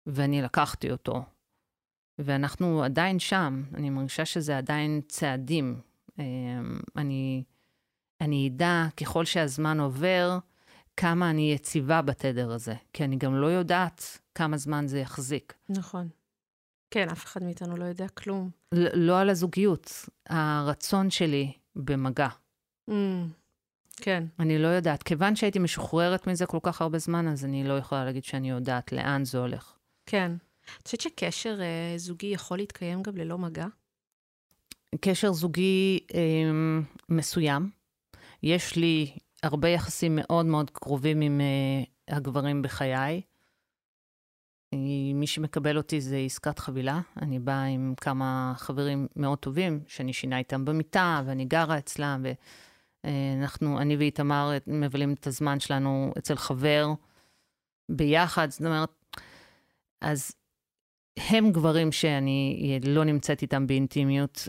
ואני 0.06 0.42
לקחתי 0.42 0.90
אותו. 0.90 1.22
ואנחנו 2.18 2.82
עדיין 2.82 3.18
שם, 3.18 3.62
אני 3.74 3.90
מרגישה 3.90 4.24
שזה 4.24 4.58
עדיין 4.58 5.00
צעדים. 5.08 5.80
אמ, 6.18 6.80
אני... 6.96 7.42
אני 8.22 8.48
אדע, 8.48 8.86
ככל 8.96 9.24
שהזמן 9.24 9.80
עובר, 9.80 10.38
כמה 10.96 11.30
אני 11.30 11.52
יציבה 11.52 12.02
בתדר 12.02 12.52
הזה, 12.52 12.74
כי 12.92 13.04
אני 13.04 13.16
גם 13.16 13.34
לא 13.34 13.46
יודעת 13.46 14.18
כמה 14.34 14.56
זמן 14.56 14.86
זה 14.86 14.98
יחזיק. 14.98 15.54
נכון. 15.68 16.08
כן, 16.90 17.08
אף 17.08 17.24
אחד 17.24 17.42
מאיתנו 17.42 17.76
לא 17.76 17.84
יודע 17.84 18.08
כלום. 18.08 18.50
לא 18.94 19.20
על 19.20 19.30
הזוגיות, 19.30 20.08
הרצון 20.28 21.10
שלי 21.10 21.52
במגע. 21.76 22.28
Mm, 22.90 22.92
כן. 23.96 24.24
אני 24.38 24.58
לא 24.58 24.68
יודעת. 24.68 25.02
כיוון 25.02 25.36
שהייתי 25.36 25.58
משוחררת 25.58 26.26
מזה 26.26 26.46
כל 26.46 26.58
כך 26.62 26.82
הרבה 26.82 26.98
זמן, 26.98 27.28
אז 27.28 27.44
אני 27.44 27.64
לא 27.64 27.78
יכולה 27.78 28.04
להגיד 28.04 28.24
שאני 28.24 28.50
יודעת 28.50 28.92
לאן 28.92 29.24
זה 29.24 29.38
הולך. 29.38 29.72
כן. 30.06 30.32
את 30.78 30.86
חושבת 30.86 31.00
שקשר 31.00 31.60
אה, 31.60 31.94
זוגי 31.98 32.26
יכול 32.26 32.58
להתקיים 32.58 33.02
גם 33.02 33.16
ללא 33.16 33.38
מגע? 33.38 33.66
קשר 35.00 35.32
זוגי 35.32 35.98
אה, 36.14 36.20
מסוים. 37.08 37.81
יש 38.42 38.76
לי 38.76 39.16
הרבה 39.42 39.68
יחסים 39.68 40.16
מאוד 40.16 40.46
מאוד 40.46 40.70
קרובים 40.70 41.20
עם 41.20 41.40
uh, 41.40 42.14
הגברים 42.14 42.62
בחיי. 42.62 43.22
מי 45.14 45.26
שמקבל 45.26 45.76
אותי 45.76 46.00
זה 46.00 46.16
עסקת 46.16 46.58
חבילה. 46.58 47.00
אני 47.22 47.38
באה 47.38 47.64
עם 47.64 47.94
כמה 47.96 48.52
חברים 48.56 49.06
מאוד 49.16 49.38
טובים, 49.38 49.80
שאני 49.86 50.12
שינה 50.12 50.38
איתם 50.38 50.64
במיטה, 50.64 51.22
ואני 51.26 51.44
גרה 51.44 51.78
אצלם, 51.78 52.26
ואנחנו, 53.04 53.80
אני 53.80 53.96
ואיתמר 53.96 54.50
מבלים 54.66 55.12
את 55.12 55.26
הזמן 55.26 55.60
שלנו 55.60 56.12
אצל 56.18 56.36
חבר 56.36 56.86
ביחד. 57.88 58.50
זאת 58.50 58.60
אומרת, 58.60 58.90
אז 60.00 60.32
הם 61.16 61.52
גברים 61.52 61.92
שאני 61.92 62.80
לא 62.84 63.04
נמצאת 63.04 63.42
איתם 63.42 63.66
באינטימיות, 63.66 64.48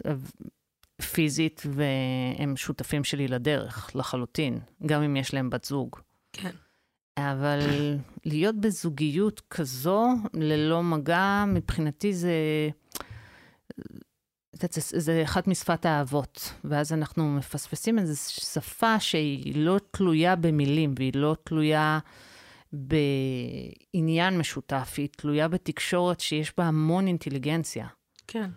פיזית, 1.04 1.64
והם 1.70 2.58
שותפים 2.58 3.04
שלי 3.04 3.28
לדרך, 3.28 3.92
לחלוטין, 3.96 4.60
גם 4.86 5.02
אם 5.02 5.16
יש 5.16 5.34
להם 5.34 5.50
בת 5.50 5.66
זוג. 5.66 5.96
כן. 6.34 6.52
אבל 7.18 7.60
להיות 8.26 8.56
בזוגיות 8.56 9.42
כזו, 9.50 10.08
ללא 10.34 10.84
מגע, 10.84 11.46
מבחינתי 11.48 12.14
זה... 12.14 12.70
זה, 14.72 15.00
זה 15.00 15.24
אחת 15.24 15.48
משפת 15.48 15.86
האהבות, 15.86 16.54
ואז 16.64 16.94
אנחנו 16.94 17.36
מפספסים 17.36 18.00
איזו 18.00 18.32
שפה 18.32 19.00
שהיא 19.00 19.56
לא 19.56 19.80
תלויה 19.92 20.36
במילים, 20.36 20.94
והיא 20.98 21.12
לא 21.16 21.36
תלויה 21.44 22.00
בעניין 22.74 24.38
משותף, 24.38 24.94
היא 24.98 25.08
תלויה 25.18 25.48
בתקשורת 25.48 26.20
שיש 26.20 26.54
בה 26.58 26.66
המון 26.66 27.08
אינטליגנציה. 27.08 27.88
כן. 28.28 28.50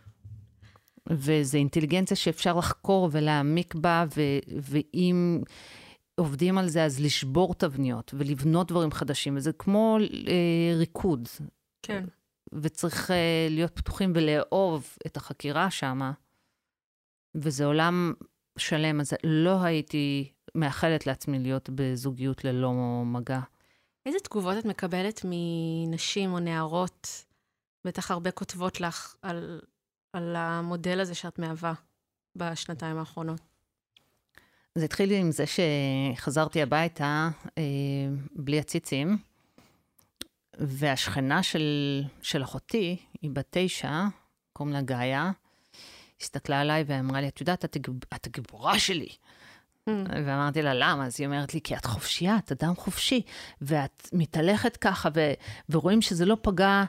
וזו 1.10 1.58
אינטליגנציה 1.58 2.16
שאפשר 2.16 2.58
לחקור 2.58 3.08
ולהעמיק 3.12 3.74
בה, 3.74 4.04
ו- 4.16 4.60
ואם 4.60 5.40
עובדים 6.14 6.58
על 6.58 6.68
זה, 6.68 6.84
אז 6.84 7.00
לשבור 7.00 7.54
תבניות 7.54 8.14
ולבנות 8.14 8.68
דברים 8.68 8.90
חדשים, 8.90 9.36
וזה 9.36 9.52
כמו 9.52 9.98
אה, 10.28 10.76
ריקוד. 10.78 11.28
כן. 11.82 12.04
וצריך 12.52 13.10
אה, 13.10 13.46
להיות 13.50 13.72
פתוחים 13.74 14.12
ולאהוב 14.14 14.96
את 15.06 15.16
החקירה 15.16 15.70
שם, 15.70 16.12
וזה 17.34 17.64
עולם 17.64 18.12
שלם, 18.58 19.00
אז 19.00 19.14
לא 19.24 19.62
הייתי 19.62 20.32
מאחלת 20.54 21.06
לעצמי 21.06 21.38
להיות 21.38 21.70
בזוגיות 21.74 22.44
ללא 22.44 22.72
מגע. 23.04 23.40
איזה 24.06 24.18
תגובות 24.18 24.58
את 24.58 24.64
מקבלת 24.64 25.20
מנשים 25.24 26.32
או 26.32 26.38
נערות? 26.38 27.24
בטח 27.86 28.10
הרבה 28.10 28.30
כותבות 28.30 28.80
לך 28.80 29.14
על, 29.22 29.60
על 30.16 30.36
המודל 30.36 31.00
הזה 31.00 31.14
שאת 31.14 31.38
מהווה 31.38 31.72
בשנתיים 32.36 32.98
האחרונות. 32.98 33.40
זה 34.74 34.84
התחיל 34.84 35.10
עם 35.10 35.30
זה 35.30 35.44
שחזרתי 35.46 36.62
הביתה 36.62 37.28
אה, 37.58 37.62
בלי 38.34 38.58
הציצים, 38.58 39.18
והשכנה 40.58 41.42
של, 41.42 42.02
של 42.22 42.42
אחותי, 42.42 42.96
היא 43.22 43.30
בת 43.30 43.46
תשע, 43.50 44.04
קוראים 44.52 44.74
לה 44.74 44.80
גאיה, 44.80 45.30
הסתכלה 46.20 46.60
עליי 46.60 46.84
ואמרה 46.86 47.20
לי, 47.20 47.28
את 47.28 47.40
יודעת, 47.40 47.64
את, 47.64 47.76
את 48.14 48.26
הגיבורה 48.26 48.78
שלי. 48.78 49.08
Mm. 49.08 49.92
ואמרתי 50.08 50.62
לה, 50.62 50.74
למה? 50.74 51.06
אז 51.06 51.20
היא 51.20 51.26
אומרת 51.26 51.54
לי, 51.54 51.60
כי 51.60 51.76
את 51.76 51.86
חופשייה, 51.86 52.36
את 52.36 52.52
אדם 52.52 52.74
חופשי, 52.74 53.22
ואת 53.60 54.08
מתהלכת 54.12 54.76
ככה, 54.76 55.08
ו- 55.14 55.32
ורואים 55.70 56.02
שזה 56.02 56.24
לא 56.24 56.36
פגע 56.42 56.84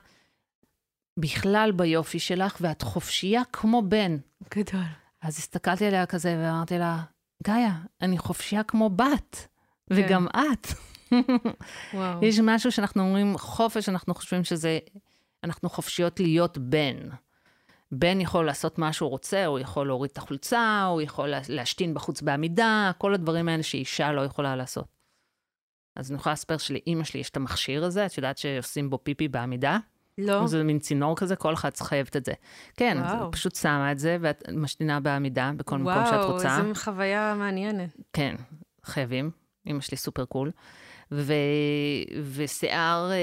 בכלל 1.18 1.72
ביופי 1.76 2.20
שלך, 2.20 2.58
ואת 2.62 2.82
חופשייה 2.82 3.42
כמו 3.54 3.82
בן. 3.82 4.18
גדול. 4.56 4.84
אז 5.22 5.38
הסתכלתי 5.38 5.86
עליה 5.86 6.06
כזה 6.06 6.38
ואמרתי 6.40 6.78
לה, 6.78 7.04
גאיה, 7.44 7.78
אני 8.02 8.18
חופשייה 8.18 8.64
כמו 8.64 8.90
בת, 8.90 9.48
כן. 9.90 9.96
וגם 9.96 10.28
את. 10.28 10.68
וואו. 11.94 12.26
יש 12.26 12.40
משהו 12.44 12.72
שאנחנו 12.72 13.04
אומרים, 13.04 13.38
חופש, 13.38 13.90
אנחנו 13.90 14.16
חושבים 14.16 14.44
שזה, 14.44 14.80
אנחנו 15.44 15.70
חופשיות 15.70 16.20
להיות 16.20 16.58
בן. 16.58 16.96
בן 17.92 18.22
יכול 18.22 18.46
לעשות 18.46 18.78
מה 18.78 18.94
שהוא 18.94 19.10
רוצה, 19.10 19.46
הוא 19.46 19.60
יכול 19.60 19.88
להוריד 19.88 20.12
את 20.12 20.18
החולצה, 20.18 20.84
הוא 20.92 21.02
יכול 21.02 21.34
להשתין 21.50 21.94
בחוץ 21.94 22.22
בעמידה, 22.22 22.92
כל 22.98 23.14
הדברים 23.14 23.50
האלה 23.50 23.64
שאישה 23.64 24.12
לא 24.12 24.22
יכולה 24.22 24.56
לעשות. 24.56 24.88
אז 25.96 26.12
אני 26.12 26.20
יכולה 26.20 26.34
לספר 26.34 26.58
שלאימא 26.58 27.04
שלי 27.04 27.20
יש 27.20 27.30
את 27.30 27.38
המכשיר 27.38 27.84
הזה, 27.84 28.06
את 28.06 28.18
יודעת 28.18 28.38
שעושים 28.38 28.90
בו 28.90 29.04
פיפי 29.04 29.28
בעמידה? 29.28 29.78
לא. 30.18 30.48
זה 30.48 30.64
מין 30.64 30.80
צינור 30.80 31.16
כזה, 31.16 31.36
כל 31.36 31.54
אחד 31.54 31.70
חייבת 31.78 32.16
את 32.16 32.26
זה. 32.26 32.34
כן, 32.78 32.98
וואו. 33.02 33.26
אז 33.26 33.32
פשוט 33.32 33.56
שמה 33.56 33.92
את 33.92 34.00
זה, 34.00 34.18
ואת 34.22 34.44
משתינה 34.54 35.00
בעמידה 35.00 35.52
בכל 35.58 35.76
וואו, 35.76 36.00
מקום 36.00 36.06
שאת 36.06 36.26
רוצה. 36.26 36.48
וואו, 36.48 36.68
איזו 36.70 36.82
חוויה 36.84 37.36
מעניינת. 37.38 37.90
כן, 38.14 38.36
חייבים. 38.84 39.32
אימא 39.66 39.82
שלי 39.82 39.98
סופר 39.98 40.26
קול. 40.26 40.52
ו... 41.12 41.34
ושיער 42.34 43.12
אה, 43.12 43.18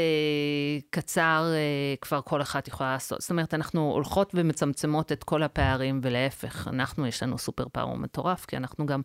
קצר 0.90 1.44
אה, 1.54 1.94
כבר 2.00 2.20
כל 2.20 2.42
אחת 2.42 2.68
יכולה 2.68 2.92
לעשות. 2.92 3.20
זאת 3.20 3.30
אומרת, 3.30 3.54
אנחנו 3.54 3.92
הולכות 3.92 4.30
ומצמצמות 4.34 5.12
את 5.12 5.24
כל 5.24 5.42
הפערים, 5.42 6.00
ולהפך, 6.02 6.68
אנחנו, 6.68 7.06
יש 7.06 7.22
לנו 7.22 7.38
סופר 7.38 7.64
פאור 7.72 7.96
מטורף, 7.96 8.44
כי 8.44 8.56
אנחנו 8.56 8.86
גם 8.86 9.02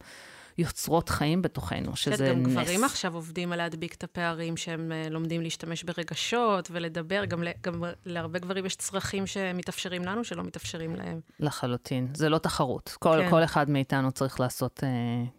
יוצרות 0.59 1.09
חיים 1.09 1.41
בתוכנו, 1.41 1.95
שזה 1.95 2.29
גם 2.29 2.39
נס. 2.39 2.45
גם 2.45 2.51
גברים 2.51 2.83
עכשיו 2.83 3.15
עובדים 3.15 3.51
על 3.51 3.57
להדביק 3.57 3.93
את 3.93 4.03
הפערים, 4.03 4.57
שהם 4.57 4.91
uh, 4.91 5.09
לומדים 5.09 5.41
להשתמש 5.41 5.83
ברגשות 5.83 6.69
ולדבר. 6.71 7.25
גם, 7.25 7.43
גם 7.63 7.83
להרבה 8.05 8.39
גברים 8.39 8.65
יש 8.65 8.75
צרכים 8.75 9.27
שמתאפשרים 9.27 10.05
לנו, 10.05 10.23
שלא 10.23 10.43
מתאפשרים 10.43 10.95
להם. 10.95 11.19
לחלוטין. 11.39 12.07
זה 12.13 12.29
לא 12.29 12.37
תחרות. 12.37 12.95
כל, 12.99 13.19
כן. 13.23 13.29
כל 13.29 13.43
אחד 13.43 13.69
מאיתנו 13.69 14.11
צריך 14.11 14.39
לעשות 14.39 14.79
uh, 14.79 14.81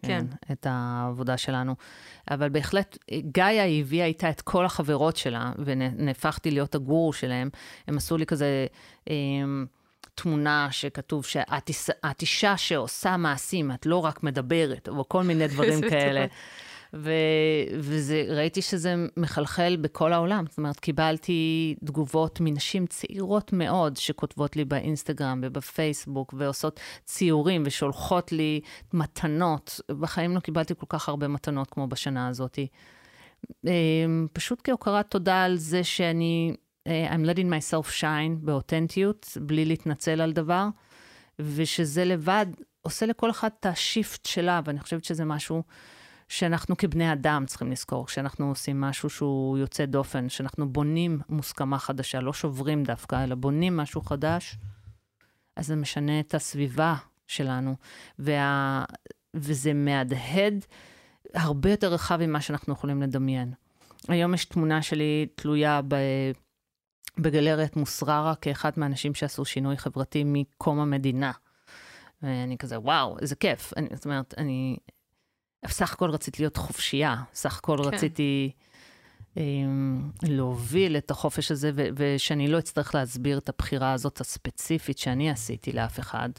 כן. 0.07 0.25
כן, 0.47 0.53
את 0.53 0.67
העבודה 0.69 1.37
שלנו. 1.37 1.75
אבל 2.31 2.49
בהחלט, 2.49 2.97
גאיה 3.31 3.79
הביאה 3.79 4.05
איתה 4.05 4.29
את 4.29 4.41
כל 4.41 4.65
החברות 4.65 5.17
שלה, 5.17 5.51
ונהפכתי 5.65 6.51
להיות 6.51 6.75
הגורו 6.75 7.13
שלהם. 7.13 7.49
הם 7.87 7.97
עשו 7.97 8.17
לי 8.17 8.25
כזה... 8.25 8.65
Um, 9.09 9.80
תמונה 10.15 10.67
שכתוב 10.71 11.25
שאת 11.25 12.21
אישה 12.21 12.57
שעושה 12.57 13.17
מעשים, 13.17 13.71
את 13.71 13.85
לא 13.85 13.97
רק 13.97 14.23
מדברת, 14.23 14.89
או 14.89 15.09
כל 15.09 15.23
מיני 15.23 15.47
דברים 15.53 15.81
כאלה. 15.89 16.25
וראיתי 16.93 18.61
שזה 18.61 18.95
מחלחל 19.17 19.77
בכל 19.81 20.13
העולם. 20.13 20.45
זאת 20.49 20.57
אומרת, 20.57 20.79
קיבלתי 20.79 21.75
תגובות 21.85 22.39
מנשים 22.41 22.85
צעירות 22.85 23.53
מאוד 23.53 23.97
שכותבות 23.97 24.55
לי 24.55 24.65
באינסטגרם 24.65 25.41
ובפייסבוק, 25.43 26.33
ועושות 26.37 26.79
ציורים 27.05 27.63
ושולחות 27.65 28.31
לי 28.31 28.61
מתנות. 28.93 29.81
בחיים 29.99 30.35
לא 30.35 30.39
קיבלתי 30.39 30.73
כל 30.77 30.85
כך 30.89 31.09
הרבה 31.09 31.27
מתנות 31.27 31.69
כמו 31.69 31.87
בשנה 31.87 32.27
הזאת. 32.27 32.59
אמ, 33.65 34.27
פשוט 34.33 34.61
כהוקרת 34.63 35.11
תודה 35.11 35.43
על 35.43 35.57
זה 35.57 35.83
שאני 35.83 36.55
I'm 36.87 37.25
letting 37.25 37.49
myself 37.49 38.01
shine 38.01 38.35
באותנטיות, 38.41 39.37
בלי 39.41 39.65
להתנצל 39.65 40.21
על 40.21 40.31
דבר, 40.31 40.67
ושזה 41.39 42.05
לבד 42.05 42.45
עושה 42.81 43.05
לכל 43.05 43.31
אחד 43.31 43.49
את 43.59 43.65
השיפט 43.65 44.25
שלה, 44.25 44.61
ואני 44.65 44.79
חושבת 44.79 45.03
שזה 45.03 45.25
משהו 45.25 45.63
שאנחנו 46.27 46.77
כבני 46.77 47.13
אדם 47.13 47.43
צריכים 47.47 47.71
לזכור, 47.71 48.07
כשאנחנו 48.07 48.49
עושים 48.49 48.81
משהו 48.81 49.09
שהוא 49.09 49.57
יוצא 49.57 49.85
דופן, 49.85 50.29
שאנחנו 50.29 50.69
בונים 50.69 51.19
מוסכמה 51.29 51.79
חדשה, 51.79 52.19
לא 52.19 52.33
שוברים 52.33 52.83
דווקא, 52.83 53.23
אלא 53.23 53.35
בונים 53.35 53.77
משהו 53.77 54.01
חדש, 54.01 54.57
אז 55.55 55.67
זה 55.67 55.75
משנה 55.75 56.19
את 56.19 56.35
הסביבה 56.35 56.95
שלנו, 57.27 57.75
וה... 58.19 58.85
וזה 59.33 59.73
מהדהד 59.73 60.65
הרבה 61.33 61.71
יותר 61.71 61.93
רחב 61.93 62.25
ממה 62.25 62.41
שאנחנו 62.41 62.73
יכולים 62.73 63.01
לדמיין. 63.01 63.53
היום 64.07 64.33
יש 64.33 64.45
תמונה 64.45 64.81
שלי 64.81 65.27
תלויה 65.35 65.81
ב... 65.87 65.95
בגלריית 67.17 67.75
מוסררה 67.75 68.35
כאחד 68.35 68.71
מהאנשים 68.77 69.13
שעשו 69.13 69.45
שינוי 69.45 69.77
חברתי 69.77 70.23
מקום 70.25 70.79
המדינה. 70.79 71.31
ואני 72.21 72.57
כזה, 72.57 72.79
וואו, 72.79 73.19
איזה 73.19 73.35
כיף. 73.35 73.73
אני, 73.77 73.87
זאת 73.93 74.05
אומרת, 74.05 74.33
אני 74.37 74.77
סך 75.67 75.93
הכל 75.93 76.09
רציתי 76.09 76.41
להיות 76.41 76.57
חופשייה, 76.57 77.15
סך 77.33 77.57
הכל 77.57 77.77
כן. 77.77 77.95
רציתי 77.95 78.51
um, 79.35 79.39
להוביל 80.23 80.97
את 80.97 81.11
החופש 81.11 81.51
הזה, 81.51 81.71
ו- 81.75 81.87
ושאני 81.95 82.47
לא 82.47 82.59
אצטרך 82.59 82.95
להסביר 82.95 83.37
את 83.37 83.49
הבחירה 83.49 83.93
הזאת 83.93 84.21
הספציפית 84.21 84.97
שאני 84.97 85.29
עשיתי 85.29 85.71
לאף 85.71 85.99
אחד. 85.99 86.29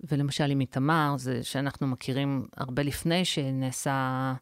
ולמשל 0.00 0.50
עם 0.50 0.60
איתמר, 0.60 1.14
זה 1.18 1.42
שאנחנו 1.42 1.86
מכירים 1.86 2.46
הרבה 2.56 2.82
לפני 2.82 3.24
שנעשה... 3.24 4.34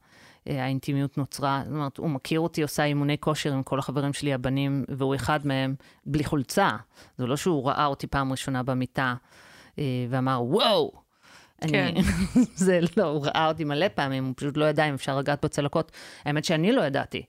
אה, 0.48 0.64
האינטימיות 0.64 1.18
נוצרה. 1.18 1.62
זאת 1.64 1.74
אומרת, 1.74 1.98
הוא 1.98 2.10
מכיר 2.10 2.40
אותי 2.40 2.62
עושה 2.62 2.84
אימוני 2.84 3.18
כושר 3.20 3.52
עם 3.52 3.62
כל 3.62 3.78
החברים 3.78 4.12
שלי 4.12 4.34
הבנים, 4.34 4.84
והוא 4.88 5.14
אחד 5.14 5.46
מהם 5.46 5.74
בלי 6.06 6.24
חולצה. 6.24 6.70
זה 7.18 7.26
לא 7.26 7.36
שהוא 7.36 7.68
ראה 7.68 7.86
אותי 7.86 8.06
פעם 8.06 8.30
ראשונה 8.32 8.62
במיטה 8.62 9.14
אה, 9.78 9.84
ואמר, 10.10 10.42
וואו! 10.42 10.92
כן. 11.60 11.92
אני, 11.96 12.02
זה 12.54 12.80
לא, 12.96 13.04
הוא 13.04 13.26
ראה 13.26 13.48
אותי 13.48 13.64
מלא 13.64 13.86
פעמים, 13.94 14.24
הוא 14.24 14.34
פשוט 14.36 14.56
לא 14.56 14.64
ידע 14.64 14.84
אם 14.84 14.94
אפשר 14.94 15.18
לגעת 15.18 15.44
בצלקות. 15.44 15.92
האמת 16.24 16.44
שאני 16.44 16.72
לא 16.72 16.82
ידעתי. 16.82 17.22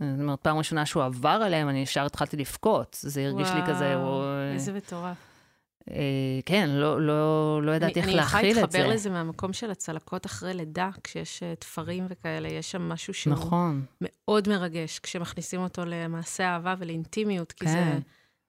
זאת 0.00 0.20
אומרת, 0.20 0.40
פעם 0.40 0.58
ראשונה 0.58 0.86
שהוא 0.86 1.02
עבר 1.02 1.28
עליהם, 1.28 1.68
אני 1.68 1.78
ישר 1.78 2.06
התחלתי 2.06 2.36
לבכות. 2.36 2.96
זה 3.00 3.26
הרגיש 3.26 3.48
וואו, 3.48 3.60
לי 3.60 3.66
כזה... 3.66 3.98
וואו, 3.98 4.22
איזה 4.54 4.72
מטורף. 4.72 5.29
אה, 5.90 6.40
כן, 6.46 6.70
לא, 6.70 7.00
לא, 7.06 7.60
לא 7.62 7.72
ידעתי 7.72 8.00
איך 8.00 8.08
להכיל 8.08 8.14
את 8.14 8.14
זה. 8.14 8.20
אני 8.20 8.60
יכולה 8.60 8.62
להתחבר 8.62 8.86
לזה 8.94 9.10
מהמקום 9.10 9.52
של 9.52 9.70
הצלקות 9.70 10.26
אחרי 10.26 10.54
לידה, 10.54 10.90
כשיש 11.04 11.42
אה, 11.42 11.54
תפרים 11.54 12.06
וכאלה, 12.08 12.48
יש 12.48 12.70
שם 12.70 12.82
משהו 12.82 13.14
שהוא 13.14 13.32
נכון. 13.32 13.84
מאוד 14.00 14.48
מרגש, 14.48 14.98
כשמכניסים 14.98 15.60
אותו 15.60 15.84
למעשה 15.84 16.44
אהבה 16.44 16.74
ולאינטימיות, 16.78 17.52
כי 17.52 17.64
כן. 17.64 17.72
זה 17.72 17.98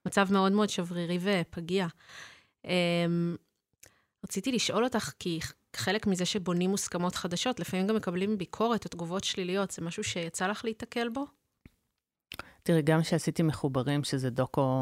מצב 0.06 0.34
מאוד 0.34 0.52
מאוד 0.52 0.70
שברירי 0.70 1.20
ופגיע. 1.22 1.88
אמ, 2.66 3.36
רציתי 4.24 4.52
לשאול 4.52 4.84
אותך, 4.84 5.12
כי 5.20 5.40
חלק 5.76 6.08
מזה 6.08 6.26
שבונים 6.26 6.70
מוסכמות 6.70 7.16
חדשות, 7.16 7.60
לפעמים 7.60 7.88
גם 7.88 7.96
מקבלים 7.96 8.38
ביקורת 8.38 8.86
או 8.86 8.90
תגובות 8.90 9.24
שליליות, 9.24 9.72
זה 9.72 9.82
משהו 9.82 10.04
שיצא 10.04 10.48
לך 10.48 10.66
להיתקל 10.66 11.10
בו? 11.10 11.26
תראי, 12.64 12.82
גם 12.82 13.02
כשעשיתי 13.02 13.44
מחוברים, 13.44 14.04
שזה 14.04 14.30
דוקו 14.30 14.82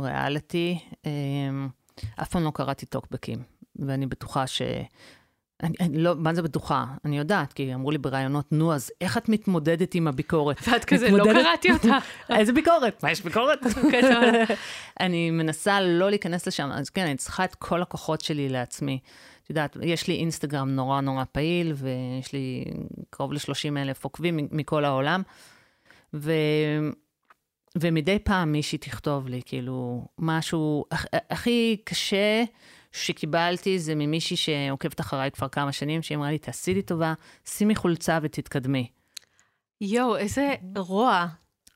ריאליטי, 0.00 0.78
אמ, 1.06 1.68
אף 2.22 2.28
פעם 2.28 2.44
לא 2.44 2.50
קראתי 2.54 2.86
טוקבקים, 2.86 3.42
ואני 3.76 4.06
בטוחה 4.06 4.46
ש... 4.46 4.62
אני, 5.62 5.74
אני 5.80 5.98
לא, 5.98 6.14
מה 6.16 6.34
זה 6.34 6.42
בטוחה? 6.42 6.84
אני 7.04 7.18
יודעת, 7.18 7.52
כי 7.52 7.74
אמרו 7.74 7.90
לי 7.90 7.98
בראיונות, 7.98 8.52
נו, 8.52 8.74
אז 8.74 8.90
איך 9.00 9.18
את 9.18 9.28
מתמודדת 9.28 9.94
עם 9.94 10.08
הביקורת? 10.08 10.56
ואת 10.68 10.84
כזה, 10.84 11.10
לא 11.10 11.18
מתמודדת... 11.18 11.36
לא 11.36 11.42
קראתי 11.42 11.72
אותה. 11.72 11.98
איזה 12.38 12.52
ביקורת? 12.52 13.02
מה, 13.02 13.10
יש 13.10 13.22
ביקורת? 13.22 13.58
אני 15.00 15.30
מנסה 15.30 15.80
לא 15.80 16.10
להיכנס 16.10 16.46
לשם, 16.46 16.70
אז 16.72 16.90
כן, 16.90 17.06
אני 17.06 17.16
צריכה 17.16 17.44
את 17.44 17.54
כל 17.54 17.82
הכוחות 17.82 18.20
שלי 18.20 18.48
לעצמי. 18.48 18.98
את 19.44 19.50
יודעת, 19.50 19.76
יש 19.82 20.08
לי 20.08 20.14
אינסטגרם 20.14 20.70
נורא 20.70 21.00
נורא 21.00 21.24
פעיל, 21.32 21.72
ויש 21.76 22.32
לי 22.32 22.64
קרוב 23.10 23.32
ל-30 23.32 23.78
אלף 23.78 24.04
עוקבים 24.04 24.48
מכל 24.50 24.84
העולם, 24.84 25.22
ו... 26.14 26.32
ומדי 27.80 28.18
פעם 28.18 28.52
מישהי 28.52 28.78
תכתוב 28.78 29.28
לי, 29.28 29.40
כאילו, 29.44 30.06
משהו 30.18 30.84
הכי 31.30 31.76
קשה 31.84 32.44
שקיבלתי 32.92 33.78
זה 33.78 33.94
ממישהי 33.94 34.36
שעוקבת 34.36 35.00
אחריי 35.00 35.30
כבר 35.30 35.48
כמה 35.48 35.72
שנים, 35.72 36.02
שהיא 36.02 36.18
אמרה 36.18 36.30
לי, 36.30 36.38
תעשי 36.38 36.74
לי 36.74 36.82
טובה, 36.82 37.14
שימי 37.44 37.74
חולצה 37.74 38.18
ותתקדמי. 38.22 38.88
יואו, 39.80 40.16
איזה 40.16 40.54
רוע. 40.76 41.26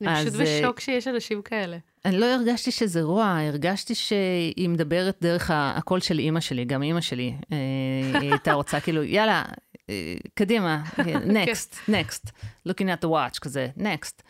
אני 0.00 0.24
פשוט 0.24 0.40
אה, 0.40 0.60
בשוק 0.60 0.80
שיש 0.80 1.08
אנשים 1.08 1.42
כאלה. 1.42 1.78
אני 2.04 2.18
לא 2.18 2.26
הרגשתי 2.26 2.70
שזה 2.70 3.02
רוע, 3.02 3.38
הרגשתי 3.48 3.94
שהיא 3.94 4.68
מדברת 4.68 5.16
דרך 5.22 5.50
הקול 5.54 6.00
של 6.00 6.18
אימא 6.18 6.40
שלי, 6.40 6.64
גם 6.64 6.82
אימא 6.82 7.00
שלי. 7.00 7.34
אה, 7.52 8.20
היא 8.20 8.30
הייתה 8.30 8.52
רוצה 8.52 8.80
כאילו, 8.80 9.02
יאללה, 9.02 9.44
אה, 9.90 10.14
קדימה, 10.34 10.84
next, 11.44 11.88
next, 11.88 12.30
looking 12.68 12.86
at 12.86 13.04
the 13.04 13.08
watch, 13.08 13.38
כזה, 13.40 13.68
next. 13.78 14.22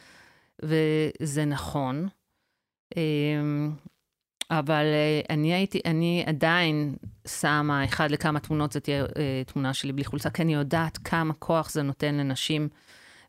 וזה 0.62 1.44
נכון, 1.44 2.08
אבל 4.50 4.84
אני 5.30 5.54
הייתי, 5.54 5.80
אני 5.84 6.24
עדיין 6.26 6.94
שמה 7.26 7.84
אחד 7.84 8.11
לכמה 8.11 8.40
תמונות, 8.40 8.72
זו 8.72 8.80
תהיה 8.80 9.04
תמונה 9.46 9.74
שלי 9.74 9.92
בלי 9.92 10.04
חולצה, 10.04 10.30
כי 10.30 10.42
אני 10.42 10.54
יודעת 10.54 10.98
כמה 10.98 11.34
כוח 11.34 11.70
זה 11.70 11.82
נותן 11.82 12.14
לנשים, 12.14 12.68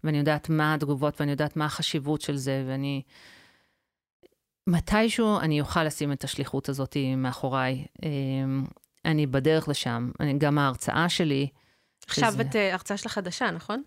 ואני 0.04 0.18
יודעת 0.18 0.50
מה 0.50 0.74
התגובות, 0.74 1.20
ואני 1.20 1.32
יודעת 1.32 1.56
מה 1.56 1.66
החשיבות 1.66 2.22
של 2.22 2.38
זה, 2.38 2.64
ואני... 2.68 3.02
מתישהו 4.68 5.40
אני 5.40 5.62
אוכל 5.62 5.84
לשים 5.84 6.12
את 6.12 6.24
השליחות 6.24 6.70
הזאת 6.70 6.98
מאחוריי. 7.18 7.86
אמ, 8.04 8.66
אני 9.06 9.26
בדרך 9.26 9.68
לשם. 9.68 10.12
אני, 10.20 10.38
גם 10.38 10.58
ההרצאה 10.58 11.10
שלי... 11.10 11.48
עכשיו 12.08 12.32
שזה... 12.32 12.42
את 12.42 12.56
אה, 12.56 12.70
ההרצאה 12.70 12.98
שלך 12.98 13.12
חדשה, 13.12 13.52
נכון? 13.52 13.84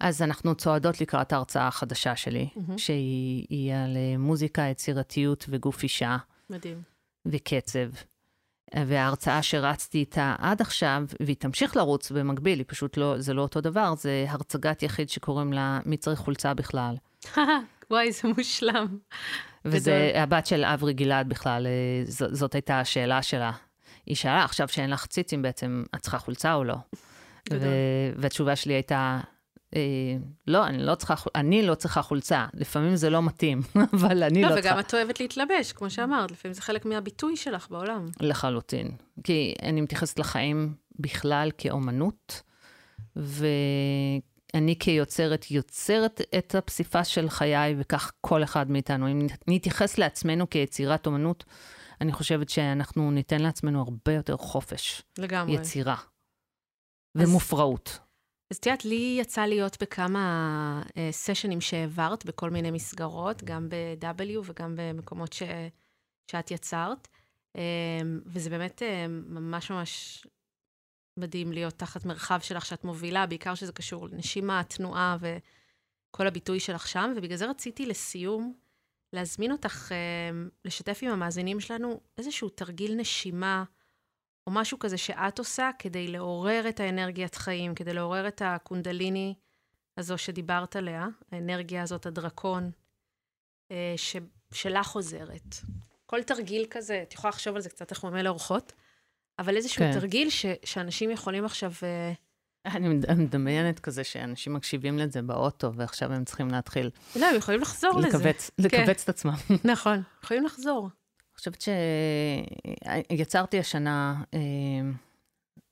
אז 0.00 0.22
אנחנו 0.22 0.54
צועדות 0.54 1.00
לקראת 1.00 1.32
ההרצאה 1.32 1.68
החדשה 1.68 2.16
שלי, 2.16 2.48
mm-hmm. 2.54 2.72
שהיא 2.76 3.74
על 3.74 3.96
אה, 3.96 4.18
מוזיקה, 4.18 4.62
יצירתיות 4.62 5.44
וגוף 5.48 5.82
אישה. 5.82 6.16
מדהים. 6.50 6.82
וקצב. 7.26 7.88
וההרצאה 8.74 9.42
שרצתי 9.42 9.98
איתה 9.98 10.34
עד 10.38 10.60
עכשיו, 10.60 11.02
והיא 11.20 11.36
תמשיך 11.36 11.76
לרוץ 11.76 12.10
במקביל, 12.10 12.58
היא 12.58 12.64
פשוט 12.68 12.96
לא, 12.96 13.14
זה 13.18 13.34
לא 13.34 13.42
אותו 13.42 13.60
דבר, 13.60 13.94
זה 13.96 14.24
הרצגת 14.28 14.82
יחיד 14.82 15.08
שקוראים 15.08 15.52
לה 15.52 15.80
מי 15.84 15.96
צריך 15.96 16.20
חולצה 16.20 16.54
בכלל. 16.54 16.96
וואי, 17.90 18.12
זה 18.12 18.28
מושלם. 18.36 18.98
וזה 19.64 20.12
הבת 20.14 20.46
של 20.46 20.64
אברי 20.64 20.92
גלעד 20.92 21.28
בכלל, 21.28 21.66
אה, 21.66 22.04
ז, 22.04 22.24
זאת 22.30 22.54
הייתה 22.54 22.80
השאלה 22.80 23.22
שלה. 23.22 23.52
היא 24.06 24.16
שאלה, 24.16 24.44
עכשיו 24.44 24.68
שאין 24.68 24.90
לך 24.90 25.06
ציצים 25.06 25.42
בעצם, 25.42 25.84
את 25.94 26.00
צריכה 26.00 26.18
חולצה 26.18 26.54
או 26.54 26.64
לא? 26.64 26.76
ו- 27.52 28.12
והתשובה 28.16 28.56
שלי 28.56 28.74
הייתה, 28.74 29.20
אה, 29.74 29.80
לא, 30.46 30.66
אני 30.66 30.78
לא, 30.78 30.94
צריכה, 30.94 31.14
אני 31.34 31.62
לא 31.62 31.74
צריכה 31.74 32.02
חולצה. 32.02 32.46
לפעמים 32.54 32.96
זה 32.96 33.10
לא 33.10 33.22
מתאים, 33.22 33.60
אבל 33.96 34.22
אני 34.22 34.42
לא, 34.42 34.48
לא 34.48 34.54
צריכה... 34.54 34.68
וגם 34.68 34.80
את 34.80 34.94
אוהבת 34.94 35.20
להתלבש, 35.20 35.72
כמו 35.72 35.90
שאמרת, 35.90 36.30
לפעמים 36.30 36.54
זה 36.54 36.62
חלק 36.62 36.84
מהביטוי 36.84 37.36
שלך 37.36 37.70
בעולם. 37.70 38.06
לחלוטין. 38.20 38.90
כי 39.24 39.54
אני 39.62 39.80
מתייחסת 39.80 40.18
לחיים 40.18 40.74
בכלל 40.98 41.50
כאומנות, 41.58 42.42
ו... 43.16 43.46
אני 44.54 44.78
כיוצרת 44.78 45.50
יוצרת 45.50 46.20
את 46.38 46.54
הפסיפס 46.54 47.06
של 47.06 47.28
חיי, 47.28 47.74
וכך 47.78 48.12
כל 48.20 48.42
אחד 48.44 48.70
מאיתנו. 48.70 49.10
אם 49.10 49.26
נתייחס 49.48 49.98
לעצמנו 49.98 50.50
כיצירת 50.50 51.06
אומנות, 51.06 51.44
אני 52.00 52.12
חושבת 52.12 52.48
שאנחנו 52.48 53.10
ניתן 53.10 53.40
לעצמנו 53.40 53.80
הרבה 53.80 54.12
יותר 54.12 54.36
חופש. 54.36 55.02
לגמרי. 55.18 55.54
יצירה. 55.54 55.96
ומופרעות. 57.14 57.98
אז 58.50 58.60
יודעת, 58.66 58.84
לי 58.84 59.16
יצא 59.20 59.46
להיות 59.46 59.82
בכמה 59.82 60.82
סשנים 61.10 61.60
שהעברת 61.60 62.26
בכל 62.26 62.50
מיני 62.50 62.70
מסגרות, 62.70 63.44
גם 63.44 63.68
ב-W 63.68 64.40
וגם 64.44 64.74
במקומות 64.76 65.32
ש... 65.32 65.42
שאת 66.30 66.50
יצרת. 66.50 67.08
אמ, 67.56 68.20
וזה 68.26 68.50
באמת 68.50 68.82
אה, 68.82 69.06
ממש 69.08 69.70
ממש 69.70 70.26
מדהים 71.16 71.52
להיות 71.52 71.74
תחת 71.74 72.04
מרחב 72.04 72.40
שלך 72.42 72.66
שאת 72.66 72.84
מובילה, 72.84 73.26
בעיקר 73.26 73.54
שזה 73.54 73.72
קשור 73.72 74.08
לנשימה, 74.08 74.62
תנועה 74.64 75.16
וכל 75.20 76.26
הביטוי 76.26 76.60
שלך 76.60 76.88
שם, 76.88 77.12
ובגלל 77.16 77.36
זה 77.36 77.46
רציתי 77.46 77.86
לסיום 77.86 78.54
להזמין 79.12 79.52
אותך 79.52 79.92
אה, 79.92 80.30
לשתף 80.64 80.98
עם 81.02 81.10
המאזינים 81.10 81.60
שלנו 81.60 82.00
איזשהו 82.18 82.48
תרגיל 82.48 82.94
נשימה, 82.94 83.64
או 84.46 84.52
משהו 84.52 84.78
כזה 84.78 84.96
שאת 84.96 85.38
עושה 85.38 85.70
כדי 85.78 86.08
לעורר 86.08 86.68
את 86.68 86.80
האנרגיית 86.80 87.34
חיים, 87.34 87.74
כדי 87.74 87.94
לעורר 87.94 88.28
את 88.28 88.42
הקונדליני 88.44 89.34
הזו 89.98 90.18
שדיברת 90.18 90.76
עליה, 90.76 91.06
האנרגיה 91.32 91.82
הזאת, 91.82 92.06
הדרקון, 92.06 92.70
אה, 93.70 93.94
ש, 93.96 94.16
שלך 94.52 94.90
עוזרת. 94.90 95.56
כל 96.06 96.22
תרגיל 96.22 96.66
כזה, 96.70 97.02
את 97.02 97.14
יכולה 97.14 97.28
לחשוב 97.28 97.56
על 97.56 97.62
זה 97.62 97.68
קצת 97.68 97.90
איך 97.90 98.00
הוא 98.00 98.10
אומר 98.10 98.22
לאורחות. 98.22 98.72
אבל 99.38 99.56
איזשהו 99.56 99.78
כן. 99.78 99.92
תרגיל 99.92 100.30
ש, 100.30 100.46
שאנשים 100.64 101.10
יכולים 101.10 101.44
עכשיו... 101.44 101.72
אה, 101.82 102.12
אני 102.66 102.88
מדמיינת 103.16 103.80
כזה 103.80 104.04
שאנשים 104.04 104.54
מקשיבים 104.54 104.98
לזה 104.98 105.22
באוטו, 105.22 105.74
ועכשיו 105.74 106.12
הם 106.12 106.24
צריכים 106.24 106.48
להתחיל... 106.48 106.90
לא, 107.16 107.26
הם 107.26 107.36
יכולים 107.36 107.60
לחזור 107.60 108.00
לקבץ, 108.00 108.50
לזה. 108.58 108.68
לקבץ 108.68 108.86
כן. 108.86 109.02
את 109.02 109.08
עצמם. 109.08 109.34
נכון, 109.64 110.02
יכולים 110.24 110.44
לחזור. 110.44 110.88
חושבת 111.38 111.64
שיצרתי 113.10 113.58
השנה 113.58 114.22
אה, 114.34 114.40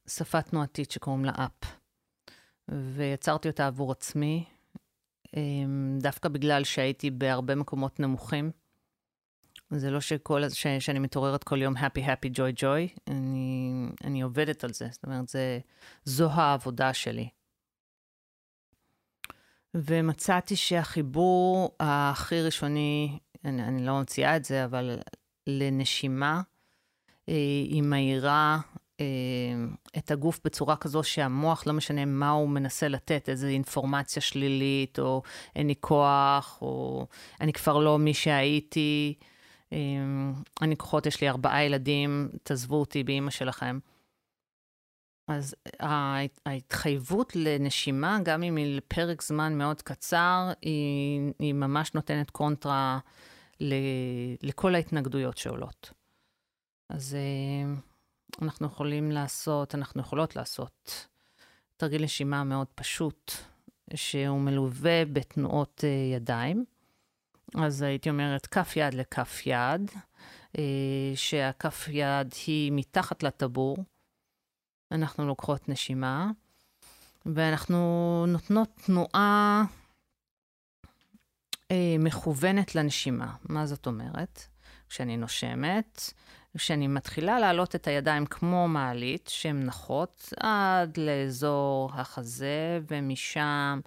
שפה 0.06 0.42
תנועתית 0.42 0.90
שקוראים 0.90 1.24
לה 1.24 1.32
אפ, 1.32 1.76
ויצרתי 2.68 3.48
אותה 3.48 3.66
עבור 3.66 3.92
עצמי, 3.92 4.44
אה, 5.36 5.42
דווקא 5.98 6.28
בגלל 6.28 6.64
שהייתי 6.64 7.10
בהרבה 7.10 7.54
מקומות 7.54 8.00
נמוכים. 8.00 8.50
זה 9.70 9.90
לא 9.90 10.00
שכל, 10.00 10.48
ש, 10.48 10.66
שאני 10.66 10.98
מתעוררת 10.98 11.44
כל 11.44 11.62
יום 11.62 11.76
happy, 11.76 12.00
happy, 12.06 12.30
joy, 12.36 12.60
joy, 12.60 12.98
אני, 13.08 13.86
אני 14.04 14.22
עובדת 14.22 14.64
על 14.64 14.72
זה. 14.72 14.88
זאת 14.90 15.04
אומרת, 15.04 15.28
זה, 15.28 15.58
זו 16.04 16.30
העבודה 16.30 16.92
שלי. 16.92 17.28
ומצאתי 19.74 20.56
שהחיבור 20.56 21.76
הכי 21.80 22.42
ראשוני, 22.42 23.18
אני, 23.44 23.62
אני 23.62 23.86
לא 23.86 23.98
ממציאה 23.98 24.36
את 24.36 24.44
זה, 24.44 24.64
אבל 24.64 24.98
לנשימה, 25.47 26.42
אה, 27.28 27.34
היא 27.68 27.82
מהירה 27.82 28.59
אה, 29.01 29.07
את 29.99 30.11
הגוף 30.11 30.40
בצורה 30.45 30.76
כזו 30.76 31.03
שהמוח, 31.03 31.66
לא 31.66 31.72
משנה 31.72 32.05
מה 32.05 32.30
הוא 32.30 32.49
מנסה 32.49 32.88
לתת, 32.88 33.28
איזו 33.28 33.47
אינפורמציה 33.47 34.22
שלילית, 34.22 34.99
או 34.99 35.22
אין 35.57 35.66
לי 35.66 35.74
כוח, 35.80 36.59
או 36.62 37.07
אני 37.40 37.53
כבר 37.53 37.78
לא 37.78 37.99
מי 37.99 38.14
שהייתי. 38.14 39.14
אמ, 39.72 40.34
אני 40.62 40.76
כוחות, 40.76 41.07
יש 41.07 41.20
לי 41.20 41.28
ארבעה 41.28 41.64
ילדים, 41.64 42.28
תעזבו 42.42 42.76
אותי 42.76 43.05
באימא 43.05 43.30
שלכם. 43.30 43.78
אז 45.28 45.55
ההתחייבות 46.47 47.32
לנשימה, 47.36 48.18
גם 48.22 48.42
אם 48.42 48.57
היא 48.57 48.76
לפרק 48.76 49.22
זמן 49.22 49.59
מאוד 49.59 49.82
קצר, 49.82 50.53
היא, 50.62 51.32
היא 51.38 51.55
ממש 51.55 51.95
נותנת 51.95 52.30
קונטרה 52.30 52.99
לכל 54.42 54.74
ההתנגדויות 54.74 55.38
שעולות. 55.38 55.92
אז 56.88 57.14
אה, 57.14 57.74
אנחנו 58.42 58.66
יכולים 58.66 59.11
לעשות, 59.11 59.74
אנחנו 59.74 60.00
יכולות 60.00 60.36
לעשות 60.36 61.07
תרגיל 61.76 62.02
נשימה 62.02 62.44
מאוד 62.44 62.66
פשוט, 62.74 63.32
שהוא 63.94 64.40
מלווה 64.40 65.05
בתנועות 65.05 65.84
אה, 65.84 66.16
ידיים. 66.16 66.64
אז 67.55 67.82
הייתי 67.82 68.11
אומרת 68.11 68.46
כף 68.46 68.72
יד 68.76 68.94
לכף 68.94 69.42
יד, 69.46 69.90
אה, 70.59 70.62
שהכף 71.14 71.88
יד 71.88 72.34
היא 72.46 72.72
מתחת 72.72 73.22
לטבור. 73.22 73.76
אנחנו 74.92 75.26
לוקחות 75.26 75.68
נשימה, 75.68 76.30
ואנחנו 77.26 78.24
נותנות 78.28 78.68
תנועה 78.86 79.64
מכוונת 81.99 82.75
לנשימה. 82.75 83.35
מה 83.43 83.66
זאת 83.66 83.87
אומרת? 83.87 84.47
כשאני 84.89 85.16
נושמת, 85.16 86.12
כשאני 86.57 86.87
מתחילה 86.87 87.39
להעלות 87.39 87.75
את 87.75 87.87
הידיים 87.87 88.27
כמו 88.27 88.68
מעלית, 88.68 89.31
שהן 89.33 89.66
נחות 89.66 90.33
עד 90.41 90.97
לאזור 90.97 91.91
החזה, 91.95 92.81
ומשם 92.91 93.81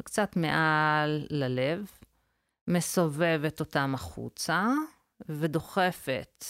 וקצת 0.00 0.36
מעל 0.36 1.26
ללב. 1.30 1.90
מסובבת 2.68 3.60
אותם 3.60 3.94
החוצה 3.94 4.66
ודוחפת 5.28 6.44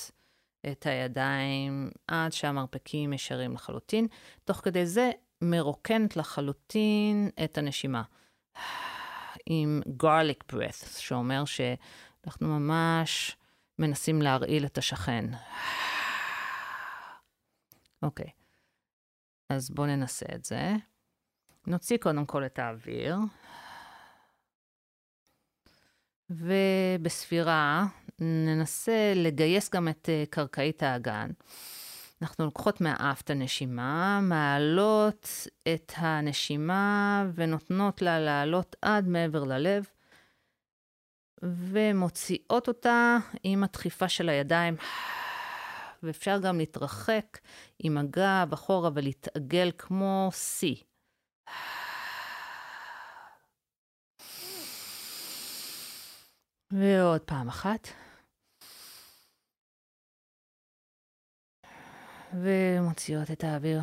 את 0.73 0.87
הידיים 0.87 1.91
עד 2.09 2.33
שהמרפקים 2.33 3.13
ישרים 3.13 3.55
לחלוטין. 3.55 4.07
תוך 4.45 4.57
כדי 4.57 4.87
זה 4.87 5.11
מרוקנת 5.43 6.17
לחלוטין 6.17 7.31
את 7.45 7.59
הנשימה. 7.59 8.03
עם 9.47 9.81
garlic 10.03 10.55
breath, 10.55 10.99
שאומר 10.99 11.45
שאנחנו 11.45 12.59
ממש 12.59 13.37
מנסים 13.79 14.23
להרעיל 14.23 14.67
את 14.67 14.79
השכן. 14.79 15.25
אוקיי. 18.03 18.31
אז 19.49 19.71
בואו 19.71 19.87
ננסה 19.87 20.27
את 20.35 20.45
זה. 20.45 20.73
נוציא 21.67 21.97
קודם 21.97 22.27
כל 22.27 22.47
את 22.47 22.59
האוויר. 22.59 23.17
ובספירה 26.31 27.87
ננסה 28.19 29.13
לגייס 29.17 29.71
גם 29.71 29.89
את 29.89 30.09
אה, 30.09 30.25
קרקעית 30.31 30.83
האגן. 30.83 31.31
אנחנו 32.23 32.45
לוקחות 32.45 32.81
מהאף 32.81 33.21
את 33.21 33.31
הנשימה, 33.31 34.21
מעלות 34.23 35.29
את 35.75 35.93
הנשימה 35.97 37.25
ונותנות 37.35 38.03
לה 38.03 38.21
לעלות 38.21 38.77
עד 38.83 39.09
מעבר 39.09 39.45
ללב, 39.45 39.87
ומוציאות 41.43 42.69
אותה 42.69 43.17
עם 43.43 43.65
הדחיפה 43.65 44.09
של 44.09 44.29
הידיים. 44.29 44.77
ואפשר 46.03 46.39
גם 46.39 46.59
להתרחק 46.59 47.39
עם 47.79 47.99
הגב 47.99 48.49
אחורה 48.53 48.91
ולהתעגל 48.95 49.71
כמו 49.79 50.31
שיא. 50.33 50.77
ועוד 56.71 57.21
פעם 57.21 57.49
אחת. 57.49 57.89
ומוציאות 62.33 63.31
את 63.31 63.45
האוויר. 63.45 63.81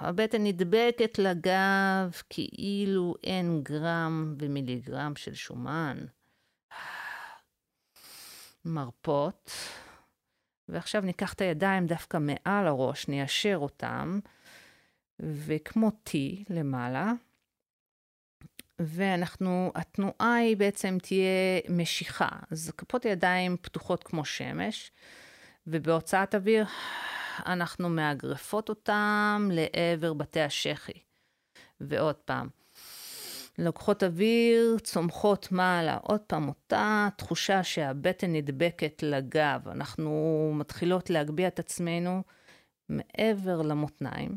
הבטן 0.00 0.44
נדבקת 0.44 1.18
לגב 1.18 2.22
כאילו 2.30 3.14
אין 3.24 3.60
גרם 3.62 4.34
ומיליגרם 4.38 5.16
של 5.16 5.34
שומן. 5.34 5.98
מרפות. 8.64 9.50
ועכשיו 10.68 11.02
ניקח 11.02 11.32
את 11.32 11.40
הידיים 11.40 11.86
דווקא 11.86 12.16
מעל 12.16 12.66
הראש, 12.66 13.08
ניישר 13.08 13.56
אותם, 13.56 14.20
וכמו 15.20 15.90
T 16.08 16.12
למעלה, 16.50 17.12
ואנחנו, 18.78 19.72
התנועה 19.74 20.34
היא 20.34 20.56
בעצם 20.56 20.98
תהיה 21.02 21.60
משיכה. 21.68 22.28
אז 22.50 22.72
כפות 22.76 23.04
הידיים 23.04 23.56
פתוחות 23.62 24.04
כמו 24.04 24.24
שמש, 24.24 24.92
ובהוצאת 25.70 26.34
אוויר 26.34 26.66
אנחנו 27.46 27.88
מאגרפות 27.88 28.68
אותם 28.68 29.48
לעבר 29.52 30.12
בתי 30.12 30.40
השחי. 30.40 30.92
ועוד 31.80 32.14
פעם, 32.14 32.48
לוקחות 33.58 34.02
אוויר, 34.02 34.78
צומחות 34.82 35.52
מעלה, 35.52 35.98
עוד 36.02 36.20
פעם 36.20 36.48
אותה 36.48 37.08
תחושה 37.16 37.62
שהבטן 37.62 38.32
נדבקת 38.32 39.02
לגב. 39.02 39.68
אנחנו 39.68 40.52
מתחילות 40.54 41.10
להגביה 41.10 41.48
את 41.48 41.58
עצמנו 41.58 42.22
מעבר 42.88 43.62
למותניים, 43.62 44.36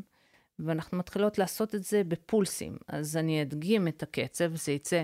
ואנחנו 0.58 0.98
מתחילות 0.98 1.38
לעשות 1.38 1.74
את 1.74 1.84
זה 1.84 2.02
בפולסים. 2.04 2.76
אז 2.88 3.16
אני 3.16 3.42
אדגים 3.42 3.88
את 3.88 4.02
הקצב, 4.02 4.56
זה 4.56 4.72
יצא... 4.72 5.02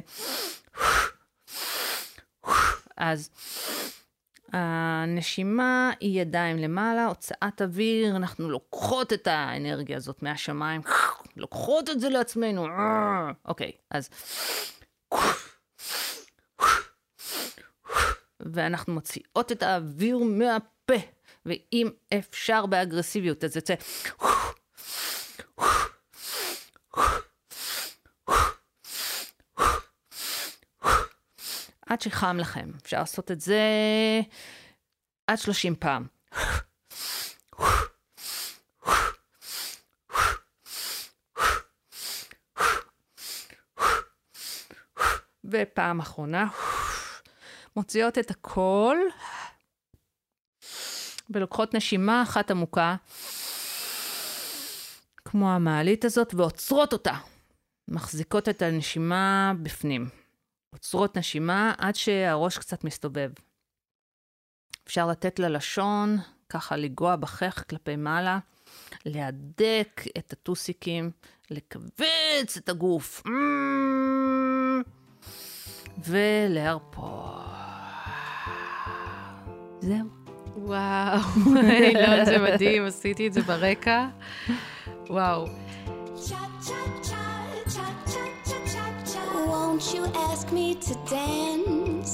אז 2.96 3.30
הנשימה 4.52 5.90
היא 6.00 6.20
ידיים 6.20 6.56
למעלה, 6.56 7.06
הוצאת 7.06 7.62
אוויר, 7.62 8.16
אנחנו 8.16 8.50
לוקחות 8.50 9.12
את 9.12 9.26
האנרגיה 9.26 9.96
הזאת 9.96 10.22
מהשמיים, 10.22 10.80
לוקחות 11.36 11.90
את 11.90 12.00
זה 12.00 12.08
לעצמנו. 12.08 12.66
אוקיי, 13.44 13.72
אז... 13.90 14.10
ואנחנו 18.40 18.94
מוציאות 18.94 19.52
את 19.52 19.62
האוויר 19.62 20.18
מהפה, 20.18 21.06
ואם 21.46 21.88
אפשר 22.18 22.66
באגרסיביות, 22.66 23.44
אז 23.44 23.56
יוצא... 23.56 23.74
עד 31.88 32.00
שחם 32.00 32.36
לכם. 32.40 32.70
אפשר 32.82 32.98
לעשות 32.98 33.30
את 33.30 33.40
זה 33.40 33.60
עד 35.26 35.38
30 35.38 35.74
פעם. 35.74 36.06
ופעם 45.44 46.00
אחרונה, 46.00 46.46
מוציאות 47.76 48.18
את 48.18 48.30
הכל, 48.30 48.96
ולוקחות 51.30 51.74
נשימה 51.74 52.22
אחת 52.22 52.50
עמוקה, 52.50 52.96
כמו 55.24 55.50
המעלית 55.52 56.04
הזאת, 56.04 56.34
ועוצרות 56.34 56.92
אותה. 56.92 57.14
מחזיקות 57.88 58.48
את 58.48 58.62
הנשימה 58.62 59.52
בפנים. 59.62 60.17
עוצרות 60.70 61.16
נשימה 61.16 61.74
עד 61.78 61.94
שהראש 61.94 62.58
קצת 62.58 62.84
מסתובב. 62.84 63.30
אפשר 64.86 65.06
לתת 65.06 65.38
ללשון 65.38 66.18
ככה 66.48 66.76
לגוע 66.76 67.16
בחך 67.16 67.64
כלפי 67.70 67.96
מעלה, 67.96 68.38
להדק 69.04 70.02
את 70.18 70.32
הטוסיקים, 70.32 71.10
לכווץ 71.50 72.56
את 72.56 72.68
הגוף, 72.68 73.22
mm, 73.26 73.30
ולהרפות. 76.04 77.38
זהו. 79.80 80.18
וואו, 80.56 81.20
אילון, 81.70 82.24
זה 82.24 82.38
מדהים, 82.38 82.84
עשיתי 82.84 83.26
את 83.26 83.32
זה 83.32 83.42
ברקע. 83.42 84.08
וואו. 85.08 85.46
You 89.94 90.04
ask 90.30 90.46
me 90.52 90.74
to 90.86 90.94
dance? 91.16 92.12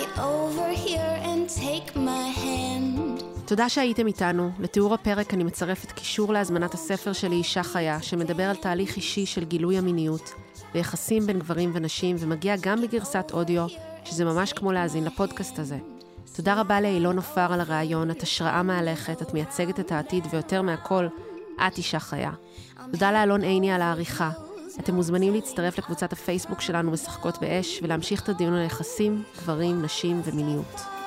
Get 0.00 0.12
over 0.18 0.68
here 0.86 1.14
and 1.30 1.48
take 1.48 1.96
my 1.96 2.26
hand. 2.42 3.24
תודה 3.46 3.68
שהייתם 3.68 4.06
איתנו. 4.06 4.50
לתיאור 4.58 4.94
הפרק 4.94 5.34
אני 5.34 5.44
מצרפת 5.44 5.92
קישור 5.92 6.32
להזמנת 6.32 6.74
הספר 6.74 7.12
שלי 7.12 7.36
אישה 7.36 7.62
חיה, 7.62 8.02
שמדבר 8.02 8.42
על 8.42 8.56
תהליך 8.56 8.96
אישי 8.96 9.26
של 9.26 9.44
גילוי 9.44 9.78
המיניות 9.78 10.34
ויחסים 10.74 11.26
בין 11.26 11.38
גברים 11.38 11.70
ונשים, 11.74 12.16
ומגיע 12.18 12.54
גם 12.60 12.82
בגרסת 12.82 13.30
אודיו, 13.32 13.66
שזה 14.04 14.24
ממש 14.24 14.52
כמו 14.52 14.72
להאזין 14.72 15.04
לפודקאסט 15.04 15.58
הזה. 15.58 15.78
תודה 16.36 16.60
רבה 16.60 16.80
לאילון 16.80 17.16
עופר 17.16 17.52
על 17.52 17.60
הרעיון, 17.60 18.10
את 18.10 18.22
השראה 18.22 18.62
מהלכת, 18.62 19.22
את 19.22 19.34
מייצגת 19.34 19.80
את 19.80 19.92
העתיד, 19.92 20.26
ויותר 20.30 20.62
מהכל, 20.62 21.06
את 21.66 21.78
אישה 21.78 22.00
חיה. 22.00 22.30
תודה 22.92 23.12
לאלון 23.12 23.42
עיני 23.42 23.70
על 23.70 23.82
העריכה. 23.82 24.30
אתם 24.80 24.94
מוזמנים 24.94 25.34
להצטרף 25.34 25.78
לקבוצת 25.78 26.12
הפייסבוק 26.12 26.60
שלנו 26.60 26.90
משחקות 26.90 27.38
באש 27.40 27.80
ולהמשיך 27.82 28.22
את 28.22 28.28
הדיון 28.28 28.54
על 28.54 28.64
יחסים, 28.64 29.22
גברים, 29.36 29.82
נשים 29.82 30.20
ומיניות. 30.24 30.97